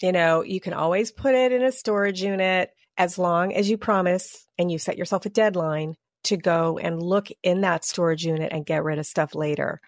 You 0.00 0.12
know 0.12 0.42
you 0.42 0.60
can 0.60 0.74
always 0.74 1.10
put 1.10 1.34
it 1.34 1.50
in 1.50 1.64
a 1.64 1.72
storage 1.72 2.22
unit 2.22 2.70
as 2.96 3.18
long 3.18 3.52
as 3.52 3.68
you 3.68 3.76
promise 3.76 4.46
and 4.58 4.70
you 4.70 4.78
set 4.78 4.96
yourself 4.96 5.26
a 5.26 5.30
deadline 5.30 5.96
to 6.28 6.36
go 6.36 6.78
and 6.78 7.02
look 7.02 7.28
in 7.42 7.62
that 7.62 7.84
storage 7.84 8.24
unit 8.24 8.52
and 8.52 8.64
get 8.64 8.84
rid 8.84 8.98
of 8.98 9.06
stuff 9.06 9.34
later. 9.34 9.80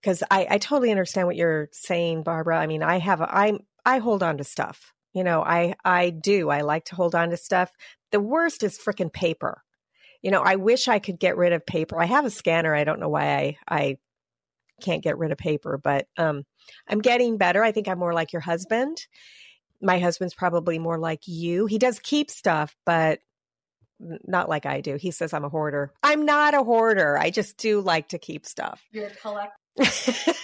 Because 0.00 0.22
I, 0.30 0.46
I 0.50 0.58
totally 0.58 0.90
understand 0.90 1.26
what 1.26 1.36
you're 1.36 1.68
saying, 1.72 2.22
Barbara. 2.22 2.58
I 2.58 2.66
mean, 2.66 2.82
I 2.82 2.98
have, 2.98 3.20
I, 3.20 3.58
I 3.84 3.98
hold 3.98 4.22
on 4.22 4.38
to 4.38 4.44
stuff. 4.44 4.92
You 5.12 5.24
know, 5.24 5.42
I, 5.42 5.74
I 5.84 6.10
do. 6.10 6.50
I 6.50 6.60
like 6.60 6.84
to 6.86 6.94
hold 6.94 7.14
on 7.14 7.30
to 7.30 7.36
stuff. 7.36 7.70
The 8.12 8.20
worst 8.20 8.62
is 8.62 8.78
freaking 8.78 9.12
paper. 9.12 9.62
You 10.22 10.30
know, 10.30 10.42
I 10.42 10.56
wish 10.56 10.86
I 10.86 10.98
could 10.98 11.18
get 11.18 11.36
rid 11.36 11.52
of 11.52 11.66
paper. 11.66 12.00
I 12.00 12.06
have 12.06 12.24
a 12.24 12.30
scanner. 12.30 12.74
I 12.74 12.84
don't 12.84 13.00
know 13.00 13.08
why 13.08 13.26
I, 13.26 13.56
I 13.68 13.96
can't 14.80 15.02
get 15.02 15.18
rid 15.18 15.32
of 15.32 15.38
paper, 15.38 15.78
but 15.82 16.06
um, 16.16 16.44
I'm 16.88 17.00
getting 17.00 17.38
better. 17.38 17.62
I 17.62 17.72
think 17.72 17.88
I'm 17.88 17.98
more 17.98 18.14
like 18.14 18.32
your 18.32 18.40
husband. 18.40 19.06
My 19.82 19.98
husband's 19.98 20.34
probably 20.34 20.78
more 20.78 20.98
like 20.98 21.20
you. 21.26 21.66
He 21.66 21.78
does 21.78 21.98
keep 21.98 22.30
stuff, 22.30 22.76
but 22.84 23.20
not 24.26 24.48
like 24.48 24.66
I 24.66 24.80
do. 24.80 24.96
He 24.96 25.10
says 25.10 25.32
I'm 25.32 25.44
a 25.44 25.48
hoarder. 25.48 25.92
I'm 26.02 26.24
not 26.24 26.54
a 26.54 26.62
hoarder. 26.62 27.18
I 27.18 27.30
just 27.30 27.56
do 27.56 27.80
like 27.80 28.08
to 28.08 28.18
keep 28.18 28.46
stuff. 28.46 28.82
You're 28.92 29.06
a 29.06 29.14
collector. 29.14 29.54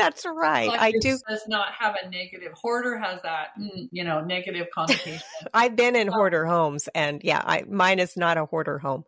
That's 0.00 0.24
right. 0.24 0.70
I 0.70 0.92
do. 0.92 1.18
Does 1.28 1.44
not 1.46 1.72
have 1.78 1.94
a 2.02 2.08
negative. 2.08 2.52
Hoarder 2.54 2.96
has 2.96 3.20
that, 3.22 3.48
mm, 3.58 3.88
you 3.92 4.02
know, 4.02 4.20
negative 4.22 4.68
connotation. 4.74 5.20
I've 5.52 5.76
been 5.76 5.94
in 5.94 6.08
hoarder 6.08 6.46
homes, 6.46 6.88
and 6.94 7.20
yeah, 7.22 7.42
I, 7.44 7.64
mine 7.68 7.98
is 7.98 8.16
not 8.16 8.38
a 8.38 8.46
hoarder 8.46 8.78
home. 8.78 9.04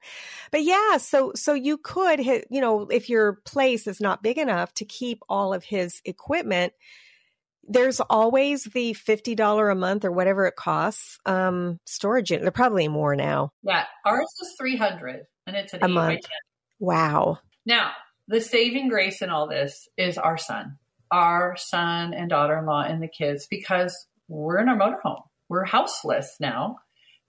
But 0.51 0.65
yeah, 0.65 0.99
so 0.99 1.33
so 1.35 1.55
you 1.55 1.79
could, 1.79 2.19
hit, 2.19 2.47
you 2.51 2.61
know, 2.61 2.89
if 2.89 3.09
your 3.09 3.35
place 3.45 3.87
is 3.87 4.01
not 4.01 4.23
big 4.23 4.37
enough 4.37 4.75
to 4.75 4.85
keep 4.85 5.23
all 5.31 5.55
of 5.55 5.65
his 5.65 6.03
equipment, 6.05 6.75
there's 7.69 8.01
always 8.01 8.65
the 8.65 8.93
$50 8.93 9.73
a 9.73 9.75
month 9.75 10.05
or 10.05 10.13
whatever 10.13 10.47
it 10.47 10.57
costs 10.57 11.19
um 11.27 11.79
storage 11.87 12.31
unit. 12.31 12.43
They're 12.43 12.51
probably 12.51 12.89
more 12.89 13.15
now. 13.17 13.53
Yeah, 13.63 13.85
ours 14.05 14.29
is 14.41 14.55
300 14.59 15.27
and 15.47 15.57
it's 15.57 15.73
an 15.73 15.83
a 15.83 15.89
month. 15.89 16.27
Wow. 16.79 17.39
Now, 17.65 17.93
the 18.29 18.41
saving 18.41 18.89
grace 18.89 19.23
in 19.23 19.31
all 19.31 19.49
this 19.49 19.89
is 19.97 20.19
our 20.19 20.39
son. 20.39 20.79
Our 21.11 21.57
son 21.57 22.15
and 22.15 22.31
daughter-in-law 22.31 22.83
and 22.83 23.03
the 23.03 23.09
kids 23.09 23.47
because 23.49 24.07
we're 24.29 24.59
in 24.59 24.69
our 24.69 24.77
motorhome. 24.77 25.23
We're 25.49 25.65
houseless 25.65 26.37
now 26.41 26.79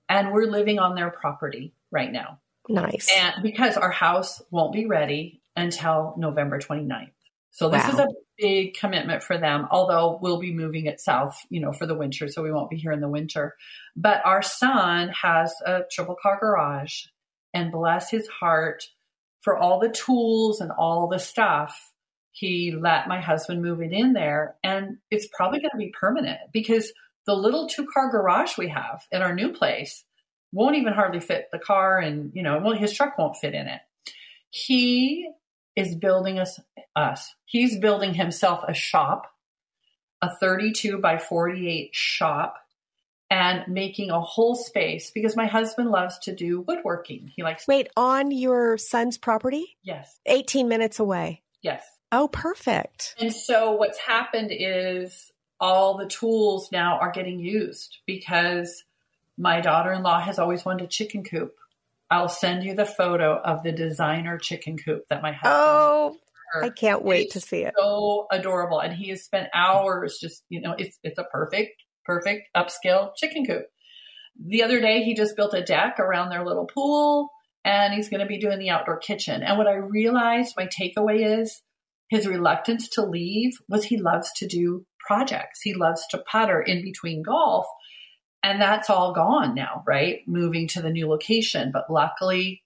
and 0.10 0.32
we're 0.32 0.50
living 0.50 0.80
on 0.80 0.96
their 0.96 1.10
property 1.10 1.74
right 1.92 2.12
now. 2.12 2.40
Nice. 2.70 3.10
And 3.16 3.44
because 3.44 3.78
our 3.78 3.92
house 3.92 4.42
won't 4.50 4.74
be 4.74 4.86
ready 4.86 5.42
until 5.56 6.16
November 6.18 6.60
29th. 6.60 7.12
So 7.54 7.70
this 7.70 7.84
wow. 7.84 7.90
is 7.92 8.00
a 8.00 8.08
big 8.40 8.74
commitment 8.74 9.22
for 9.22 9.38
them, 9.38 9.68
although 9.70 10.18
we'll 10.22 10.40
be 10.40 10.52
moving 10.52 10.88
it 10.88 11.00
south, 11.00 11.40
you 11.50 11.62
know, 11.62 11.72
for 11.72 11.86
the 11.86 11.96
winter. 11.96 12.28
So 12.28 12.42
we 12.42 12.52
won't 12.52 12.72
be 12.72 12.78
here 12.78 12.92
in 12.92 13.00
the 13.00 13.08
winter. 13.08 13.56
But 13.96 14.26
our 14.26 14.42
son 14.42 15.10
has 15.10 15.54
a 15.66 15.82
triple 15.92 16.18
car 16.20 16.40
garage 16.40 17.06
and 17.54 17.72
bless 17.72 18.10
his 18.10 18.28
heart 18.28 18.84
for 19.42 19.58
all 19.58 19.80
the 19.80 19.90
tools 19.90 20.62
and 20.62 20.72
all 20.72 21.08
the 21.08 21.20
stuff. 21.20 21.92
He 22.32 22.76
let 22.76 23.08
my 23.08 23.22
husband 23.22 23.62
move 23.62 23.82
it 23.82 23.92
in 23.92 24.14
there 24.14 24.56
and 24.64 24.98
it's 25.12 25.28
probably 25.32 25.60
going 25.60 25.72
to 25.72 25.78
be 25.78 25.94
permanent 25.98 26.40
because 26.52 26.92
the 27.28 27.36
little 27.36 27.68
two 27.68 27.86
car 27.86 28.10
garage 28.10 28.58
we 28.58 28.70
have 28.70 29.04
at 29.12 29.22
our 29.22 29.36
new 29.36 29.54
place 29.54 30.04
won't 30.52 30.76
even 30.76 30.94
hardly 30.94 31.20
fit 31.20 31.50
the 31.52 31.60
car 31.60 32.00
and, 32.00 32.32
you 32.34 32.42
know, 32.42 32.60
well, 32.60 32.74
his 32.74 32.94
truck 32.94 33.16
won't 33.20 33.38
fit 33.38 33.54
in 33.54 33.68
it. 33.68 33.82
He 34.50 35.30
is 35.76 35.96
building 35.96 36.40
us 36.40 36.60
us. 36.96 37.34
He's 37.46 37.80
building 37.80 38.14
himself 38.14 38.64
a 38.68 38.74
shop, 38.74 39.28
a 40.22 40.36
32 40.36 41.00
by 41.00 41.18
48 41.18 41.90
shop 41.94 42.58
and 43.34 43.64
making 43.68 44.12
a 44.12 44.22
whole 44.22 44.56
space 44.56 45.10
because 45.10 45.36
my 45.36 45.48
husband 45.48 45.90
loves 45.90 46.20
to 46.20 46.36
do 46.36 46.62
woodworking. 46.62 47.32
He 47.36 47.42
likes 47.42 47.68
Wait, 47.68 47.88
on 47.98 48.30
your 48.30 48.78
son's 48.78 49.18
property? 49.18 49.76
Yes. 49.82 50.20
18 50.28 50.68
minutes 50.68 51.00
away. 51.00 51.42
Yes. 51.64 51.84
Oh, 52.12 52.28
perfect. 52.28 53.16
And 53.18 53.34
so 53.34 53.72
what's 53.72 53.98
happened 53.98 54.52
is 54.52 55.32
all 55.60 55.98
the 55.98 56.06
tools 56.06 56.72
now 56.72 57.00
are 57.00 57.12
getting 57.12 57.40
used 57.40 57.98
because 58.06 58.84
my 59.36 59.62
daughter-in-law 59.62 60.20
has 60.20 60.38
always 60.38 60.64
wanted 60.64 60.84
a 60.84 60.88
chicken 60.88 61.24
coop. 61.24 61.56
I'll 62.14 62.30
send 62.30 62.64
you 62.64 62.76
the 62.76 62.86
photo 62.86 63.42
of 63.44 63.64
the 63.64 63.72
designer 63.72 64.38
chicken 64.38 64.78
coop 64.78 65.02
that 65.10 65.24
my 65.24 65.32
husband. 65.32 65.56
Oh, 65.56 66.16
I 66.62 66.70
can't 66.70 67.04
wait 67.04 67.32
to 67.32 67.42
see 67.42 67.64
it. 67.64 67.74
So 67.76 68.28
adorable, 68.32 68.80
and 68.80 68.94
he 68.94 69.10
has 69.10 69.24
spent 69.24 69.50
hours 69.52 70.20
just 70.22 70.44
you 70.48 70.62
know 70.62 70.76
it's 70.78 71.00
it's 71.04 71.18
a 71.18 71.24
perfect 71.24 71.82
perfect 72.06 72.50
upscale 72.56 73.16
chicken 73.16 73.48
coop. 73.48 73.66
The 74.40 74.62
other 74.62 74.80
day, 74.80 75.02
he 75.02 75.16
just 75.16 75.36
built 75.36 75.56
a 75.56 75.64
deck 75.64 76.00
around 76.00 76.30
their 76.30 76.46
little 76.46 76.68
pool, 76.68 77.30
and 77.66 77.96
he's 77.96 78.10
going 78.10 78.22
to 78.22 78.28
be 78.28 78.38
doing 78.38 78.60
the 78.60 78.70
outdoor 78.70 78.98
kitchen. 78.98 79.42
And 79.42 79.58
what 79.58 79.66
I 79.68 79.74
realized, 79.74 80.54
my 80.56 80.68
takeaway 80.68 81.42
is 81.42 81.64
his 82.10 82.28
reluctance 82.28 82.90
to 82.90 83.04
leave 83.04 83.54
was 83.68 83.86
he 83.86 83.98
loves 83.98 84.32
to 84.34 84.46
do 84.46 84.86
projects. 85.00 85.62
He 85.64 85.74
loves 85.74 86.06
to 86.12 86.24
putter 86.32 86.62
in 86.62 86.84
between 86.84 87.24
golf. 87.24 87.66
And 88.44 88.62
that's 88.62 88.90
all 88.90 89.14
gone 89.14 89.56
now, 89.56 89.84
right? 89.88 90.20
Moving 90.28 90.68
to 90.70 90.82
the 90.82 90.90
new 90.90 91.08
location. 91.08 91.72
But 91.72 91.90
luckily, 91.90 92.62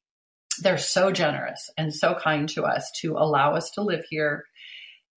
they're 0.61 0.79
so 0.79 1.11
generous 1.11 1.69
and 1.77 1.93
so 1.93 2.15
kind 2.15 2.49
to 2.49 2.63
us 2.63 2.91
to 3.01 3.13
allow 3.13 3.53
us 3.53 3.69
to 3.71 3.81
live 3.81 4.03
here. 4.09 4.45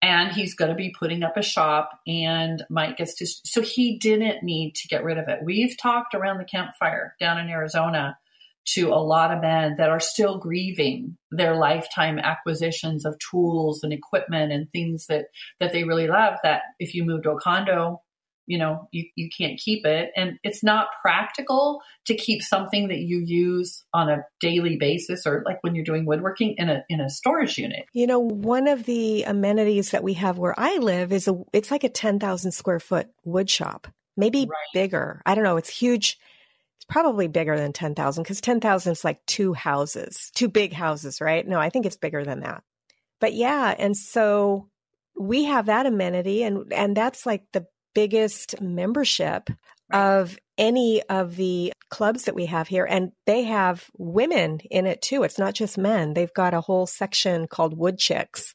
And 0.02 0.32
he's 0.32 0.56
going 0.56 0.70
to 0.70 0.76
be 0.76 0.94
putting 0.98 1.24
up 1.24 1.36
a 1.36 1.42
shop, 1.42 1.90
and 2.08 2.64
Mike 2.70 2.98
gets 2.98 3.16
to. 3.16 3.26
So 3.26 3.62
he 3.62 3.98
didn't 3.98 4.44
need 4.44 4.76
to 4.76 4.88
get 4.88 5.04
rid 5.04 5.18
of 5.18 5.28
it. 5.28 5.40
We've 5.44 5.76
talked 5.78 6.14
around 6.14 6.38
the 6.38 6.46
campfire 6.46 7.16
down 7.20 7.38
in 7.38 7.50
Arizona 7.50 8.18
to 8.74 8.90
a 8.90 9.04
lot 9.04 9.32
of 9.32 9.42
men 9.42 9.76
that 9.78 9.90
are 9.90 10.00
still 10.00 10.38
grieving 10.38 11.18
their 11.32 11.56
lifetime 11.56 12.20
acquisitions 12.20 13.06
of 13.06 13.18
tools 13.20 13.84
and 13.84 13.92
equipment 13.92 14.52
and 14.52 14.72
things 14.72 15.08
that 15.08 15.26
that 15.60 15.74
they 15.74 15.84
really 15.84 16.08
love 16.08 16.36
that 16.44 16.62
if 16.80 16.94
you 16.94 17.04
move 17.04 17.24
to 17.24 17.32
a 17.32 17.40
condo 17.40 18.02
you 18.50 18.58
know 18.58 18.88
you, 18.92 19.06
you 19.16 19.30
can't 19.36 19.58
keep 19.60 19.86
it 19.86 20.12
and 20.18 20.38
it's 20.44 20.64
not 20.64 20.88
practical 21.02 21.82
to 22.06 22.16
keep 22.16 22.42
something 22.42 22.90
that 22.90 22.98
you 22.98 23.20
use 23.20 23.84
on 23.94 24.10
a 24.10 24.24
daily 24.42 24.76
basis 24.76 25.26
or 25.26 25.44
like 25.46 25.60
when 25.62 25.76
you're 25.76 25.86
doing 25.86 26.06
woodworking 26.06 26.56
in 26.58 26.68
a 26.68 26.84
in 26.90 27.00
a 27.00 27.10
storage 27.10 27.58
unit 27.58 27.86
you 27.94 28.08
know 28.08 28.20
one 28.20 28.68
of 28.68 28.84
the 28.86 29.24
amenities 29.24 29.92
that 29.92 30.04
we 30.04 30.16
have 30.16 30.38
where 30.38 30.60
i 30.60 30.78
live 30.78 31.14
is 31.14 31.28
a 31.28 31.42
it's 31.54 31.72
like 31.72 31.84
a 31.84 31.90
10,000 31.90 32.52
square 32.52 32.80
foot 32.80 33.08
wood 33.24 33.50
shop 33.50 33.88
maybe 34.18 34.40
right. 34.40 34.50
bigger 34.74 35.22
i 35.26 35.36
don't 35.36 35.44
know 35.44 35.58
it's 35.58 35.70
huge 35.70 36.18
it's 36.78 36.86
probably 36.86 37.28
bigger 37.28 37.58
than 37.58 37.72
10,000 37.72 38.24
because 38.24 38.40
10,000 38.40 38.94
is 38.94 39.04
like 39.04 39.20
two 39.26 39.52
houses, 39.52 40.32
two 40.34 40.48
big 40.48 40.72
houses, 40.72 41.20
right? 41.20 41.46
No, 41.46 41.60
I 41.60 41.70
think 41.70 41.86
it's 41.86 41.98
bigger 41.98 42.24
than 42.24 42.40
that. 42.40 42.64
But 43.20 43.34
yeah, 43.34 43.76
and 43.78 43.98
so 43.98 44.70
we 45.20 45.44
have 45.44 45.66
that 45.66 45.86
amenity 45.86 46.44
and 46.44 46.72
and 46.72 46.96
that's 46.96 47.26
like 47.26 47.44
the 47.52 47.68
biggest 47.94 48.62
membership 48.62 49.50
of 49.92 50.38
any 50.58 51.02
of 51.04 51.36
the 51.36 51.74
clubs 51.90 52.26
that 52.26 52.36
we 52.36 52.46
have 52.46 52.68
here 52.68 52.86
and 52.86 53.12
they 53.26 53.44
have 53.44 53.90
women 53.98 54.60
in 54.70 54.86
it 54.86 55.02
too. 55.02 55.24
It's 55.24 55.40
not 55.40 55.54
just 55.54 55.78
men. 55.78 56.14
They've 56.14 56.34
got 56.34 56.54
a 56.54 56.62
whole 56.62 56.86
section 56.86 57.48
called 57.48 57.78
wood 57.78 57.98
chicks 57.98 58.54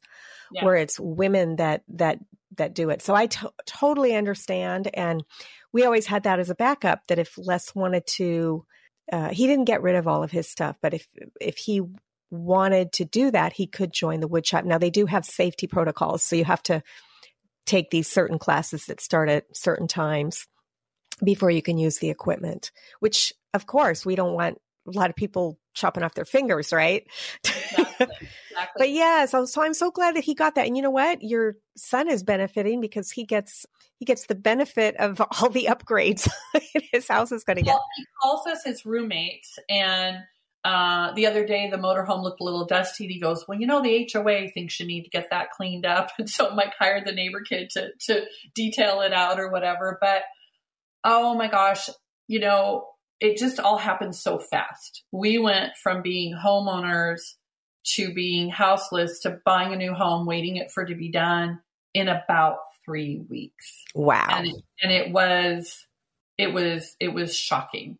yeah. 0.52 0.64
where 0.64 0.76
it's 0.76 1.00
women 1.00 1.56
that 1.56 1.82
that 1.88 2.18
that 2.56 2.74
do 2.74 2.90
it. 2.90 3.02
So 3.02 3.14
I 3.14 3.26
to- 3.26 3.52
totally 3.66 4.14
understand 4.14 4.88
and 4.94 5.24
we 5.72 5.84
always 5.84 6.06
had 6.06 6.22
that 6.22 6.38
as 6.38 6.50
a 6.50 6.54
backup 6.54 7.00
that 7.08 7.18
if 7.18 7.36
Les 7.36 7.74
wanted 7.74 8.06
to 8.06 8.64
uh, 9.12 9.30
he 9.30 9.46
didn't 9.46 9.66
get 9.66 9.82
rid 9.82 9.96
of 9.96 10.06
all 10.06 10.22
of 10.22 10.30
his 10.30 10.48
stuff 10.48 10.76
but 10.80 10.94
if 10.94 11.06
if 11.40 11.56
he 11.56 11.82
wanted 12.30 12.92
to 12.92 13.04
do 13.04 13.30
that 13.30 13.52
he 13.52 13.66
could 13.66 13.92
join 13.92 14.20
the 14.20 14.28
wood 14.28 14.46
shop 14.46 14.64
now 14.64 14.78
they 14.78 14.90
do 14.90 15.06
have 15.06 15.24
safety 15.24 15.66
protocols 15.66 16.22
so 16.22 16.36
you 16.36 16.44
have 16.44 16.62
to 16.62 16.82
take 17.66 17.90
these 17.90 18.08
certain 18.08 18.38
classes 18.38 18.86
that 18.86 19.00
start 19.00 19.28
at 19.28 19.44
certain 19.56 19.88
times 19.88 20.46
before 21.22 21.50
you 21.50 21.62
can 21.62 21.78
use 21.78 21.98
the 21.98 22.10
equipment, 22.10 22.70
which 23.00 23.32
of 23.52 23.66
course 23.66 24.04
we 24.04 24.16
don't 24.16 24.34
want 24.34 24.58
a 24.86 24.90
lot 24.98 25.10
of 25.10 25.16
people 25.16 25.58
chopping 25.74 26.02
off 26.02 26.14
their 26.14 26.24
fingers, 26.24 26.72
right? 26.72 27.06
Exactly. 27.44 28.06
Exactly. 28.54 28.78
but 28.78 28.90
yeah, 28.90 29.26
so, 29.26 29.46
so 29.46 29.64
I'm 29.64 29.74
so 29.74 29.90
glad 29.90 30.14
that 30.14 30.22
he 30.22 30.34
got 30.34 30.54
that. 30.54 30.68
And 30.68 30.76
you 30.76 30.82
know 30.82 30.90
what? 30.90 31.22
Your 31.22 31.56
son 31.76 32.08
is 32.08 32.22
benefiting 32.22 32.80
because 32.80 33.10
he 33.10 33.24
gets 33.24 33.66
he 33.98 34.04
gets 34.04 34.26
the 34.26 34.36
benefit 34.36 34.94
of 34.96 35.20
all 35.20 35.48
the 35.48 35.66
upgrades 35.68 36.28
his 36.92 37.08
house 37.08 37.32
is 37.32 37.42
going 37.42 37.56
to 37.56 37.64
well, 37.64 37.78
get. 37.78 37.82
He 37.96 38.06
calls 38.22 38.46
us 38.46 38.62
his 38.64 38.86
roommates, 38.86 39.58
and 39.68 40.18
uh, 40.64 41.12
the 41.12 41.26
other 41.26 41.44
day, 41.46 41.68
the 41.68 41.76
motorhome 41.76 42.22
looked 42.22 42.40
a 42.40 42.44
little 42.44 42.64
dusty. 42.64 43.06
He 43.06 43.20
goes, 43.20 43.44
"Well, 43.46 43.60
you 43.60 43.66
know, 43.66 43.82
the 43.82 44.08
HOA 44.10 44.48
thinks 44.48 44.80
you 44.80 44.86
need 44.86 45.04
to 45.04 45.10
get 45.10 45.28
that 45.30 45.50
cleaned 45.50 45.84
up," 45.84 46.10
and 46.18 46.28
so 46.28 46.54
Mike 46.54 46.72
hired 46.78 47.06
the 47.06 47.12
neighbor 47.12 47.42
kid 47.42 47.70
to 47.70 47.90
to 48.06 48.24
detail 48.54 49.02
it 49.02 49.12
out 49.12 49.38
or 49.38 49.50
whatever. 49.50 49.98
But 50.00 50.22
oh 51.04 51.34
my 51.34 51.48
gosh, 51.48 51.90
you 52.28 52.40
know, 52.40 52.86
it 53.20 53.36
just 53.36 53.60
all 53.60 53.76
happened 53.76 54.16
so 54.16 54.38
fast. 54.38 55.04
We 55.12 55.36
went 55.36 55.76
from 55.82 56.00
being 56.00 56.34
homeowners 56.34 57.34
to 57.96 58.14
being 58.14 58.48
houseless 58.48 59.20
to 59.20 59.38
buying 59.44 59.74
a 59.74 59.76
new 59.76 59.92
home, 59.92 60.24
waiting 60.24 60.56
it 60.56 60.70
for 60.70 60.84
it 60.84 60.88
to 60.88 60.94
be 60.94 61.10
done 61.10 61.60
in 61.92 62.08
about 62.08 62.56
three 62.86 63.22
weeks. 63.28 63.84
Wow! 63.94 64.26
And 64.30 64.46
it, 64.46 64.54
and 64.82 64.90
it 64.90 65.12
was 65.12 65.86
it 66.38 66.54
was 66.54 66.96
it 67.00 67.12
was 67.12 67.36
shocking 67.36 67.98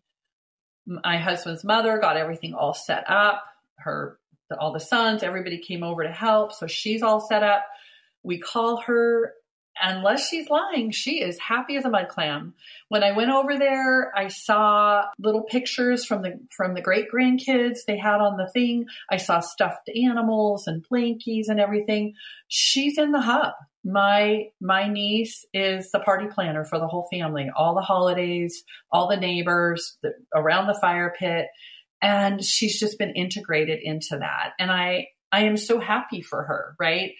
my 0.86 1.18
husband's 1.18 1.64
mother 1.64 1.98
got 1.98 2.16
everything 2.16 2.54
all 2.54 2.74
set 2.74 3.08
up. 3.08 3.44
Her, 3.76 4.18
all 4.58 4.72
the 4.72 4.80
sons, 4.80 5.22
everybody 5.22 5.58
came 5.58 5.82
over 5.82 6.02
to 6.02 6.12
help. 6.12 6.52
So 6.52 6.66
she's 6.66 7.02
all 7.02 7.20
set 7.20 7.42
up. 7.42 7.64
We 8.22 8.38
call 8.38 8.82
her 8.82 9.34
unless 9.80 10.28
she's 10.28 10.48
lying, 10.48 10.90
she 10.90 11.20
is 11.20 11.38
happy 11.38 11.76
as 11.76 11.84
a 11.84 11.90
mud 11.90 12.08
clam. 12.08 12.54
When 12.88 13.02
I 13.02 13.12
went 13.12 13.30
over 13.30 13.58
there, 13.58 14.12
I 14.16 14.28
saw 14.28 15.04
little 15.18 15.42
pictures 15.42 16.04
from 16.04 16.22
the 16.22 16.38
from 16.50 16.74
the 16.74 16.80
great 16.80 17.06
grandkids 17.12 17.80
they 17.86 17.96
had 17.96 18.20
on 18.20 18.36
the 18.36 18.48
thing. 18.48 18.86
I 19.10 19.16
saw 19.16 19.40
stuffed 19.40 19.90
animals 19.90 20.66
and 20.66 20.86
blankies 20.88 21.48
and 21.48 21.60
everything. 21.60 22.14
She's 22.48 22.98
in 22.98 23.12
the 23.12 23.20
hub. 23.20 23.54
My 23.84 24.46
my 24.60 24.88
niece 24.88 25.44
is 25.52 25.90
the 25.90 26.00
party 26.00 26.26
planner 26.26 26.64
for 26.64 26.78
the 26.78 26.88
whole 26.88 27.08
family, 27.12 27.50
all 27.54 27.74
the 27.74 27.82
holidays, 27.82 28.64
all 28.90 29.08
the 29.08 29.16
neighbors 29.16 29.98
the, 30.02 30.12
around 30.34 30.66
the 30.66 30.78
fire 30.80 31.14
pit, 31.18 31.46
and 32.00 32.42
she's 32.42 32.78
just 32.78 32.98
been 32.98 33.14
integrated 33.14 33.80
into 33.82 34.18
that. 34.18 34.52
And 34.58 34.70
I 34.70 35.08
I 35.32 35.44
am 35.44 35.56
so 35.56 35.80
happy 35.80 36.22
for 36.22 36.44
her, 36.44 36.76
right? 36.78 37.14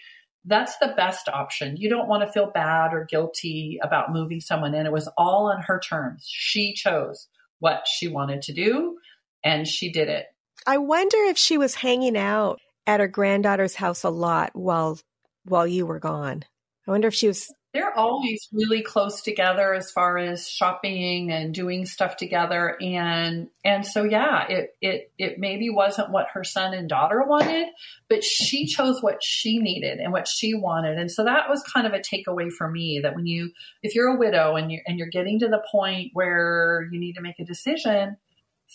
That's 0.45 0.77
the 0.77 0.93
best 0.95 1.27
option. 1.27 1.75
You 1.77 1.89
don't 1.89 2.07
want 2.07 2.23
to 2.23 2.31
feel 2.31 2.51
bad 2.51 2.93
or 2.93 3.05
guilty 3.05 3.79
about 3.81 4.13
moving 4.13 4.41
someone 4.41 4.75
in. 4.75 4.85
It 4.85 4.91
was 4.91 5.09
all 5.17 5.51
on 5.51 5.61
her 5.63 5.79
terms. 5.79 6.25
She 6.27 6.73
chose 6.73 7.27
what 7.59 7.87
she 7.87 8.07
wanted 8.07 8.41
to 8.43 8.53
do 8.53 8.97
and 9.43 9.67
she 9.67 9.91
did 9.91 10.07
it. 10.07 10.27
I 10.67 10.77
wonder 10.77 11.17
if 11.17 11.37
she 11.37 11.57
was 11.57 11.75
hanging 11.75 12.17
out 12.17 12.59
at 12.87 12.99
her 12.99 13.07
granddaughter's 13.07 13.75
house 13.75 14.03
a 14.03 14.09
lot 14.09 14.51
while 14.53 14.99
while 15.45 15.67
you 15.67 15.85
were 15.85 15.99
gone. 15.99 16.43
I 16.87 16.91
wonder 16.91 17.07
if 17.07 17.13
she 17.13 17.27
was 17.27 17.53
they're 17.75 17.95
always 17.97 18.47
really 18.53 18.81
close 18.81 19.21
together 19.21 19.73
as 19.73 19.91
far 19.91 20.17
as 20.17 20.49
shopping 20.49 21.31
and 21.31 21.53
doing 21.53 21.85
stuff 21.85 22.17
together. 22.17 22.77
And 22.81 23.49
and 23.63 23.85
so 23.85 24.03
yeah 24.03 24.47
it 24.47 24.75
it 24.81 25.11
it 25.17 25.39
maybe 25.39 25.69
wasn't 25.69 26.11
what 26.11 26.27
her 26.33 26.43
son 26.43 26.73
and 26.73 26.89
daughter 26.89 27.23
wanted 27.27 27.67
but 28.07 28.23
she 28.23 28.65
chose 28.65 29.01
what 29.01 29.17
she 29.21 29.59
needed 29.59 29.99
and 29.99 30.13
what 30.13 30.27
she 30.27 30.53
wanted. 30.53 30.97
And 30.97 31.11
so 31.11 31.23
that 31.25 31.49
was 31.49 31.61
kind 31.63 31.85
of 31.85 31.93
a 31.93 31.99
takeaway 31.99 32.51
for 32.51 32.69
me 32.69 32.99
that 33.03 33.15
when 33.15 33.25
you 33.25 33.51
if 33.83 33.93
you're 33.93 34.15
a 34.15 34.17
widow 34.17 34.55
and 34.55 34.71
you 34.71 34.79
and 34.87 34.97
you're 34.97 35.07
getting 35.07 35.39
to 35.39 35.47
the 35.47 35.63
point 35.71 36.11
where 36.13 36.87
you 36.91 36.99
need 36.99 37.13
to 37.13 37.21
make 37.21 37.39
a 37.39 37.45
decision 37.45 38.17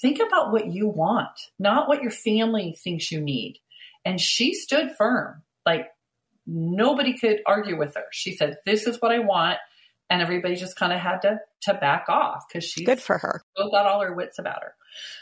think 0.00 0.20
about 0.20 0.52
what 0.52 0.66
you 0.66 0.86
want 0.86 1.50
not 1.58 1.88
what 1.88 2.02
your 2.02 2.12
family 2.12 2.76
thinks 2.82 3.10
you 3.10 3.20
need. 3.20 3.58
And 4.04 4.20
she 4.20 4.54
stood 4.54 4.96
firm. 4.96 5.42
Like 5.66 5.88
Nobody 6.52 7.16
could 7.16 7.40
argue 7.46 7.78
with 7.78 7.94
her. 7.94 8.04
She 8.10 8.34
said, 8.34 8.58
"This 8.66 8.86
is 8.86 9.00
what 9.00 9.12
I 9.12 9.20
want," 9.20 9.58
and 10.08 10.20
everybody 10.20 10.56
just 10.56 10.76
kind 10.76 10.92
of 10.92 10.98
had 10.98 11.22
to 11.22 11.40
to 11.62 11.74
back 11.74 12.06
off 12.08 12.46
because 12.48 12.64
she's 12.64 12.86
good 12.86 13.00
for 13.00 13.18
her. 13.18 13.42
Still 13.56 13.70
got 13.70 13.86
all 13.86 14.00
her 14.02 14.14
wits 14.14 14.38
about 14.38 14.62
her. 14.62 14.74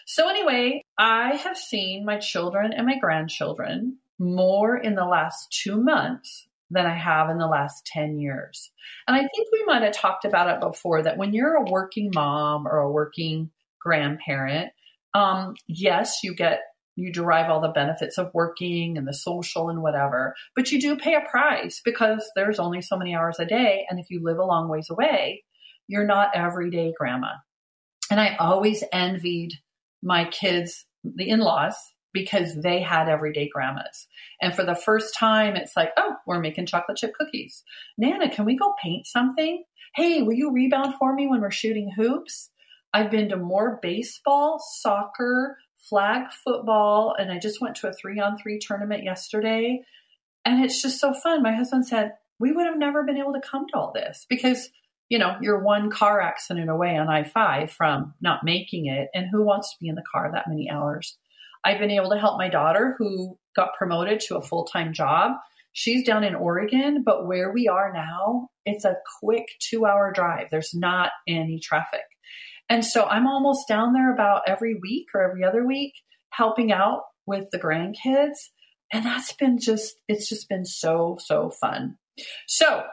So 0.07 0.29
anyway, 0.29 0.83
I 0.99 1.37
have 1.37 1.59
seen 1.59 2.05
my 2.05 2.19
children 2.19 2.73
and 2.73 2.87
my 2.87 2.99
grandchildren 2.99 3.99
more 4.19 4.77
in 4.77 4.95
the 4.95 5.05
last 5.05 5.51
two 5.51 5.77
months 5.77 6.47
than 6.71 6.87
I 6.87 6.95
have 6.95 7.31
in 7.31 7.39
the 7.39 7.47
last 7.47 7.87
10 7.87 8.19
years. 8.19 8.71
And 9.07 9.17
I 9.17 9.21
think 9.21 9.49
we 9.53 9.65
might 9.65 9.83
have 9.83 9.95
talked 9.95 10.25
about 10.25 10.51
it 10.51 10.61
before 10.61 11.03
that 11.03 11.17
when 11.17 11.33
you're 11.33 11.57
a 11.57 11.71
working 11.71 12.11
mom 12.15 12.67
or 12.67 12.79
a 12.79 12.91
working 12.91 13.51
grandparent, 13.81 14.73
um, 15.15 15.55
yes, 15.67 16.23
you 16.23 16.35
get 16.35 16.61
you 16.99 17.13
derive 17.13 17.49
all 17.49 17.61
the 17.61 17.69
benefits 17.69 18.19
of 18.19 18.35
working 18.35 18.99
and 18.99 19.07
the 19.07 19.15
social 19.15 19.69
and 19.69 19.83
whatever, 19.83 20.35
but 20.57 20.73
you 20.73 20.81
do 20.81 20.97
pay 20.97 21.15
a 21.15 21.31
price 21.31 21.81
because 21.85 22.29
there's 22.35 22.59
only 22.59 22.83
so 22.83 22.97
many 22.97 23.15
hours 23.15 23.39
a 23.39 23.47
day. 23.47 23.87
And 23.89 24.01
if 24.01 24.11
you 24.11 24.21
live 24.23 24.39
a 24.39 24.45
long 24.45 24.69
ways 24.69 24.91
away, 24.91 25.45
you're 25.87 26.07
not 26.07 26.31
everyday 26.35 26.93
grandma. 26.99 27.35
And 28.11 28.19
I 28.19 28.37
always 28.37 28.83
envied 28.93 29.53
my 30.03 30.25
kids, 30.25 30.87
the 31.05 31.29
in 31.29 31.41
laws, 31.41 31.77
because 32.13 32.57
they 32.61 32.81
had 32.81 33.09
everyday 33.09 33.49
grandmas. 33.49 34.09
And 34.43 34.55
for 34.55 34.65
the 34.65 34.75
first 34.75 35.15
time, 35.17 35.55
it's 35.55 35.77
like, 35.77 35.91
oh, 35.97 36.15
we're 36.27 36.41
making 36.41 36.67
chocolate 36.67 36.99
chip 36.99 37.13
cookies. 37.15 37.63
Nana, 37.97 38.29
can 38.29 38.45
we 38.45 38.57
go 38.57 38.75
paint 38.83 39.07
something? 39.07 39.63
Hey, 39.95 40.23
will 40.23 40.35
you 40.35 40.53
rebound 40.53 40.95
for 40.99 41.15
me 41.15 41.29
when 41.29 41.43
we're 41.43 41.51
shooting 41.51 41.93
hoops? 41.97 42.51
I've 42.93 43.11
been 43.11 43.29
to 43.29 43.37
more 43.37 43.79
baseball, 43.83 44.59
soccer, 44.81 45.59
flag 45.89 46.33
football, 46.45 47.15
and 47.19 47.31
I 47.33 47.39
just 47.39 47.61
went 47.61 47.77
to 47.77 47.89
a 47.89 47.93
three 47.93 48.21
on 48.21 48.37
three 48.37 48.59
tournament 48.59 49.05
yesterday. 49.05 49.83
And 50.45 50.65
it's 50.65 50.81
just 50.83 51.01
so 51.01 51.13
fun. 51.13 51.43
My 51.43 51.53
husband 51.53 51.87
said, 51.87 52.13
we 52.39 52.53
would 52.53 52.67
have 52.67 52.79
never 52.79 53.03
been 53.03 53.19
able 53.19 53.33
to 53.33 53.41
come 53.41 53.67
to 53.69 53.77
all 53.77 53.93
this 53.93 54.25
because 54.29 54.71
you 55.09 55.19
know, 55.19 55.37
you're 55.41 55.63
one 55.63 55.91
car 55.91 56.21
accident 56.21 56.69
away 56.69 56.97
on 56.97 57.09
I 57.09 57.25
5 57.25 57.73
from 57.73 58.15
not 58.21 58.45
making 58.45 58.87
it. 58.87 59.09
And 59.15 59.27
who 59.31 59.43
wants 59.43 59.71
to 59.71 59.77
be 59.81 59.89
in 59.89 59.95
the 59.95 60.05
car 60.11 60.31
that 60.33 60.49
many 60.49 60.71
hours? 60.71 61.17
I've 61.65 61.79
been 61.79 61.91
able 61.91 62.11
to 62.11 62.19
help 62.19 62.39
my 62.39 62.49
daughter 62.49 62.95
who 62.99 63.39
got 63.57 63.75
promoted 63.77 64.21
to 64.21 64.37
a 64.37 64.43
full 64.43 64.65
time 64.65 64.93
job. 64.93 65.33
She's 65.73 66.07
down 66.07 66.25
in 66.25 66.35
Oregon, 66.35 67.03
but 67.05 67.27
where 67.27 67.53
we 67.53 67.69
are 67.69 67.93
now, 67.93 68.49
it's 68.65 68.85
a 68.85 68.97
quick 69.21 69.47
two 69.61 69.87
hour 69.87 70.13
drive. 70.13 70.49
There's 70.51 70.75
not 70.75 71.11
any 71.27 71.59
traffic. 71.59 72.03
And 72.69 72.85
so 72.85 73.05
I'm 73.05 73.27
almost 73.27 73.69
down 73.69 73.93
there 73.93 74.13
about 74.13 74.43
every 74.47 74.75
week 74.75 75.09
or 75.15 75.23
every 75.23 75.45
other 75.45 75.67
week 75.67 75.95
helping 76.31 76.71
out 76.73 77.03
with 77.27 77.51
the 77.51 77.59
grandkids. 77.59 78.37
And 78.93 79.05
that's 79.05 79.33
been 79.33 79.59
just, 79.59 79.97
it's 80.09 80.29
just 80.29 80.49
been 80.49 80.65
so, 80.65 81.19
so 81.21 81.51
fun. 81.51 81.97
So 82.47 82.85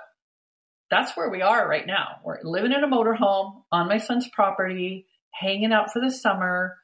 that's 0.90 1.18
where 1.18 1.30
we 1.30 1.42
are 1.42 1.68
right 1.68 1.86
now. 1.88 2.18
We're 2.24 2.40
living 2.44 2.72
in 2.72 2.84
a 2.84 2.88
motorhome 2.88 3.64
on 3.72 3.88
my 3.88 3.98
son's 3.98 4.30
property, 4.30 5.08
hanging 5.32 5.74
out 5.74 5.92
for 5.92 6.02
the 6.02 6.12
summer. 6.12 6.78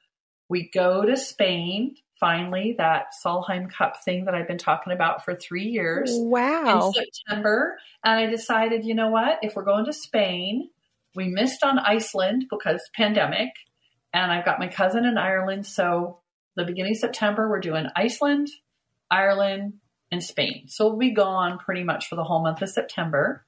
We 0.49 0.69
go 0.73 1.05
to 1.05 1.15
Spain, 1.15 1.95
finally, 2.19 2.75
that 2.77 3.07
Solheim 3.23 3.71
Cup 3.71 4.03
thing 4.03 4.25
that 4.25 4.35
I've 4.35 4.47
been 4.47 4.57
talking 4.57 4.91
about 4.91 5.23
for 5.23 5.35
three 5.35 5.67
years. 5.67 6.09
Wow. 6.13 6.87
In 6.87 6.93
September. 6.93 7.77
And 8.03 8.19
I 8.19 8.25
decided, 8.25 8.85
you 8.85 8.95
know 8.95 9.09
what? 9.09 9.39
If 9.43 9.55
we're 9.55 9.63
going 9.63 9.85
to 9.85 9.93
Spain, 9.93 10.69
we 11.15 11.27
missed 11.27 11.63
on 11.63 11.79
Iceland 11.79 12.45
because 12.49 12.81
pandemic. 12.95 13.49
And 14.13 14.31
I've 14.31 14.45
got 14.45 14.59
my 14.59 14.67
cousin 14.67 15.05
in 15.05 15.17
Ireland. 15.17 15.65
So 15.65 16.19
the 16.55 16.65
beginning 16.65 16.93
of 16.93 16.97
September, 16.97 17.49
we're 17.49 17.59
doing 17.59 17.87
Iceland, 17.95 18.49
Ireland, 19.09 19.73
and 20.11 20.21
Spain. 20.21 20.65
So 20.67 20.87
we'll 20.87 20.97
be 20.97 21.13
gone 21.13 21.57
pretty 21.57 21.83
much 21.83 22.07
for 22.07 22.15
the 22.15 22.23
whole 22.23 22.43
month 22.43 22.61
of 22.61 22.69
September. 22.69 23.45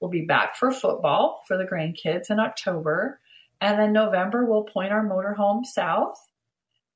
We'll 0.00 0.10
be 0.10 0.26
back 0.26 0.56
for 0.56 0.70
football 0.70 1.42
for 1.48 1.56
the 1.56 1.64
grandkids 1.64 2.30
in 2.30 2.38
October. 2.38 3.20
And 3.60 3.78
then 3.78 3.92
November, 3.92 4.44
we'll 4.44 4.64
point 4.64 4.92
our 4.92 5.06
motorhome 5.06 5.64
south. 5.64 6.16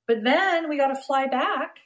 But 0.07 0.23
then 0.23 0.69
we 0.69 0.77
got 0.77 0.89
to 0.89 1.01
fly 1.01 1.27
back. 1.27 1.77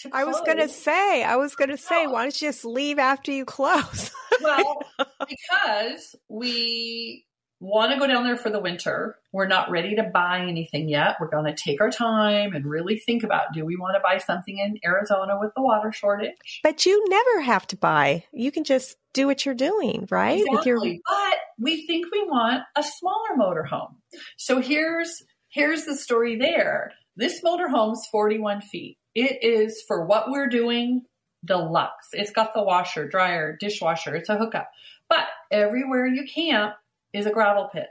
To 0.00 0.10
I 0.12 0.24
was 0.24 0.40
going 0.42 0.58
to 0.58 0.68
say, 0.68 1.24
I 1.24 1.36
was 1.36 1.54
going 1.54 1.70
to 1.70 1.78
say, 1.78 2.06
why 2.06 2.22
don't 2.22 2.42
you 2.42 2.48
just 2.48 2.66
leave 2.66 2.98
after 2.98 3.32
you 3.32 3.46
close? 3.46 4.10
well, 4.42 4.82
because 5.26 6.14
we 6.28 7.24
want 7.60 7.92
to 7.92 7.98
go 7.98 8.06
down 8.06 8.24
there 8.24 8.36
for 8.36 8.50
the 8.50 8.60
winter. 8.60 9.16
We're 9.32 9.46
not 9.46 9.70
ready 9.70 9.96
to 9.96 10.02
buy 10.02 10.40
anything 10.40 10.88
yet. 10.88 11.16
We're 11.20 11.30
going 11.30 11.46
to 11.46 11.54
take 11.60 11.80
our 11.80 11.90
time 11.90 12.54
and 12.54 12.66
really 12.66 12.98
think 12.98 13.22
about 13.22 13.54
do 13.54 13.64
we 13.64 13.76
want 13.76 13.96
to 13.96 14.00
buy 14.00 14.18
something 14.18 14.58
in 14.58 14.78
Arizona 14.84 15.38
with 15.38 15.52
the 15.54 15.62
water 15.62 15.92
shortage? 15.92 16.60
But 16.62 16.84
you 16.84 17.08
never 17.08 17.40
have 17.42 17.66
to 17.68 17.76
buy. 17.76 18.24
You 18.32 18.52
can 18.52 18.64
just 18.64 18.96
do 19.14 19.26
what 19.26 19.46
you're 19.46 19.54
doing, 19.54 20.06
right? 20.10 20.42
Exactly. 20.46 20.70
Your- 20.90 21.00
but 21.06 21.38
we 21.58 21.86
think 21.86 22.06
we 22.12 22.24
want 22.24 22.62
a 22.76 22.82
smaller 22.82 23.36
motorhome. 23.38 23.94
So 24.36 24.60
here's 24.60 25.22
here's 25.48 25.84
the 25.84 25.96
story 25.96 26.36
there. 26.36 26.92
This 27.16 27.42
motorhome's 27.42 28.06
41 28.12 28.60
feet. 28.60 28.98
It 29.14 29.42
is 29.42 29.82
for 29.88 30.04
what 30.04 30.30
we're 30.30 30.48
doing 30.48 31.02
deluxe. 31.44 32.08
It's 32.12 32.32
got 32.32 32.52
the 32.52 32.62
washer, 32.62 33.08
dryer, 33.08 33.56
dishwasher. 33.58 34.14
It's 34.14 34.28
a 34.28 34.36
hookup. 34.36 34.68
But 35.08 35.26
everywhere 35.50 36.06
you 36.06 36.26
camp, 36.26 36.74
is 37.16 37.26
a 37.26 37.32
gravel 37.32 37.68
pit. 37.72 37.88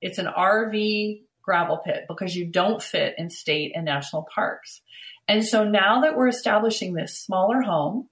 It's 0.00 0.18
an 0.18 0.26
RV 0.26 1.22
gravel 1.42 1.78
pit 1.78 2.04
because 2.08 2.36
you 2.36 2.46
don't 2.46 2.82
fit 2.82 3.14
in 3.18 3.30
state 3.30 3.72
and 3.74 3.84
national 3.84 4.26
parks. 4.32 4.82
And 5.26 5.44
so 5.44 5.64
now 5.64 6.02
that 6.02 6.16
we're 6.16 6.28
establishing 6.28 6.94
this 6.94 7.18
smaller 7.18 7.62
home 7.62 8.08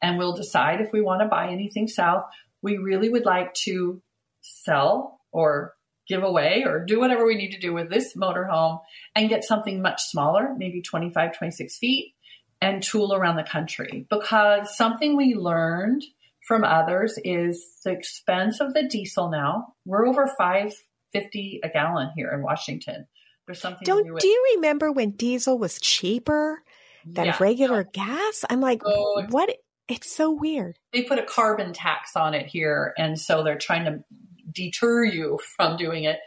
and 0.00 0.18
we'll 0.18 0.36
decide 0.36 0.80
if 0.80 0.92
we 0.92 1.00
want 1.00 1.22
to 1.22 1.28
buy 1.28 1.48
anything 1.48 1.88
south, 1.88 2.24
we 2.62 2.76
really 2.76 3.08
would 3.08 3.24
like 3.24 3.54
to 3.64 4.00
sell 4.40 5.20
or 5.32 5.74
give 6.08 6.22
away 6.22 6.64
or 6.64 6.84
do 6.84 6.98
whatever 6.98 7.26
we 7.26 7.34
need 7.34 7.52
to 7.52 7.60
do 7.60 7.74
with 7.74 7.90
this 7.90 8.14
motorhome 8.16 8.80
and 9.14 9.28
get 9.28 9.44
something 9.44 9.82
much 9.82 10.02
smaller, 10.02 10.54
maybe 10.56 10.80
25, 10.80 11.36
26 11.36 11.78
feet, 11.78 12.14
and 12.60 12.82
tool 12.82 13.14
around 13.14 13.36
the 13.36 13.42
country. 13.42 14.06
Because 14.08 14.76
something 14.76 15.16
we 15.16 15.34
learned 15.34 16.04
from 16.48 16.64
others 16.64 17.18
is 17.24 17.62
the 17.84 17.90
expense 17.90 18.58
of 18.60 18.72
the 18.72 18.88
diesel 18.88 19.30
now. 19.30 19.74
We're 19.84 20.06
over 20.06 20.26
550 20.26 21.60
a 21.62 21.68
gallon 21.68 22.10
here 22.16 22.32
in 22.32 22.42
Washington. 22.42 23.06
There's 23.46 23.60
something 23.60 23.84
Don't 23.84 24.06
do, 24.06 24.16
do, 24.18 24.26
you 24.26 24.54
remember 24.56 24.90
when 24.90 25.10
diesel 25.10 25.58
was 25.58 25.78
cheaper 25.78 26.62
than 27.04 27.26
yeah, 27.26 27.36
regular 27.38 27.84
gas? 27.84 28.46
I'm 28.48 28.62
like, 28.62 28.80
oh, 28.84 29.20
so 29.20 29.26
what 29.28 29.54
it's 29.88 30.10
so 30.10 30.30
weird. 30.30 30.78
They 30.94 31.02
put 31.02 31.18
a 31.18 31.22
carbon 31.22 31.74
tax 31.74 32.16
on 32.16 32.32
it 32.32 32.46
here 32.46 32.94
and 32.96 33.20
so 33.20 33.44
they're 33.44 33.58
trying 33.58 33.84
to 33.84 34.02
deter 34.50 35.04
you 35.04 35.38
from 35.56 35.76
doing 35.76 36.04
it. 36.04 36.18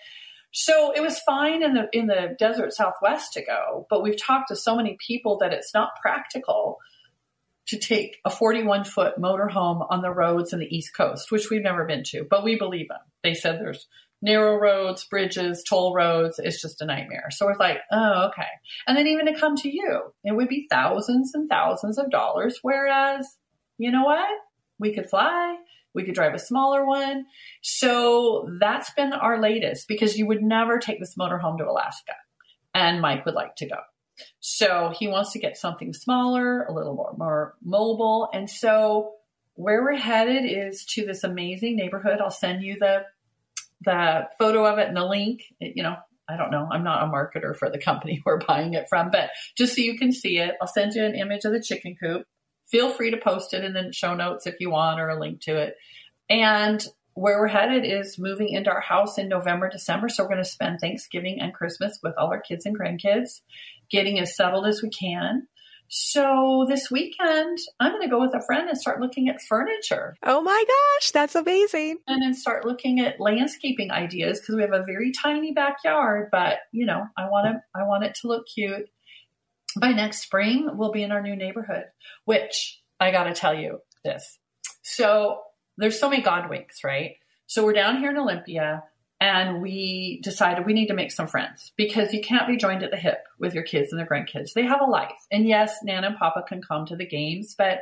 So 0.54 0.92
it 0.96 1.02
was 1.02 1.20
fine 1.20 1.64
in 1.64 1.74
the 1.74 1.88
in 1.94 2.06
the 2.06 2.36
desert 2.38 2.74
southwest 2.74 3.34
to 3.34 3.44
go, 3.44 3.88
but 3.90 4.04
we've 4.04 4.22
talked 4.22 4.50
to 4.50 4.56
so 4.56 4.76
many 4.76 4.98
people 5.06 5.40
that 5.40 5.52
it's 5.54 5.74
not 5.74 5.96
practical 6.00 6.78
to 7.68 7.78
take 7.78 8.18
a 8.26 8.30
41 8.30 8.84
foot 8.84 9.16
motorhome 9.18 9.86
on 9.90 10.02
the 10.02 10.12
roads 10.12 10.54
in 10.54 10.60
the 10.60 10.76
East 10.76 10.96
Coast, 10.96 11.32
which 11.32 11.50
we've 11.50 11.64
never 11.64 11.86
been 11.86 12.04
to, 12.06 12.26
but 12.30 12.44
we 12.44 12.58
believe 12.58 12.88
them. 12.88 13.00
They 13.24 13.34
said 13.34 13.60
there's 13.60 13.88
narrow 14.22 14.58
roads, 14.58 15.06
bridges, 15.06 15.64
toll 15.68 15.94
roads. 15.96 16.40
It's 16.40 16.62
just 16.62 16.82
a 16.82 16.86
nightmare. 16.86 17.30
So 17.32 17.50
it's 17.50 17.60
like, 17.60 17.78
oh, 17.92 18.30
okay. 18.30 18.48
And 18.88 18.98
then 18.98 19.08
even 19.08 19.26
to 19.26 19.40
come 19.40 19.56
to 19.58 19.70
you, 19.70 20.14
it 20.24 20.36
would 20.36 20.50
be 20.50 20.68
thousands 20.70 21.34
and 21.34 21.50
thousands 21.50 21.98
of 21.98 22.12
dollars. 22.12 22.60
Whereas, 22.62 23.28
you 23.78 23.92
know 23.92 24.04
what? 24.04 24.30
We 24.80 24.94
could 24.94 25.10
fly. 25.10 25.58
We 25.94 26.04
could 26.04 26.16
drive 26.16 26.34
a 26.34 26.40
smaller 26.40 26.86
one. 26.86 27.26
So 27.62 28.48
that's 28.60 28.92
been 28.94 29.14
our 29.14 29.42
latest 29.42 29.88
because 29.88 30.18
you 30.18 30.28
would 30.28 30.42
never 30.42 30.80
take 30.80 31.00
this 31.00 31.16
motorhome 31.16 31.58
to 31.58 31.66
Alaska. 31.68 32.14
And 32.74 33.02
Mike 33.02 33.26
would 33.26 33.36
like 33.36 33.56
to 33.58 33.68
go. 33.68 33.76
So 34.40 34.94
he 34.98 35.08
wants 35.08 35.32
to 35.34 35.40
get 35.40 35.58
something 35.58 35.94
smaller, 35.94 36.64
a 36.64 36.74
little 36.74 36.96
more, 36.96 37.14
more 37.18 37.56
mobile. 37.64 38.30
And 38.34 38.50
so 38.50 39.14
where 39.56 39.84
we're 39.84 39.96
headed 39.96 40.44
is 40.46 40.86
to 40.86 41.06
this 41.06 41.24
amazing 41.24 41.76
neighborhood. 41.76 42.20
I'll 42.22 42.32
send 42.32 42.64
you 42.64 42.78
the 42.80 43.06
the 43.84 44.28
photo 44.38 44.66
of 44.66 44.78
it 44.78 44.88
and 44.88 44.98
the 44.98 45.06
link. 45.06 45.42
It, 45.60 45.74
you 45.76 45.84
know, 45.84 45.96
I 46.30 46.38
don't 46.38 46.52
know. 46.52 46.68
I'm 46.72 46.84
not 46.84 47.04
a 47.04 47.08
marketer 47.12 47.56
for 47.56 47.70
the 47.70 47.80
company 47.80 48.22
we're 48.26 48.40
buying 48.40 48.74
it 48.74 48.88
from, 48.90 49.12
but 49.12 49.32
just 49.58 49.76
so 49.76 49.82
you 49.82 49.98
can 49.98 50.12
see 50.12 50.38
it, 50.38 50.56
I'll 50.62 50.68
send 50.68 50.94
you 50.94 51.04
an 51.04 51.16
image 51.16 51.46
of 51.46 51.52
the 51.52 51.62
chicken 51.62 51.96
coop. 52.02 52.26
Feel 52.68 52.92
free 52.92 53.12
to 53.12 53.18
post 53.18 53.54
it 53.54 53.66
in 53.66 53.74
the 53.74 53.92
show 53.92 54.14
notes 54.14 54.48
if 54.48 54.56
you 54.60 54.70
want 54.70 55.00
or 55.00 55.10
a 55.10 55.20
link 55.20 55.42
to 55.42 55.58
it. 55.58 55.76
And 56.30 56.86
where 57.14 57.40
we're 57.40 57.48
headed 57.48 57.84
is 57.86 58.18
moving 58.18 58.50
into 58.50 58.72
our 58.72 58.80
house 58.80 59.18
in 59.18 59.28
November, 59.28 59.70
December. 59.70 60.08
So 60.08 60.24
we're 60.24 60.30
going 60.30 60.44
to 60.44 60.50
spend 60.50 60.80
Thanksgiving 60.80 61.42
and 61.42 61.54
Christmas 61.54 62.00
with 62.02 62.14
all 62.18 62.28
our 62.28 62.40
kids 62.40 62.66
and 62.66 62.78
grandkids 62.78 63.42
getting 63.92 64.20
as 64.20 64.36
settled 64.36 64.66
as 64.66 64.82
we 64.82 64.90
can. 64.90 65.48
So 65.94 66.66
this 66.70 66.90
weekend, 66.90 67.58
I'm 67.82 67.92
going 67.92 68.04
to 68.04 68.08
go 68.08 68.22
with 68.22 68.34
a 68.34 68.42
friend 68.46 68.70
and 68.70 68.78
start 68.78 69.02
looking 69.02 69.28
at 69.28 69.42
furniture. 69.42 70.16
Oh 70.24 70.42
my 70.42 70.64
gosh, 70.66 71.12
that's 71.12 71.36
amazing. 71.36 71.98
And 72.08 72.22
then 72.22 72.34
start 72.34 72.66
looking 72.66 73.02
at 73.02 73.20
landscaping 73.20 73.92
ideas 73.92 74.40
because 74.40 74.56
we 74.56 74.62
have 74.62 74.72
a 74.72 74.86
very 74.86 75.12
tiny 75.12 75.52
backyard, 75.52 76.30
but 76.32 76.60
you 76.72 76.86
know, 76.86 77.06
I 77.18 77.28
want 77.28 77.48
to 77.48 77.62
I 77.78 77.84
want 77.84 78.06
it 78.06 78.16
to 78.22 78.30
look 78.30 78.48
cute. 78.48 78.90
By 79.78 79.92
next 79.92 80.22
spring, 80.22 80.70
we'll 80.74 80.94
be 80.94 81.04
in 81.04 81.12
our 81.12 81.22
new 81.22 81.36
neighborhood, 81.36 81.86
which 82.24 82.82
I 83.02 83.12
got 83.12 83.26
to 83.26 83.34
tell 83.34 83.54
you 83.54 83.80
this. 84.06 84.40
So 84.84 85.42
there's 85.78 86.00
so 86.00 86.10
many 86.10 86.22
God 86.22 86.50
winks, 86.50 86.86
right? 86.86 87.16
So 87.48 87.66
we're 87.66 87.74
down 87.74 87.98
here 87.98 88.12
in 88.12 88.18
Olympia 88.18 88.84
and 89.22 89.62
we 89.62 90.20
decided 90.24 90.66
we 90.66 90.74
need 90.74 90.88
to 90.88 90.96
make 90.96 91.12
some 91.12 91.28
friends 91.28 91.72
because 91.78 92.12
you 92.12 92.22
can't 92.22 92.48
be 92.48 92.58
joined 92.58 92.82
at 92.82 92.90
the 92.90 92.98
hip 92.98 93.20
with 93.38 93.54
your 93.54 93.64
kids 93.64 93.92
and 93.92 94.00
their 94.00 94.08
grandkids. 94.08 94.54
They 94.54 94.64
have 94.64 94.82
a 94.82 94.90
life. 94.90 95.14
And 95.32 95.48
yes, 95.48 95.78
Nana 95.84 96.08
and 96.08 96.18
Papa 96.18 96.44
can 96.48 96.60
come 96.60 96.88
to 96.88 96.96
the 96.96 97.06
games, 97.06 97.54
but 97.56 97.82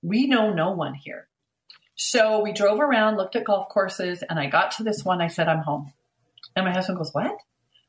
we 0.00 0.28
know 0.28 0.54
no 0.54 0.70
one 0.70 0.94
here. 0.94 1.26
So 1.96 2.40
we 2.40 2.52
drove 2.52 2.78
around, 2.78 3.16
looked 3.16 3.34
at 3.34 3.44
golf 3.44 3.68
courses, 3.68 4.22
and 4.22 4.38
I 4.38 4.46
got 4.46 4.70
to 4.72 4.84
this 4.84 5.04
one. 5.04 5.20
I 5.20 5.26
said, 5.26 5.48
I'm 5.48 5.62
home. 5.62 5.92
And 6.54 6.64
my 6.64 6.72
husband 6.72 6.98
goes, 6.98 7.10
What? 7.12 7.36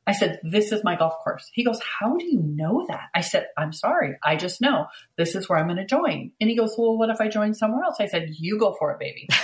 I 0.04 0.12
said, 0.12 0.40
This 0.42 0.72
is 0.72 0.82
my 0.82 0.96
golf 0.96 1.14
course. 1.22 1.48
He 1.52 1.62
goes, 1.62 1.78
How 2.00 2.16
do 2.16 2.24
you 2.24 2.40
know 2.42 2.84
that? 2.88 3.10
I 3.14 3.20
said, 3.20 3.46
I'm 3.56 3.72
sorry. 3.72 4.16
I 4.24 4.34
just 4.34 4.60
know 4.60 4.86
this 5.16 5.36
is 5.36 5.48
where 5.48 5.58
I'm 5.58 5.66
going 5.66 5.76
to 5.76 5.86
join. 5.86 6.32
And 6.40 6.50
he 6.50 6.56
goes, 6.56 6.74
Well, 6.76 6.98
what 6.98 7.10
if 7.10 7.20
I 7.20 7.28
join 7.28 7.54
somewhere 7.54 7.84
else? 7.84 7.98
I 8.00 8.06
said, 8.06 8.30
You 8.30 8.58
go 8.58 8.74
for 8.76 8.90
it, 8.90 8.98
baby. 8.98 9.28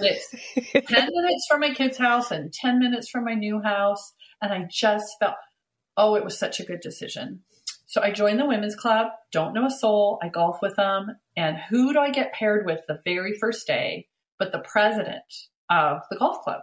it's 0.00 0.30
10 0.72 0.84
minutes 1.12 1.46
from 1.48 1.60
my 1.60 1.72
kid's 1.74 1.98
house 1.98 2.30
and 2.30 2.52
10 2.52 2.78
minutes 2.78 3.08
from 3.08 3.24
my 3.24 3.34
new 3.34 3.60
house. 3.60 4.12
And 4.40 4.52
I 4.52 4.66
just 4.70 5.06
felt, 5.20 5.34
oh, 5.96 6.14
it 6.14 6.24
was 6.24 6.38
such 6.38 6.60
a 6.60 6.64
good 6.64 6.80
decision. 6.80 7.40
so 7.86 8.02
I 8.02 8.10
joined 8.10 8.38
the 8.38 8.46
women's 8.46 8.76
club, 8.76 9.08
don't 9.32 9.54
know 9.54 9.66
a 9.66 9.70
soul. 9.70 10.18
I 10.22 10.28
golf 10.28 10.58
with 10.62 10.76
them. 10.76 11.16
And 11.36 11.56
who 11.68 11.92
do 11.92 11.98
I 11.98 12.10
get 12.10 12.32
paired 12.32 12.66
with 12.66 12.80
the 12.86 13.00
very 13.04 13.34
first 13.38 13.66
day? 13.66 14.06
But 14.38 14.52
the 14.52 14.60
president 14.60 15.24
of 15.70 16.00
the 16.10 16.16
golf 16.16 16.42
club, 16.42 16.62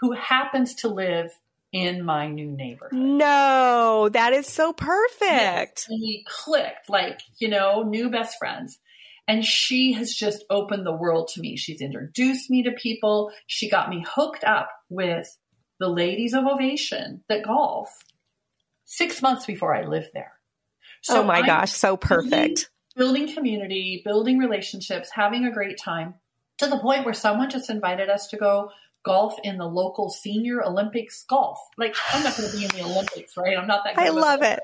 who 0.00 0.12
happens 0.12 0.74
to 0.76 0.88
live 0.88 1.30
in 1.72 2.04
my 2.04 2.26
new 2.28 2.50
neighborhood. 2.50 2.98
No, 2.98 4.08
that 4.12 4.32
is 4.32 4.46
so 4.46 4.72
perfect. 4.72 5.86
And 5.88 6.00
we 6.00 6.24
clicked, 6.28 6.88
like, 6.88 7.20
you 7.38 7.48
know, 7.48 7.82
new 7.82 8.10
best 8.10 8.38
friends. 8.38 8.78
And 9.28 9.44
she 9.44 9.92
has 9.92 10.14
just 10.14 10.44
opened 10.50 10.86
the 10.86 10.96
world 10.96 11.28
to 11.34 11.40
me. 11.40 11.56
She's 11.56 11.80
introduced 11.80 12.50
me 12.50 12.62
to 12.64 12.72
people. 12.72 13.30
She 13.46 13.70
got 13.70 13.88
me 13.88 14.04
hooked 14.08 14.44
up 14.44 14.70
with 14.88 15.38
the 15.78 15.88
ladies 15.88 16.34
of 16.34 16.44
Ovation 16.46 17.22
that 17.28 17.44
golf 17.44 17.96
six 18.84 19.22
months 19.22 19.46
before 19.46 19.74
I 19.74 19.84
lived 19.84 20.10
there. 20.12 20.32
So 21.02 21.20
oh 21.20 21.24
my 21.24 21.38
I'm 21.38 21.46
gosh, 21.46 21.72
so 21.72 21.96
perfect. 21.96 22.70
Building, 22.96 23.24
building 23.24 23.34
community, 23.34 24.02
building 24.04 24.38
relationships, 24.38 25.10
having 25.12 25.44
a 25.46 25.52
great 25.52 25.78
time 25.78 26.14
to 26.58 26.66
the 26.66 26.78
point 26.78 27.04
where 27.04 27.14
someone 27.14 27.48
just 27.48 27.70
invited 27.70 28.10
us 28.10 28.26
to 28.28 28.36
go 28.36 28.70
golf 29.02 29.36
in 29.42 29.56
the 29.56 29.66
local 29.66 30.10
senior 30.10 30.62
Olympics 30.62 31.24
golf. 31.24 31.58
Like 31.78 31.96
I'm 32.12 32.22
not 32.22 32.36
going 32.36 32.50
to 32.50 32.56
be 32.56 32.64
in 32.64 32.70
the 32.70 32.84
Olympics, 32.84 33.36
right? 33.36 33.56
I'm 33.56 33.66
not 33.66 33.84
that. 33.84 33.98
I 33.98 34.10
love 34.10 34.42
it. 34.42 34.60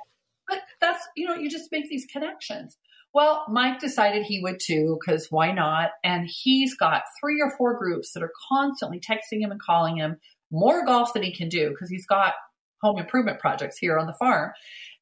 But 0.48 0.60
that's 0.80 1.06
you 1.16 1.26
know 1.26 1.34
you 1.34 1.50
just 1.50 1.72
make 1.72 1.88
these 1.88 2.06
connections. 2.06 2.76
Well, 3.16 3.46
Mike 3.48 3.80
decided 3.80 4.24
he 4.24 4.42
would 4.42 4.60
too 4.60 4.98
because 5.00 5.28
why 5.30 5.50
not? 5.50 5.92
And 6.04 6.28
he's 6.30 6.76
got 6.76 7.04
three 7.18 7.40
or 7.40 7.50
four 7.56 7.78
groups 7.78 8.12
that 8.12 8.22
are 8.22 8.32
constantly 8.52 9.00
texting 9.00 9.40
him 9.40 9.50
and 9.50 9.58
calling 9.58 9.96
him 9.96 10.18
more 10.50 10.84
golf 10.84 11.14
than 11.14 11.22
he 11.22 11.34
can 11.34 11.48
do 11.48 11.70
because 11.70 11.88
he's 11.88 12.04
got 12.04 12.34
home 12.82 12.98
improvement 12.98 13.40
projects 13.40 13.78
here 13.78 13.96
on 13.96 14.06
the 14.06 14.12
farm. 14.12 14.52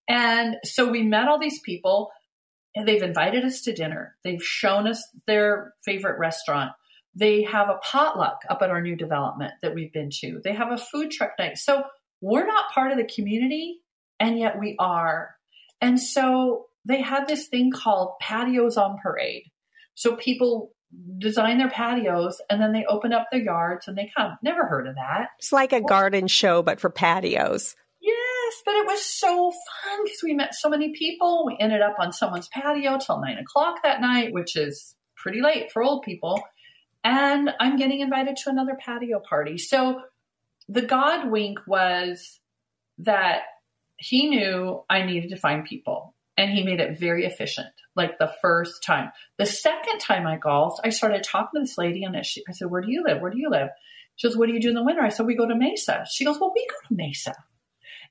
And 0.08 0.58
so 0.62 0.88
we 0.88 1.02
met 1.02 1.26
all 1.26 1.40
these 1.40 1.58
people 1.62 2.12
and 2.76 2.86
they've 2.86 3.02
invited 3.02 3.44
us 3.44 3.62
to 3.62 3.72
dinner. 3.72 4.14
They've 4.22 4.40
shown 4.40 4.86
us 4.86 5.02
their 5.26 5.74
favorite 5.84 6.20
restaurant. 6.20 6.70
They 7.16 7.42
have 7.42 7.68
a 7.68 7.80
potluck 7.82 8.42
up 8.48 8.62
at 8.62 8.70
our 8.70 8.80
new 8.80 8.94
development 8.94 9.54
that 9.60 9.74
we've 9.74 9.92
been 9.92 10.10
to. 10.20 10.40
They 10.44 10.54
have 10.54 10.70
a 10.70 10.78
food 10.78 11.10
truck 11.10 11.32
night. 11.36 11.58
So 11.58 11.82
we're 12.20 12.46
not 12.46 12.70
part 12.70 12.92
of 12.92 12.96
the 12.96 13.12
community, 13.12 13.80
and 14.20 14.38
yet 14.38 14.56
we 14.56 14.76
are. 14.78 15.34
And 15.80 15.98
so 16.00 16.66
they 16.84 17.00
had 17.00 17.26
this 17.26 17.48
thing 17.48 17.70
called 17.70 18.14
patios 18.20 18.76
on 18.76 18.98
parade. 19.02 19.44
So 19.94 20.16
people 20.16 20.72
design 21.18 21.58
their 21.58 21.70
patios 21.70 22.40
and 22.50 22.60
then 22.60 22.72
they 22.72 22.84
open 22.86 23.12
up 23.12 23.26
their 23.30 23.42
yards 23.42 23.88
and 23.88 23.96
they 23.96 24.10
come. 24.16 24.36
Never 24.42 24.66
heard 24.66 24.86
of 24.86 24.94
that. 24.94 25.28
It's 25.38 25.52
like 25.52 25.72
a 25.72 25.80
garden 25.80 26.28
show, 26.28 26.62
but 26.62 26.80
for 26.80 26.90
patios. 26.90 27.74
Yes, 28.00 28.62
but 28.64 28.74
it 28.74 28.86
was 28.86 29.04
so 29.04 29.50
fun 29.50 30.04
because 30.04 30.20
we 30.22 30.34
met 30.34 30.54
so 30.54 30.68
many 30.68 30.92
people. 30.92 31.44
We 31.46 31.56
ended 31.58 31.80
up 31.80 31.96
on 31.98 32.12
someone's 32.12 32.48
patio 32.48 32.98
till 32.98 33.20
nine 33.20 33.38
o'clock 33.38 33.76
that 33.82 34.00
night, 34.00 34.32
which 34.32 34.56
is 34.56 34.94
pretty 35.16 35.40
late 35.40 35.72
for 35.72 35.82
old 35.82 36.02
people. 36.02 36.42
And 37.02 37.50
I'm 37.60 37.76
getting 37.76 38.00
invited 38.00 38.36
to 38.36 38.50
another 38.50 38.76
patio 38.78 39.20
party. 39.20 39.58
So 39.58 40.02
the 40.68 40.82
God 40.82 41.30
wink 41.30 41.58
was 41.66 42.40
that 42.98 43.42
he 43.96 44.28
knew 44.28 44.82
I 44.88 45.02
needed 45.02 45.30
to 45.30 45.36
find 45.36 45.64
people 45.64 46.13
and 46.36 46.50
he 46.50 46.64
made 46.64 46.80
it 46.80 46.98
very 46.98 47.24
efficient 47.24 47.68
like 47.96 48.18
the 48.18 48.32
first 48.42 48.82
time. 48.82 49.10
The 49.38 49.46
second 49.46 49.98
time 50.00 50.26
I 50.26 50.36
golfed, 50.36 50.80
I 50.84 50.90
started 50.90 51.22
talking 51.22 51.60
to 51.60 51.60
this 51.60 51.78
lady 51.78 52.04
and 52.04 52.24
she, 52.26 52.42
I 52.48 52.52
said, 52.52 52.70
Where 52.70 52.82
do 52.82 52.90
you 52.90 53.04
live? 53.06 53.20
Where 53.20 53.30
do 53.30 53.38
you 53.38 53.50
live? 53.50 53.68
She 54.16 54.28
goes, 54.28 54.36
What 54.36 54.46
do 54.46 54.54
you 54.54 54.60
do 54.60 54.68
in 54.68 54.74
the 54.74 54.84
winter? 54.84 55.02
I 55.02 55.08
said, 55.10 55.26
We 55.26 55.36
go 55.36 55.46
to 55.46 55.54
Mesa. 55.54 56.04
She 56.10 56.24
goes, 56.24 56.40
Well, 56.40 56.52
we 56.54 56.66
go 56.68 56.88
to 56.88 56.94
Mesa. 56.94 57.34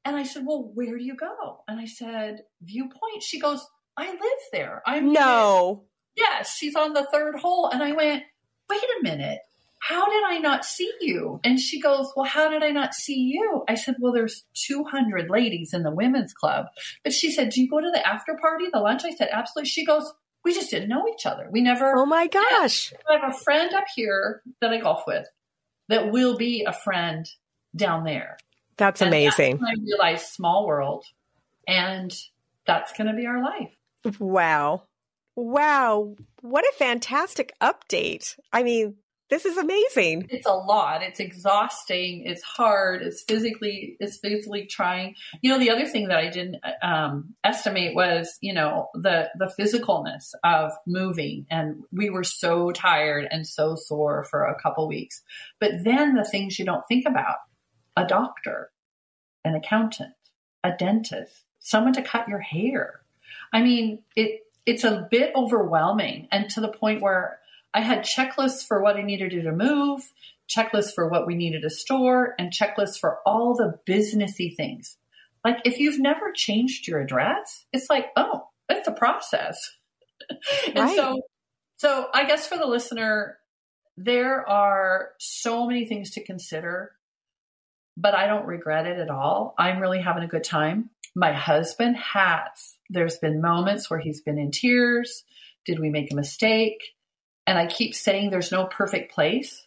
And 0.06 0.16
I 0.16 0.24
said, 0.24 0.44
Well, 0.46 0.72
where 0.74 0.98
do 0.98 1.04
you 1.04 1.16
go? 1.16 1.64
And 1.68 1.80
I 1.80 1.86
said, 1.86 2.44
Viewpoint. 2.62 3.24
She 3.24 3.40
goes, 3.40 3.66
I 3.98 4.10
live 4.10 4.20
there. 4.52 4.82
I'm 4.86 5.12
no. 5.12 5.84
Yes, 6.16 6.56
she's 6.56 6.76
on 6.76 6.94
the 6.94 7.08
third 7.12 7.36
hole. 7.40 7.70
And 7.70 7.84
I 7.84 7.92
went, 7.92 8.24
Wait 8.70 8.82
a 8.82 9.04
minute 9.04 9.40
how 9.84 10.10
did 10.10 10.24
I 10.26 10.38
not 10.38 10.64
see 10.64 10.90
you? 11.02 11.42
And 11.44 11.60
she 11.60 11.82
goes, 11.82 12.14
well, 12.16 12.26
how 12.26 12.50
did 12.50 12.64
I 12.64 12.70
not 12.70 12.94
see 12.94 13.20
you? 13.20 13.66
I 13.68 13.76
said, 13.76 13.96
well, 14.00 14.14
there's 14.14 14.46
200 14.54 15.30
ladies 15.30 15.74
in 15.74 15.84
the 15.84 15.92
women's 15.92 16.34
club. 16.34 16.68
But 17.04 17.12
she 17.12 17.30
said, 17.30 17.50
do 17.50 17.62
you 17.62 17.70
go 17.70 17.82
to 17.82 17.92
the 17.92 18.08
after 18.08 18.38
party, 18.40 18.68
the 18.72 18.80
lunch? 18.80 19.02
I 19.04 19.14
said, 19.14 19.28
absolutely. 19.34 19.68
She 19.68 19.86
goes, 19.86 20.10
we 20.46 20.54
just 20.54 20.72
didn't 20.72 20.88
know 20.88 21.04
each 21.14 21.26
other. 21.26 21.50
We 21.52 21.60
never. 21.60 21.98
Oh 21.98 22.06
my 22.06 22.28
gosh. 22.28 22.94
I 23.10 23.20
have 23.20 23.34
a 23.34 23.38
friend 23.38 23.74
up 23.74 23.84
here 23.94 24.42
that 24.62 24.72
I 24.72 24.78
golf 24.78 25.04
with 25.06 25.28
that 25.90 26.14
will 26.14 26.38
be 26.38 26.64
a 26.64 26.72
friend 26.72 27.30
down 27.76 28.06
there. 28.06 28.38
That's 28.78 29.02
and 29.02 29.10
amazing. 29.10 29.58
That's 29.58 29.80
I 29.80 29.84
realized 29.84 30.28
small 30.28 30.66
world 30.66 31.04
and 31.68 32.10
that's 32.66 32.94
going 32.94 33.08
to 33.08 33.14
be 33.14 33.26
our 33.26 33.44
life. 33.44 33.76
Wow. 34.18 34.84
Wow. 35.36 36.16
What 36.40 36.64
a 36.64 36.74
fantastic 36.78 37.52
update. 37.62 38.38
I 38.54 38.64
mean, 38.64 38.96
this 39.30 39.46
is 39.46 39.58
amazing. 39.58 40.28
It's 40.30 40.46
a 40.46 40.54
lot. 40.54 41.02
It's 41.02 41.20
exhausting. 41.20 42.24
It's 42.26 42.44
hard. 42.44 43.02
It's 43.02 43.24
physically, 43.24 43.96
it's 44.00 44.18
physically 44.18 44.66
trying. 44.66 45.16
You 45.42 45.52
know, 45.52 45.60
the 45.60 45.72
other 45.72 45.86
thing 45.86 46.10
that 46.10 46.20
I 46.20 46.30
didn't 46.30 46.58
um, 46.82 47.34
estimate 47.44 47.96
was, 47.96 48.38
you 48.42 48.54
know, 48.54 48.90
the 48.94 49.30
the 49.38 49.52
physicalness 49.58 50.34
of 50.44 50.74
moving, 50.86 51.46
and 51.50 51.84
we 51.92 52.10
were 52.10 52.24
so 52.24 52.72
tired 52.72 53.28
and 53.32 53.48
so 53.48 53.76
sore 53.76 54.24
for 54.26 54.44
a 54.44 54.60
couple 54.62 54.88
weeks. 54.88 55.24
But 55.60 55.84
then 55.84 56.16
the 56.16 56.26
things 56.26 56.60
you 56.60 56.66
don't 56.66 56.88
think 56.88 57.06
about: 57.08 57.38
a 57.98 58.06
doctor, 58.06 58.72
an 59.44 59.56
accountant, 59.56 60.14
a 60.64 60.72
dentist, 60.78 61.44
someone 61.60 61.94
to 61.94 62.02
cut 62.02 62.28
your 62.28 62.42
hair. 62.42 63.02
I 63.52 63.62
mean, 63.62 64.04
it 64.16 64.42
it's 64.66 64.84
a 64.84 65.08
bit 65.10 65.32
overwhelming, 65.36 66.28
and 66.32 66.50
to 66.52 66.62
the 66.62 66.70
point 66.70 67.02
where 67.02 67.40
I 67.74 67.82
had 67.82 68.06
checklists 68.06 68.66
for 68.66 68.82
what 68.82 68.98
I 68.98 69.02
needed 69.02 69.32
to 69.32 69.52
move, 69.52 70.12
checklists 70.48 70.94
for 70.94 71.08
what 71.08 71.26
we 71.26 71.36
needed 71.36 71.62
to 71.64 71.70
store, 71.70 72.36
and 72.38 72.52
checklists 72.52 73.00
for 73.00 73.20
all 73.26 73.56
the 73.56 73.80
businessy 73.88 74.56
things. 74.56 74.98
Like 75.44 75.60
if 75.66 75.80
you've 75.80 76.00
never 76.00 76.32
changed 76.32 76.88
your 76.88 77.02
address, 77.02 77.66
it's 77.74 77.90
like, 77.90 78.08
oh, 78.16 78.48
it's 78.70 78.88
a 78.88 78.92
process. 78.92 79.58
and 80.68 80.80
right. 80.80 80.96
so 80.96 81.22
so 81.78 82.08
I 82.14 82.26
guess 82.26 82.48
for 82.48 82.58
the 82.58 82.68
listener, 82.68 83.40
there 83.98 84.48
are 84.48 85.10
so 85.20 85.68
many 85.68 85.86
things 85.86 86.12
to 86.12 86.24
consider, 86.24 86.94
but 87.98 88.16
I 88.16 88.28
don't 88.28 88.46
regret 88.46 88.88
it 88.88 89.00
at 89.00 89.10
all. 89.10 89.54
I'm 89.58 89.80
really 89.80 90.00
having 90.00 90.24
a 90.24 90.28
good 90.28 90.44
time. 90.44 90.90
My 91.16 91.34
husband 91.34 91.98
has. 91.98 92.78
There's 92.90 93.18
been 93.18 93.42
moments 93.42 93.90
where 93.90 94.00
he's 94.00 94.22
been 94.22 94.40
in 94.40 94.52
tears. 94.52 95.24
Did 95.66 95.80
we 95.80 95.90
make 95.90 96.12
a 96.12 96.16
mistake? 96.16 96.80
And 97.46 97.58
I 97.58 97.68
keep 97.68 97.94
saying 97.94 98.30
there's 98.30 98.52
no 98.52 98.66
perfect 98.66 99.14
place. 99.14 99.66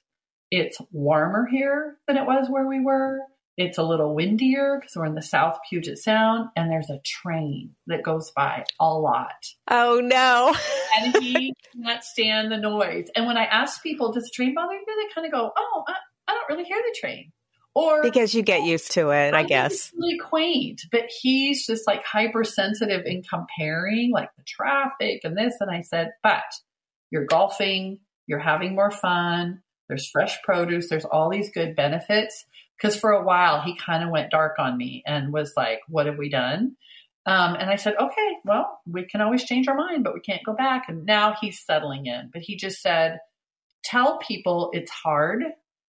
It's 0.50 0.78
warmer 0.92 1.46
here 1.46 1.98
than 2.06 2.16
it 2.16 2.26
was 2.26 2.48
where 2.48 2.66
we 2.66 2.80
were. 2.80 3.20
It's 3.56 3.78
a 3.78 3.82
little 3.82 4.14
windier 4.14 4.78
because 4.78 4.94
we're 4.96 5.06
in 5.06 5.14
the 5.14 5.22
South 5.22 5.58
Puget 5.68 5.98
Sound, 5.98 6.50
and 6.56 6.70
there's 6.70 6.90
a 6.90 7.00
train 7.04 7.74
that 7.86 8.02
goes 8.02 8.30
by 8.30 8.64
a 8.78 8.92
lot. 8.92 9.32
Oh 9.70 10.00
no! 10.02 10.54
and 10.98 11.22
he 11.22 11.54
cannot 11.72 12.04
stand 12.04 12.52
the 12.52 12.58
noise. 12.58 13.08
And 13.16 13.26
when 13.26 13.38
I 13.38 13.44
ask 13.44 13.82
people, 13.82 14.12
"Does 14.12 14.24
the 14.24 14.30
train 14.34 14.54
bother 14.54 14.74
you?" 14.74 14.84
They 14.86 15.14
kind 15.14 15.26
of 15.26 15.32
go, 15.32 15.52
"Oh, 15.56 15.84
I, 15.88 15.94
I 16.28 16.34
don't 16.34 16.48
really 16.50 16.68
hear 16.68 16.76
the 16.76 16.96
train." 17.00 17.32
Or 17.76 18.02
because 18.02 18.34
you 18.34 18.42
get 18.42 18.62
used 18.62 18.92
to 18.92 19.10
it, 19.10 19.34
I, 19.34 19.40
I 19.40 19.42
guess. 19.42 19.92
really 19.94 20.18
quaint, 20.18 20.82
but 20.90 21.10
he's 21.20 21.66
just 21.66 21.86
like 21.86 22.02
hypersensitive 22.04 23.04
in 23.04 23.22
comparing, 23.22 24.12
like 24.12 24.30
the 24.36 24.44
traffic 24.46 25.20
and 25.24 25.36
this. 25.36 25.54
And 25.60 25.70
I 25.70 25.82
said, 25.82 26.12
but 26.22 26.44
you're 27.10 27.26
golfing, 27.26 28.00
you're 28.26 28.38
having 28.38 28.74
more 28.74 28.90
fun, 28.90 29.62
there's 29.88 30.08
fresh 30.08 30.42
produce, 30.42 30.88
there's 30.88 31.04
all 31.04 31.30
these 31.30 31.50
good 31.50 31.76
benefits. 31.76 32.44
Because 32.76 32.96
for 32.96 33.10
a 33.10 33.24
while, 33.24 33.62
he 33.62 33.74
kind 33.74 34.04
of 34.04 34.10
went 34.10 34.30
dark 34.30 34.56
on 34.58 34.76
me 34.76 35.02
and 35.06 35.32
was 35.32 35.52
like, 35.56 35.80
What 35.88 36.06
have 36.06 36.18
we 36.18 36.28
done? 36.28 36.76
Um, 37.24 37.54
and 37.54 37.70
I 37.70 37.76
said, 37.76 37.94
Okay, 38.00 38.36
well, 38.44 38.80
we 38.86 39.04
can 39.04 39.20
always 39.20 39.44
change 39.44 39.68
our 39.68 39.76
mind, 39.76 40.04
but 40.04 40.14
we 40.14 40.20
can't 40.20 40.44
go 40.44 40.54
back. 40.54 40.88
And 40.88 41.06
now 41.06 41.34
he's 41.40 41.64
settling 41.64 42.06
in. 42.06 42.30
But 42.32 42.42
he 42.42 42.56
just 42.56 42.82
said, 42.82 43.20
Tell 43.82 44.18
people 44.18 44.70
it's 44.72 44.90
hard. 44.90 45.44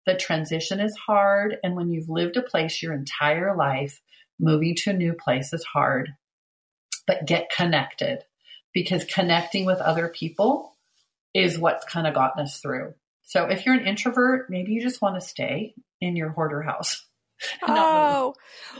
The 0.04 0.16
transition 0.16 0.80
is 0.80 0.96
hard. 0.96 1.56
And 1.62 1.76
when 1.76 1.90
you've 1.90 2.08
lived 2.08 2.36
a 2.36 2.42
place 2.42 2.82
your 2.82 2.92
entire 2.92 3.56
life, 3.56 4.00
moving 4.38 4.74
to 4.76 4.90
a 4.90 4.94
new 4.94 5.14
place 5.14 5.52
is 5.52 5.64
hard. 5.64 6.10
But 7.06 7.26
get 7.26 7.50
connected 7.50 8.24
because 8.74 9.04
connecting 9.04 9.64
with 9.64 9.78
other 9.78 10.08
people 10.08 10.75
is 11.36 11.58
what's 11.58 11.84
kind 11.84 12.06
of 12.06 12.14
gotten 12.14 12.42
us 12.42 12.60
through. 12.60 12.94
So 13.22 13.44
if 13.44 13.66
you're 13.66 13.74
an 13.74 13.86
introvert, 13.86 14.48
maybe 14.48 14.72
you 14.72 14.80
just 14.80 15.02
want 15.02 15.16
to 15.16 15.20
stay 15.20 15.74
in 16.00 16.16
your 16.16 16.30
hoarder 16.30 16.62
house. 16.62 17.04
oh, 17.62 18.34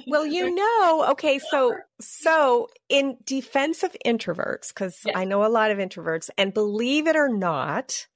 well, 0.07 0.25
you 0.25 0.55
know, 0.55 1.07
okay, 1.11 1.39
so 1.39 1.77
so 2.01 2.69
in 2.89 3.19
defense 3.25 3.83
of 3.83 3.95
introverts, 4.07 4.69
because 4.69 4.99
yes. 5.05 5.15
I 5.15 5.25
know 5.25 5.45
a 5.45 5.49
lot 5.49 5.71
of 5.71 5.77
introverts, 5.77 6.31
and 6.39 6.55
believe 6.55 7.07
it 7.07 7.17
or 7.17 7.29
not, 7.29 8.07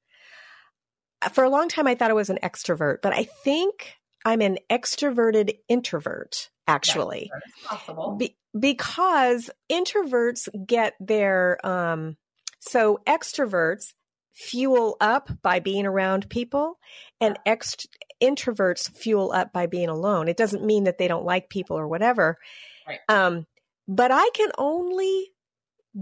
for 1.32 1.45
a 1.45 1.51
long 1.51 1.68
time 1.68 1.86
I 1.86 1.95
thought 1.95 2.11
I 2.11 2.14
was 2.14 2.30
an 2.30 2.38
extrovert, 2.43 3.03
but 3.03 3.12
I 3.12 3.24
think 3.45 3.97
I'm 4.24 4.41
an 4.41 4.57
extroverted 4.70 5.59
introvert 5.68 6.49
actually. 6.66 7.30
Possible. 7.66 8.16
Be- 8.18 8.36
because 8.59 9.51
introverts 9.70 10.49
get 10.66 10.95
their 11.01 11.64
um 11.66 12.16
so 12.61 13.01
extroverts 13.07 13.93
fuel 14.35 14.97
up 15.01 15.31
by 15.43 15.61
being 15.61 15.87
around 15.87 16.28
people 16.31 16.78
and 17.20 17.39
ext- 17.47 17.87
introverts 18.22 18.91
fuel 18.97 19.33
up 19.33 19.53
by 19.53 19.66
being 19.66 19.89
alone. 19.89 20.28
It 20.28 20.37
doesn't 20.37 20.64
mean 20.64 20.85
that 20.85 20.99
they 20.99 21.09
don't 21.09 21.24
like 21.24 21.49
people 21.49 21.78
or 21.78 21.89
whatever. 21.89 22.39
Right. 22.87 22.99
Um, 23.09 23.47
but 23.89 24.11
I 24.12 24.28
can 24.35 24.51
only 24.59 25.31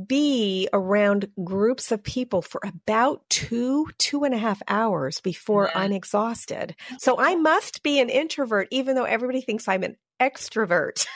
be 0.06 0.68
around 0.72 1.28
groups 1.42 1.90
of 1.90 2.02
people 2.02 2.42
for 2.42 2.60
about 2.62 3.22
two, 3.30 3.86
two 3.96 4.24
and 4.24 4.34
a 4.34 4.38
half 4.38 4.60
hours 4.68 5.20
before 5.20 5.70
Yeah. 5.72 5.80
I'm 5.80 5.92
exhausted. 5.92 6.74
So 6.98 7.16
I 7.18 7.36
must 7.36 7.82
be 7.82 7.98
an 7.98 8.10
introvert, 8.10 8.68
even 8.70 8.94
though 8.94 9.04
everybody 9.04 9.40
thinks 9.40 9.66
I'm 9.66 9.84
an 9.84 9.96
extrovert. 10.20 11.06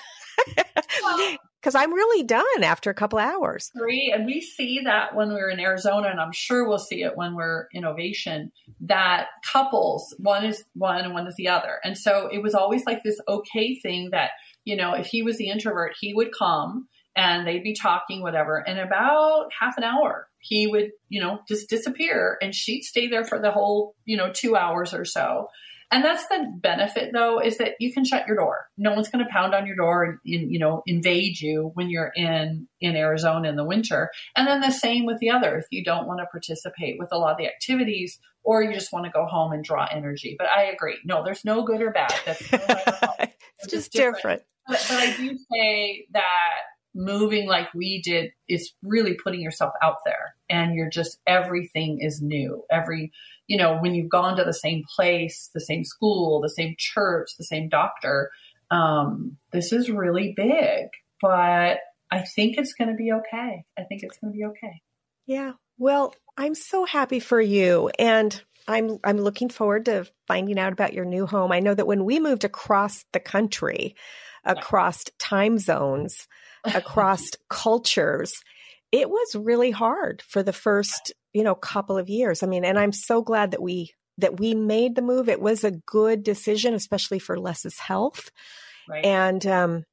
Well- 1.03 1.37
Because 1.63 1.77
I'm 1.77 1.95
really 1.95 2.25
done 2.25 2.65
after 2.65 2.91
a 2.91 2.95
couple 2.95 3.21
hours. 3.21 3.71
agree. 3.77 4.13
And 4.13 4.27
we 4.27 4.41
see 4.41 4.81
that 4.85 5.15
when 5.15 5.33
we're 5.33 5.49
in 5.49 5.61
Arizona, 5.61 6.09
and 6.09 6.21
I'm 6.21 6.33
sure 6.33 6.67
we'll 6.67 6.79
see 6.81 7.05
it 7.05 7.17
when 7.17 7.37
we're 7.37 7.69
in 7.73 7.85
Ovation, 7.85 8.51
that 8.81 9.29
couples, 9.45 10.13
one 10.19 10.45
is 10.45 10.65
one 10.75 11.05
and 11.05 11.15
one 11.15 11.29
is 11.29 11.37
the 11.37 11.49
other. 11.49 11.79
And 11.85 11.97
so 11.97 12.29
it 12.33 12.43
was 12.43 12.57
always 12.57 12.85
like 12.85 13.05
this 13.05 13.21
okay 13.29 13.79
thing 13.81 14.11
that, 14.11 14.31
you 14.65 14.77
know, 14.77 14.95
if 14.95 15.07
he 15.07 15.23
was 15.23 15.39
the 15.39 15.51
introvert, 15.51 15.93
he 16.01 16.13
would 16.15 16.31
come 16.37 16.89
and 17.15 17.47
they'd 17.47 17.63
be 17.63 17.75
talking, 17.75 18.23
whatever. 18.23 18.57
And 18.59 18.81
about 18.81 19.51
half 19.59 19.77
an 19.77 19.85
hour, 19.85 20.29
he 20.41 20.67
would, 20.67 20.91
you 21.09 21.21
know, 21.21 21.41
just 21.49 21.69
disappear 21.69 22.39
and 22.43 22.55
she'd 22.55 22.83
stay 22.83 23.09
there 23.09 23.25
for 23.25 23.39
the 23.39 23.53
whole, 23.53 23.95
you 24.05 24.17
know, 24.17 24.33
two 24.35 24.57
hours 24.57 24.93
or 24.93 25.05
so. 25.05 25.49
And 25.93 26.03
that's 26.03 26.27
the 26.29 26.51
benefit 26.57 27.11
though, 27.13 27.39
is 27.39 27.59
that 27.59 27.75
you 27.79 27.93
can 27.93 28.05
shut 28.05 28.27
your 28.27 28.37
door. 28.37 28.67
No 28.79 28.95
one's 28.95 29.11
going 29.11 29.25
to 29.25 29.31
pound 29.31 29.55
on 29.55 29.67
your 29.67 29.77
door 29.77 30.05
and, 30.05 30.19
you 30.25 30.59
know, 30.59 30.83
invade 30.87 31.39
you 31.39 31.71
when 31.75 31.91
you're 31.91 32.11
in, 32.17 32.67
in 32.81 32.97
Arizona 32.97 33.51
in 33.51 33.57
the 33.57 33.65
winter. 33.65 34.11
And 34.35 34.49
then 34.49 34.63
the 34.63 34.71
same 34.71 35.05
with 35.05 35.19
the 35.19 35.31
other. 35.31 35.59
If 35.59 35.67
you 35.71 35.85
don't 35.85 36.07
want 36.07 36.21
to 36.21 36.27
participate 36.27 36.97
with 36.99 37.11
a 37.13 37.19
lot 37.19 37.33
of 37.33 37.37
the 37.37 37.47
activities 37.47 38.19
or 38.43 38.63
you 38.63 38.73
just 38.73 38.93
want 38.93 39.05
to 39.05 39.13
go 39.13 39.27
home 39.27 39.53
and 39.53 39.63
draw 39.63 39.87
energy. 39.93 40.35
But 40.39 40.49
I 40.49 40.65
agree. 40.65 40.97
No, 41.05 41.23
there's 41.23 41.45
no 41.45 41.63
good 41.63 41.83
or 41.83 41.91
bad. 41.91 42.15
That's 42.25 42.51
no 42.51 42.59
it's 43.59 43.71
just 43.71 43.93
different. 43.93 44.17
different. 44.17 44.43
But, 44.67 44.87
but 44.89 44.99
I 44.99 45.17
do 45.17 45.37
say 45.53 46.07
that 46.13 46.53
moving 46.95 47.47
like 47.47 47.73
we 47.75 48.03
did 48.03 48.31
is 48.49 48.73
really 48.83 49.15
putting 49.15 49.41
yourself 49.41 49.73
out 49.83 49.99
there 50.05 50.35
and 50.49 50.75
you're 50.75 50.91
just 50.91 51.19
everything 51.27 51.99
is 52.01 52.21
new. 52.21 52.65
Every, 52.71 53.13
you 53.47 53.57
know, 53.57 53.79
when 53.79 53.95
you've 53.95 54.11
gone 54.11 54.37
to 54.37 54.45
the 54.45 54.53
same 54.53 54.85
place, 54.95 55.51
the 55.55 55.61
same 55.61 55.85
school, 55.85 56.41
the 56.41 56.49
same 56.49 56.75
church, 56.79 57.31
the 57.39 57.45
same 57.45 57.69
doctor, 57.69 58.31
um, 58.71 59.37
this 59.53 59.73
is 59.73 59.91
really 59.91 60.33
big. 60.37 60.87
But 61.21 61.79
I 62.11 62.23
think 62.23 62.59
it's 62.59 62.75
going 62.75 62.91
to 62.91 62.97
be 62.97 63.13
okay. 63.13 63.65
I 63.79 63.83
think 63.85 64.03
it's 64.03 64.19
going 64.19 64.33
to 64.33 64.37
be 64.37 64.45
okay. 64.45 64.81
Yeah. 65.27 65.53
Well, 65.79 66.15
I'm 66.37 66.55
so 66.55 66.85
happy 66.85 67.21
for 67.21 67.41
you 67.41 67.91
and 67.99 68.41
I'm 68.69 68.99
I'm 69.03 69.19
looking 69.19 69.49
forward 69.49 69.87
to 69.87 70.07
finding 70.27 70.59
out 70.59 70.73
about 70.73 70.93
your 70.93 71.05
new 71.05 71.27
home. 71.27 71.53
I 71.53 71.61
know 71.61 71.75
that 71.75 71.87
when 71.87 72.05
we 72.05 72.21
moved 72.21 72.45
across 72.45 73.05
the 73.13 73.21
country, 73.21 73.97
across 74.45 75.05
time 75.19 75.59
zones, 75.59 76.29
across 76.65 77.23
cultures, 77.49 78.33
it 78.93 79.09
was 79.09 79.35
really 79.35 79.71
hard 79.71 80.23
for 80.27 80.43
the 80.43 80.53
first, 80.53 81.13
you 81.33 81.43
know, 81.43 81.55
couple 81.55 81.99
of 81.99 82.09
years. 82.09 82.43
I 82.43 82.47
mean, 82.47 82.65
and 82.65 82.79
I'm 82.79 82.93
so 82.93 83.23
glad 83.23 83.53
that 83.53 83.63
we 83.63 83.93
that 84.19 84.39
we 84.39 84.55
made 84.55 84.95
the 84.95 85.03
move. 85.03 85.29
It 85.29 85.41
was 85.41 85.65
a 85.65 85.71
good 85.71 86.23
decision, 86.23 86.75
especially 86.75 87.19
for 87.19 87.39
Les's 87.39 87.79
health. 87.79 88.31
Right. 88.89 89.05
And 89.05 89.45
um 89.47 89.85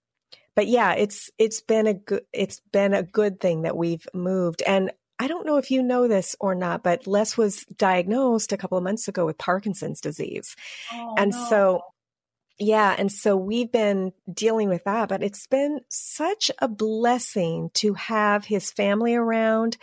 but 0.56 0.68
yeah, 0.68 0.94
it's 0.94 1.30
it's 1.38 1.62
been 1.62 1.88
a 1.88 1.94
good 1.94 2.24
it's 2.34 2.62
been 2.72 2.94
a 2.94 3.04
good 3.04 3.40
thing 3.40 3.62
that 3.64 3.78
we've 3.78 4.06
moved. 4.14 4.62
And 4.66 4.92
I 5.18 5.28
don't 5.28 5.46
know 5.46 5.58
if 5.58 5.70
you 5.70 5.84
know 5.84 6.08
this 6.08 6.36
or 6.40 6.56
not, 6.56 6.84
but 6.84 7.06
Les 7.06 7.38
was 7.38 7.66
diagnosed 7.78 8.54
a 8.54 8.58
couple 8.58 8.78
of 8.78 8.84
months 8.84 9.08
ago 9.08 9.26
with 9.26 9.38
Parkinson's 9.38 10.00
disease. 10.00 10.56
Oh, 10.94 11.16
and 11.18 11.32
no. 11.32 11.48
so 11.50 11.82
yeah, 12.60 12.94
and 12.98 13.10
so 13.10 13.38
we've 13.38 13.72
been 13.72 14.12
dealing 14.32 14.68
with 14.68 14.84
that, 14.84 15.08
but 15.08 15.24
it's 15.24 15.48
been 15.48 15.80
such 15.88 16.52
a 16.60 16.68
blessing 16.68 17.72
to 17.76 17.94
have 17.94 18.46
his 18.46 18.70
family 18.70 19.16
around 19.16 19.78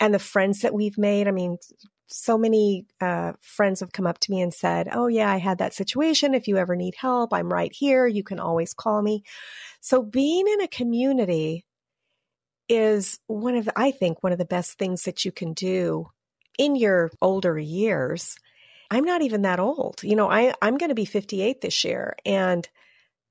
and 0.00 0.14
the 0.14 0.18
friends 0.18 0.62
that 0.62 0.72
we've 0.72 0.96
made. 0.96 1.28
I 1.28 1.30
mean, 1.30 1.58
so 2.06 2.38
many 2.38 2.86
uh, 3.02 3.32
friends 3.42 3.80
have 3.80 3.92
come 3.92 4.06
up 4.06 4.18
to 4.20 4.30
me 4.30 4.40
and 4.40 4.52
said, 4.52 4.88
Oh, 4.92 5.08
yeah, 5.08 5.30
I 5.30 5.36
had 5.36 5.58
that 5.58 5.74
situation. 5.74 6.34
If 6.34 6.48
you 6.48 6.56
ever 6.56 6.74
need 6.74 6.94
help, 6.96 7.34
I'm 7.34 7.52
right 7.52 7.72
here. 7.72 8.06
You 8.06 8.24
can 8.24 8.40
always 8.40 8.72
call 8.72 9.02
me. 9.02 9.24
So 9.80 10.02
being 10.02 10.46
in 10.48 10.62
a 10.62 10.68
community 10.68 11.66
is 12.68 13.18
one 13.26 13.56
of, 13.56 13.66
the, 13.66 13.78
I 13.78 13.90
think, 13.90 14.22
one 14.22 14.32
of 14.32 14.38
the 14.38 14.44
best 14.46 14.78
things 14.78 15.02
that 15.02 15.24
you 15.24 15.32
can 15.32 15.52
do 15.52 16.06
in 16.58 16.76
your 16.76 17.10
older 17.20 17.58
years. 17.58 18.36
I'm 18.92 19.04
not 19.04 19.22
even 19.22 19.40
that 19.42 19.58
old. 19.58 20.02
You 20.02 20.14
know, 20.14 20.30
I, 20.30 20.52
I'm 20.60 20.76
going 20.76 20.90
to 20.90 20.94
be 20.94 21.06
58 21.06 21.62
this 21.62 21.82
year 21.82 22.14
and 22.26 22.68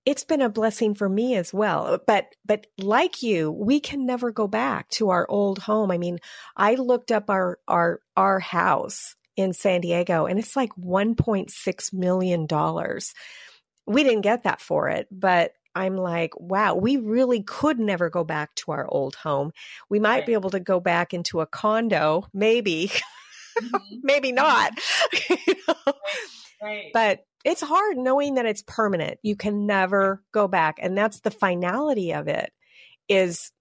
it's 0.07 0.23
been 0.23 0.41
a 0.41 0.49
blessing 0.49 0.95
for 0.95 1.07
me 1.07 1.35
as 1.35 1.53
well. 1.53 1.99
But, 2.07 2.35
but 2.43 2.65
like 2.79 3.21
you, 3.21 3.51
we 3.51 3.79
can 3.79 4.07
never 4.07 4.31
go 4.31 4.47
back 4.47 4.89
to 4.89 5.11
our 5.11 5.29
old 5.29 5.59
home. 5.59 5.91
I 5.91 5.99
mean, 5.99 6.17
I 6.57 6.73
looked 6.73 7.11
up 7.11 7.29
our, 7.29 7.59
our, 7.67 8.01
our 8.17 8.39
house 8.39 9.15
in 9.37 9.53
San 9.53 9.81
Diego 9.81 10.25
and 10.25 10.39
it's 10.39 10.55
like 10.55 10.73
$1.6 10.73 11.93
million. 11.93 12.47
We 13.85 14.03
didn't 14.03 14.21
get 14.21 14.43
that 14.45 14.61
for 14.61 14.89
it, 14.89 15.07
but 15.11 15.53
I'm 15.75 15.95
like, 15.95 16.31
wow, 16.39 16.73
we 16.73 16.97
really 16.97 17.43
could 17.43 17.79
never 17.79 18.09
go 18.09 18.23
back 18.23 18.55
to 18.55 18.71
our 18.71 18.87
old 18.89 19.13
home. 19.13 19.51
We 19.89 19.99
might 19.99 20.25
be 20.25 20.33
able 20.33 20.49
to 20.49 20.59
go 20.59 20.79
back 20.79 21.13
into 21.13 21.39
a 21.39 21.45
condo, 21.45 22.25
maybe, 22.33 22.91
Mhm. 23.59 23.99
maybe 24.03 24.31
not. 24.31 24.73
You 25.29 25.55
know? 25.67 25.93
right. 26.61 26.91
But 26.93 27.25
it's 27.43 27.61
hard 27.61 27.97
knowing 27.97 28.35
that 28.35 28.45
it's 28.45 28.61
permanent. 28.61 29.19
You 29.23 29.35
can 29.35 29.65
never 29.65 30.21
go 30.31 30.47
back. 30.47 30.77
And 30.79 30.95
that's 30.97 31.21
the 31.21 31.31
finality 31.31 32.13
of 32.13 32.27
it 32.27 32.51
is 33.09 33.51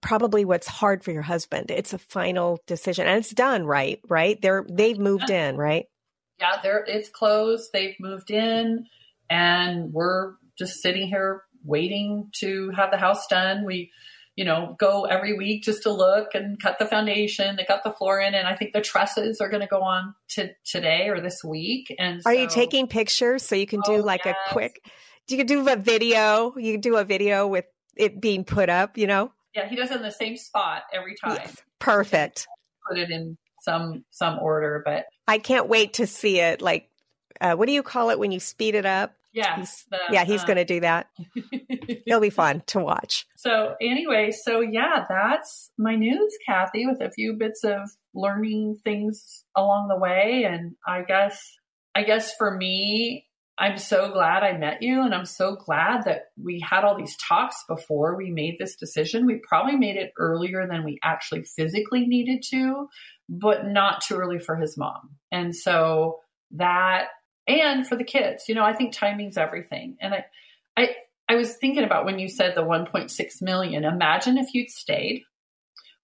probably 0.00 0.44
what's 0.44 0.66
hard 0.66 1.04
for 1.04 1.12
your 1.12 1.22
husband. 1.22 1.70
It's 1.70 1.92
a 1.92 1.98
final 1.98 2.58
decision 2.66 3.06
and 3.06 3.18
it's 3.18 3.30
done, 3.30 3.66
right? 3.66 4.00
Right? 4.08 4.40
They're 4.40 4.64
they've 4.68 4.98
moved 4.98 5.30
in, 5.30 5.56
right? 5.56 5.86
yeah, 6.40 6.56
they're 6.62 6.84
it's 6.86 7.08
closed. 7.10 7.70
They've 7.72 7.96
moved 7.98 8.30
in, 8.30 8.86
and 9.28 9.92
we're 9.92 10.34
just 10.58 10.80
sitting 10.80 11.08
here 11.08 11.42
waiting 11.64 12.30
to 12.36 12.70
have 12.70 12.90
the 12.90 12.96
house 12.96 13.26
done. 13.26 13.64
We, 13.64 13.90
you 14.38 14.44
know, 14.44 14.76
go 14.78 15.02
every 15.04 15.36
week 15.36 15.64
just 15.64 15.82
to 15.82 15.90
look 15.90 16.28
and 16.32 16.62
cut 16.62 16.78
the 16.78 16.86
foundation. 16.86 17.56
They 17.56 17.64
cut 17.64 17.82
the 17.82 17.90
floor 17.90 18.20
in, 18.20 18.34
and 18.34 18.46
I 18.46 18.54
think 18.54 18.72
the 18.72 18.80
trusses 18.80 19.40
are 19.40 19.48
going 19.48 19.62
to 19.62 19.66
go 19.66 19.82
on 19.82 20.14
to 20.34 20.50
today 20.64 21.08
or 21.08 21.20
this 21.20 21.42
week. 21.42 21.92
And 21.98 22.22
Are 22.24 22.32
you 22.32 22.46
taking 22.46 22.86
pictures 22.86 23.42
so 23.42 23.56
you 23.56 23.66
can 23.66 23.80
do 23.80 23.94
Oh, 23.94 23.96
like 23.96 24.24
yes. 24.24 24.36
a 24.48 24.52
quick 24.52 24.80
you 25.26 25.36
can 25.36 25.46
do 25.46 25.68
a 25.68 25.74
video, 25.74 26.54
you 26.56 26.72
can 26.72 26.80
do 26.80 26.96
a 26.96 27.04
video 27.04 27.48
with 27.48 27.64
it 27.96 28.20
being 28.20 28.44
put 28.44 28.70
up, 28.70 28.96
you 28.96 29.08
know? 29.08 29.32
Yeah, 29.56 29.68
he 29.68 29.74
does 29.74 29.90
it 29.90 29.96
in 29.96 30.02
the 30.02 30.12
same 30.12 30.36
spot 30.36 30.84
every 30.94 31.16
time. 31.16 31.34
Yes. 31.34 31.56
Perfect. 31.80 32.46
Put 32.88 32.96
it 32.96 33.10
in 33.10 33.36
some 33.60 34.04
some 34.10 34.38
order, 34.38 34.82
but 34.84 35.06
I 35.26 35.38
can't 35.38 35.68
wait 35.68 35.94
to 35.94 36.06
see 36.06 36.38
it. 36.38 36.62
Like, 36.62 36.88
uh, 37.40 37.56
what 37.56 37.66
do 37.66 37.72
you 37.72 37.82
call 37.82 38.10
it 38.10 38.20
when 38.20 38.30
you 38.30 38.38
speed 38.38 38.76
it 38.76 38.86
up? 38.86 39.16
Yeah, 39.32 39.56
He's- 39.56 39.84
the, 39.90 39.98
yeah, 40.10 40.24
he's 40.24 40.42
uh, 40.42 40.46
going 40.46 40.56
to 40.56 40.64
do 40.64 40.80
that. 40.80 41.08
It'll 42.06 42.20
be 42.20 42.30
fun 42.30 42.62
to 42.68 42.80
watch. 42.80 43.26
So 43.36 43.74
anyway, 43.80 44.30
so 44.30 44.60
yeah, 44.60 45.04
that's 45.08 45.70
my 45.78 45.96
news, 45.96 46.36
Kathe, 46.46 46.70
with 46.74 47.00
a 47.00 47.10
few 47.10 47.34
bits 47.34 47.62
of 47.64 47.90
learning 48.14 48.76
things 48.84 49.44
along 49.54 49.88
the 49.88 49.96
way. 49.98 50.44
And 50.44 50.76
I 50.86 51.02
guess, 51.02 51.40
I 51.94 52.02
guess 52.04 52.34
for 52.36 52.50
me, 52.56 53.26
I'm 53.60 53.76
so 53.76 54.12
glad 54.12 54.44
I 54.44 54.56
met 54.56 54.82
you, 54.82 55.02
and 55.02 55.12
I'm 55.12 55.24
so 55.24 55.56
glad 55.56 56.04
that 56.04 56.26
we 56.40 56.60
had 56.60 56.84
all 56.84 56.96
these 56.96 57.16
talks 57.16 57.56
before 57.68 58.16
we 58.16 58.30
made 58.30 58.54
this 58.56 58.76
decision. 58.76 59.26
We 59.26 59.40
probably 59.48 59.74
made 59.74 59.96
it 59.96 60.12
earlier 60.16 60.66
than 60.70 60.84
we 60.84 61.00
actually 61.02 61.42
physically 61.42 62.06
needed 62.06 62.44
to, 62.50 62.88
but 63.28 63.66
not 63.66 64.00
too 64.02 64.14
early 64.14 64.38
for 64.38 64.54
his 64.54 64.78
mom. 64.78 65.16
And 65.32 65.56
so 65.56 66.20
that, 66.52 67.08
and 67.48 67.86
for 67.86 67.96
the 67.96 68.04
kids, 68.04 68.44
you 68.48 68.54
know, 68.54 68.64
I 68.64 68.74
think 68.74 68.92
timing's 68.92 69.38
everything. 69.38 69.96
And 70.00 70.14
I, 70.14 70.24
I, 70.76 70.96
I 71.28 71.34
was 71.36 71.56
thinking 71.56 71.82
about 71.82 72.04
when 72.04 72.18
you 72.18 72.28
said 72.28 72.54
the 72.54 72.62
1.6 72.62 73.42
million. 73.42 73.84
Imagine 73.84 74.36
if 74.36 74.52
you'd 74.52 74.70
stayed, 74.70 75.24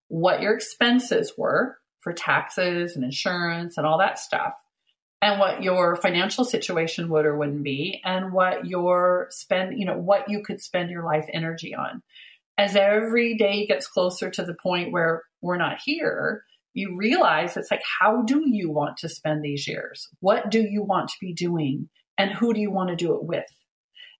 what 0.09 0.41
your 0.41 0.55
expenses 0.55 1.35
were 1.37 1.79
for 2.01 2.13
taxes 2.13 2.97
and 2.97 3.05
insurance 3.05 3.77
and 3.77 3.87
all 3.87 3.99
that 3.99 4.19
stuff, 4.19 4.55
and 5.23 5.39
what 5.39 5.63
your 5.63 5.97
financial 5.97 6.45
situation 6.45 7.09
would 7.11 7.25
or 7.27 7.37
wouldn't 7.37 7.63
be, 7.63 8.01
and 8.05 8.33
what 8.33 8.67
your 8.67 9.29
spend, 9.31 9.79
you 9.79 9.87
know, 9.87 9.97
what 9.97 10.29
you 10.29 10.43
could 10.43 10.61
spend 10.61 10.91
your 10.91 11.05
life 11.05 11.27
energy 11.33 11.75
on. 11.75 12.03
As 12.57 12.77
every 12.77 13.37
day 13.37 13.67
gets 13.67 13.87
closer 13.87 14.31
to 14.31 14.45
the 14.45 14.55
point 14.55 14.93
where 14.93 15.23
we're 15.41 15.57
not 15.57 15.79
here, 15.85 16.45
you 16.75 16.97
realize 16.97 17.57
it's 17.57 17.71
like, 17.71 17.83
how 18.01 18.23
do 18.23 18.43
you 18.45 18.71
want 18.71 18.99
to 18.99 19.09
spend 19.09 19.43
these 19.43 19.67
years? 19.67 20.09
What 20.21 20.51
do 20.51 20.61
you 20.61 20.83
want 20.83 21.09
to 21.11 21.17
be 21.21 21.33
doing? 21.33 21.89
And 22.19 22.33
who 22.33 22.53
do 22.53 22.61
you 22.61 22.71
want 22.71 22.91
to 22.91 22.97
do 22.97 23.15
it 23.15 23.25
with? 23.25 23.51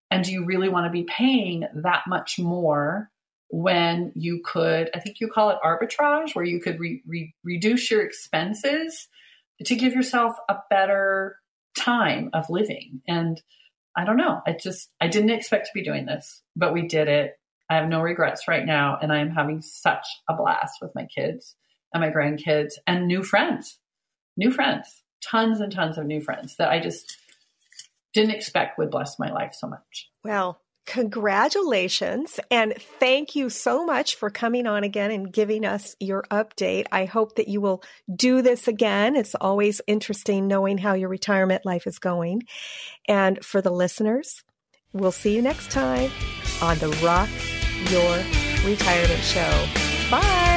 And 0.09 0.23
do 0.23 0.31
you 0.31 0.45
really 0.45 0.69
want 0.69 0.85
to 0.85 0.91
be 0.91 1.03
paying 1.03 1.65
that 1.83 2.03
much 2.07 2.39
more 2.39 3.11
when 3.49 4.13
you 4.15 4.41
could, 4.43 4.89
I 4.95 4.99
think 4.99 5.19
you 5.19 5.27
call 5.27 5.49
it 5.49 5.57
arbitrage, 5.63 6.33
where 6.33 6.45
you 6.45 6.61
could 6.61 6.79
re- 6.79 7.03
re- 7.05 7.33
reduce 7.43 7.91
your 7.91 8.03
expenses 8.03 9.07
to 9.65 9.75
give 9.75 9.93
yourself 9.93 10.35
a 10.49 10.57
better 10.69 11.37
time 11.77 12.29
of 12.33 12.49
living? 12.49 13.01
And 13.07 13.41
I 13.97 14.05
don't 14.05 14.17
know. 14.17 14.41
I 14.47 14.53
just, 14.53 14.89
I 15.01 15.07
didn't 15.07 15.31
expect 15.31 15.65
to 15.67 15.71
be 15.73 15.83
doing 15.83 16.05
this, 16.05 16.41
but 16.55 16.73
we 16.73 16.87
did 16.87 17.07
it. 17.07 17.33
I 17.69 17.75
have 17.75 17.89
no 17.89 18.01
regrets 18.01 18.47
right 18.47 18.65
now. 18.65 18.97
And 19.01 19.11
I 19.11 19.19
am 19.19 19.31
having 19.31 19.61
such 19.61 20.05
a 20.29 20.35
blast 20.35 20.75
with 20.81 20.91
my 20.95 21.07
kids 21.13 21.55
and 21.95 22.01
my 22.01 22.11
grandkids 22.11 22.73
and 22.85 23.07
new 23.07 23.23
friends, 23.23 23.79
new 24.35 24.51
friends, 24.51 25.01
tons 25.23 25.61
and 25.61 25.71
tons 25.71 25.97
of 25.97 26.05
new 26.05 26.21
friends 26.21 26.57
that 26.57 26.69
I 26.69 26.79
just 26.79 27.17
didn't 28.13 28.35
expect 28.35 28.77
would 28.77 28.91
bless 28.91 29.17
my 29.17 29.31
life 29.31 29.53
so 29.53 29.67
much. 29.67 30.09
Well, 30.23 30.59
congratulations 30.85 32.39
and 32.51 32.73
thank 32.99 33.35
you 33.35 33.49
so 33.49 33.85
much 33.85 34.15
for 34.15 34.29
coming 34.29 34.67
on 34.67 34.83
again 34.83 35.09
and 35.09 35.31
giving 35.31 35.65
us 35.65 35.95
your 35.99 36.23
update. 36.29 36.85
I 36.91 37.05
hope 37.05 37.37
that 37.37 37.47
you 37.47 37.59
will 37.61 37.81
do 38.13 38.41
this 38.41 38.67
again. 38.67 39.15
It's 39.15 39.35
always 39.35 39.81
interesting 39.87 40.47
knowing 40.47 40.77
how 40.77 40.93
your 40.93 41.09
retirement 41.09 41.65
life 41.65 41.87
is 41.87 41.97
going. 41.97 42.43
And 43.07 43.43
for 43.43 43.61
the 43.61 43.71
listeners, 43.71 44.43
we'll 44.93 45.11
see 45.11 45.35
you 45.35 45.41
next 45.41 45.71
time 45.71 46.11
on 46.61 46.77
the 46.77 46.89
Rock 47.03 47.29
Your 47.89 48.69
Retirement 48.69 49.21
Show. 49.21 49.67
Bye. 50.11 50.54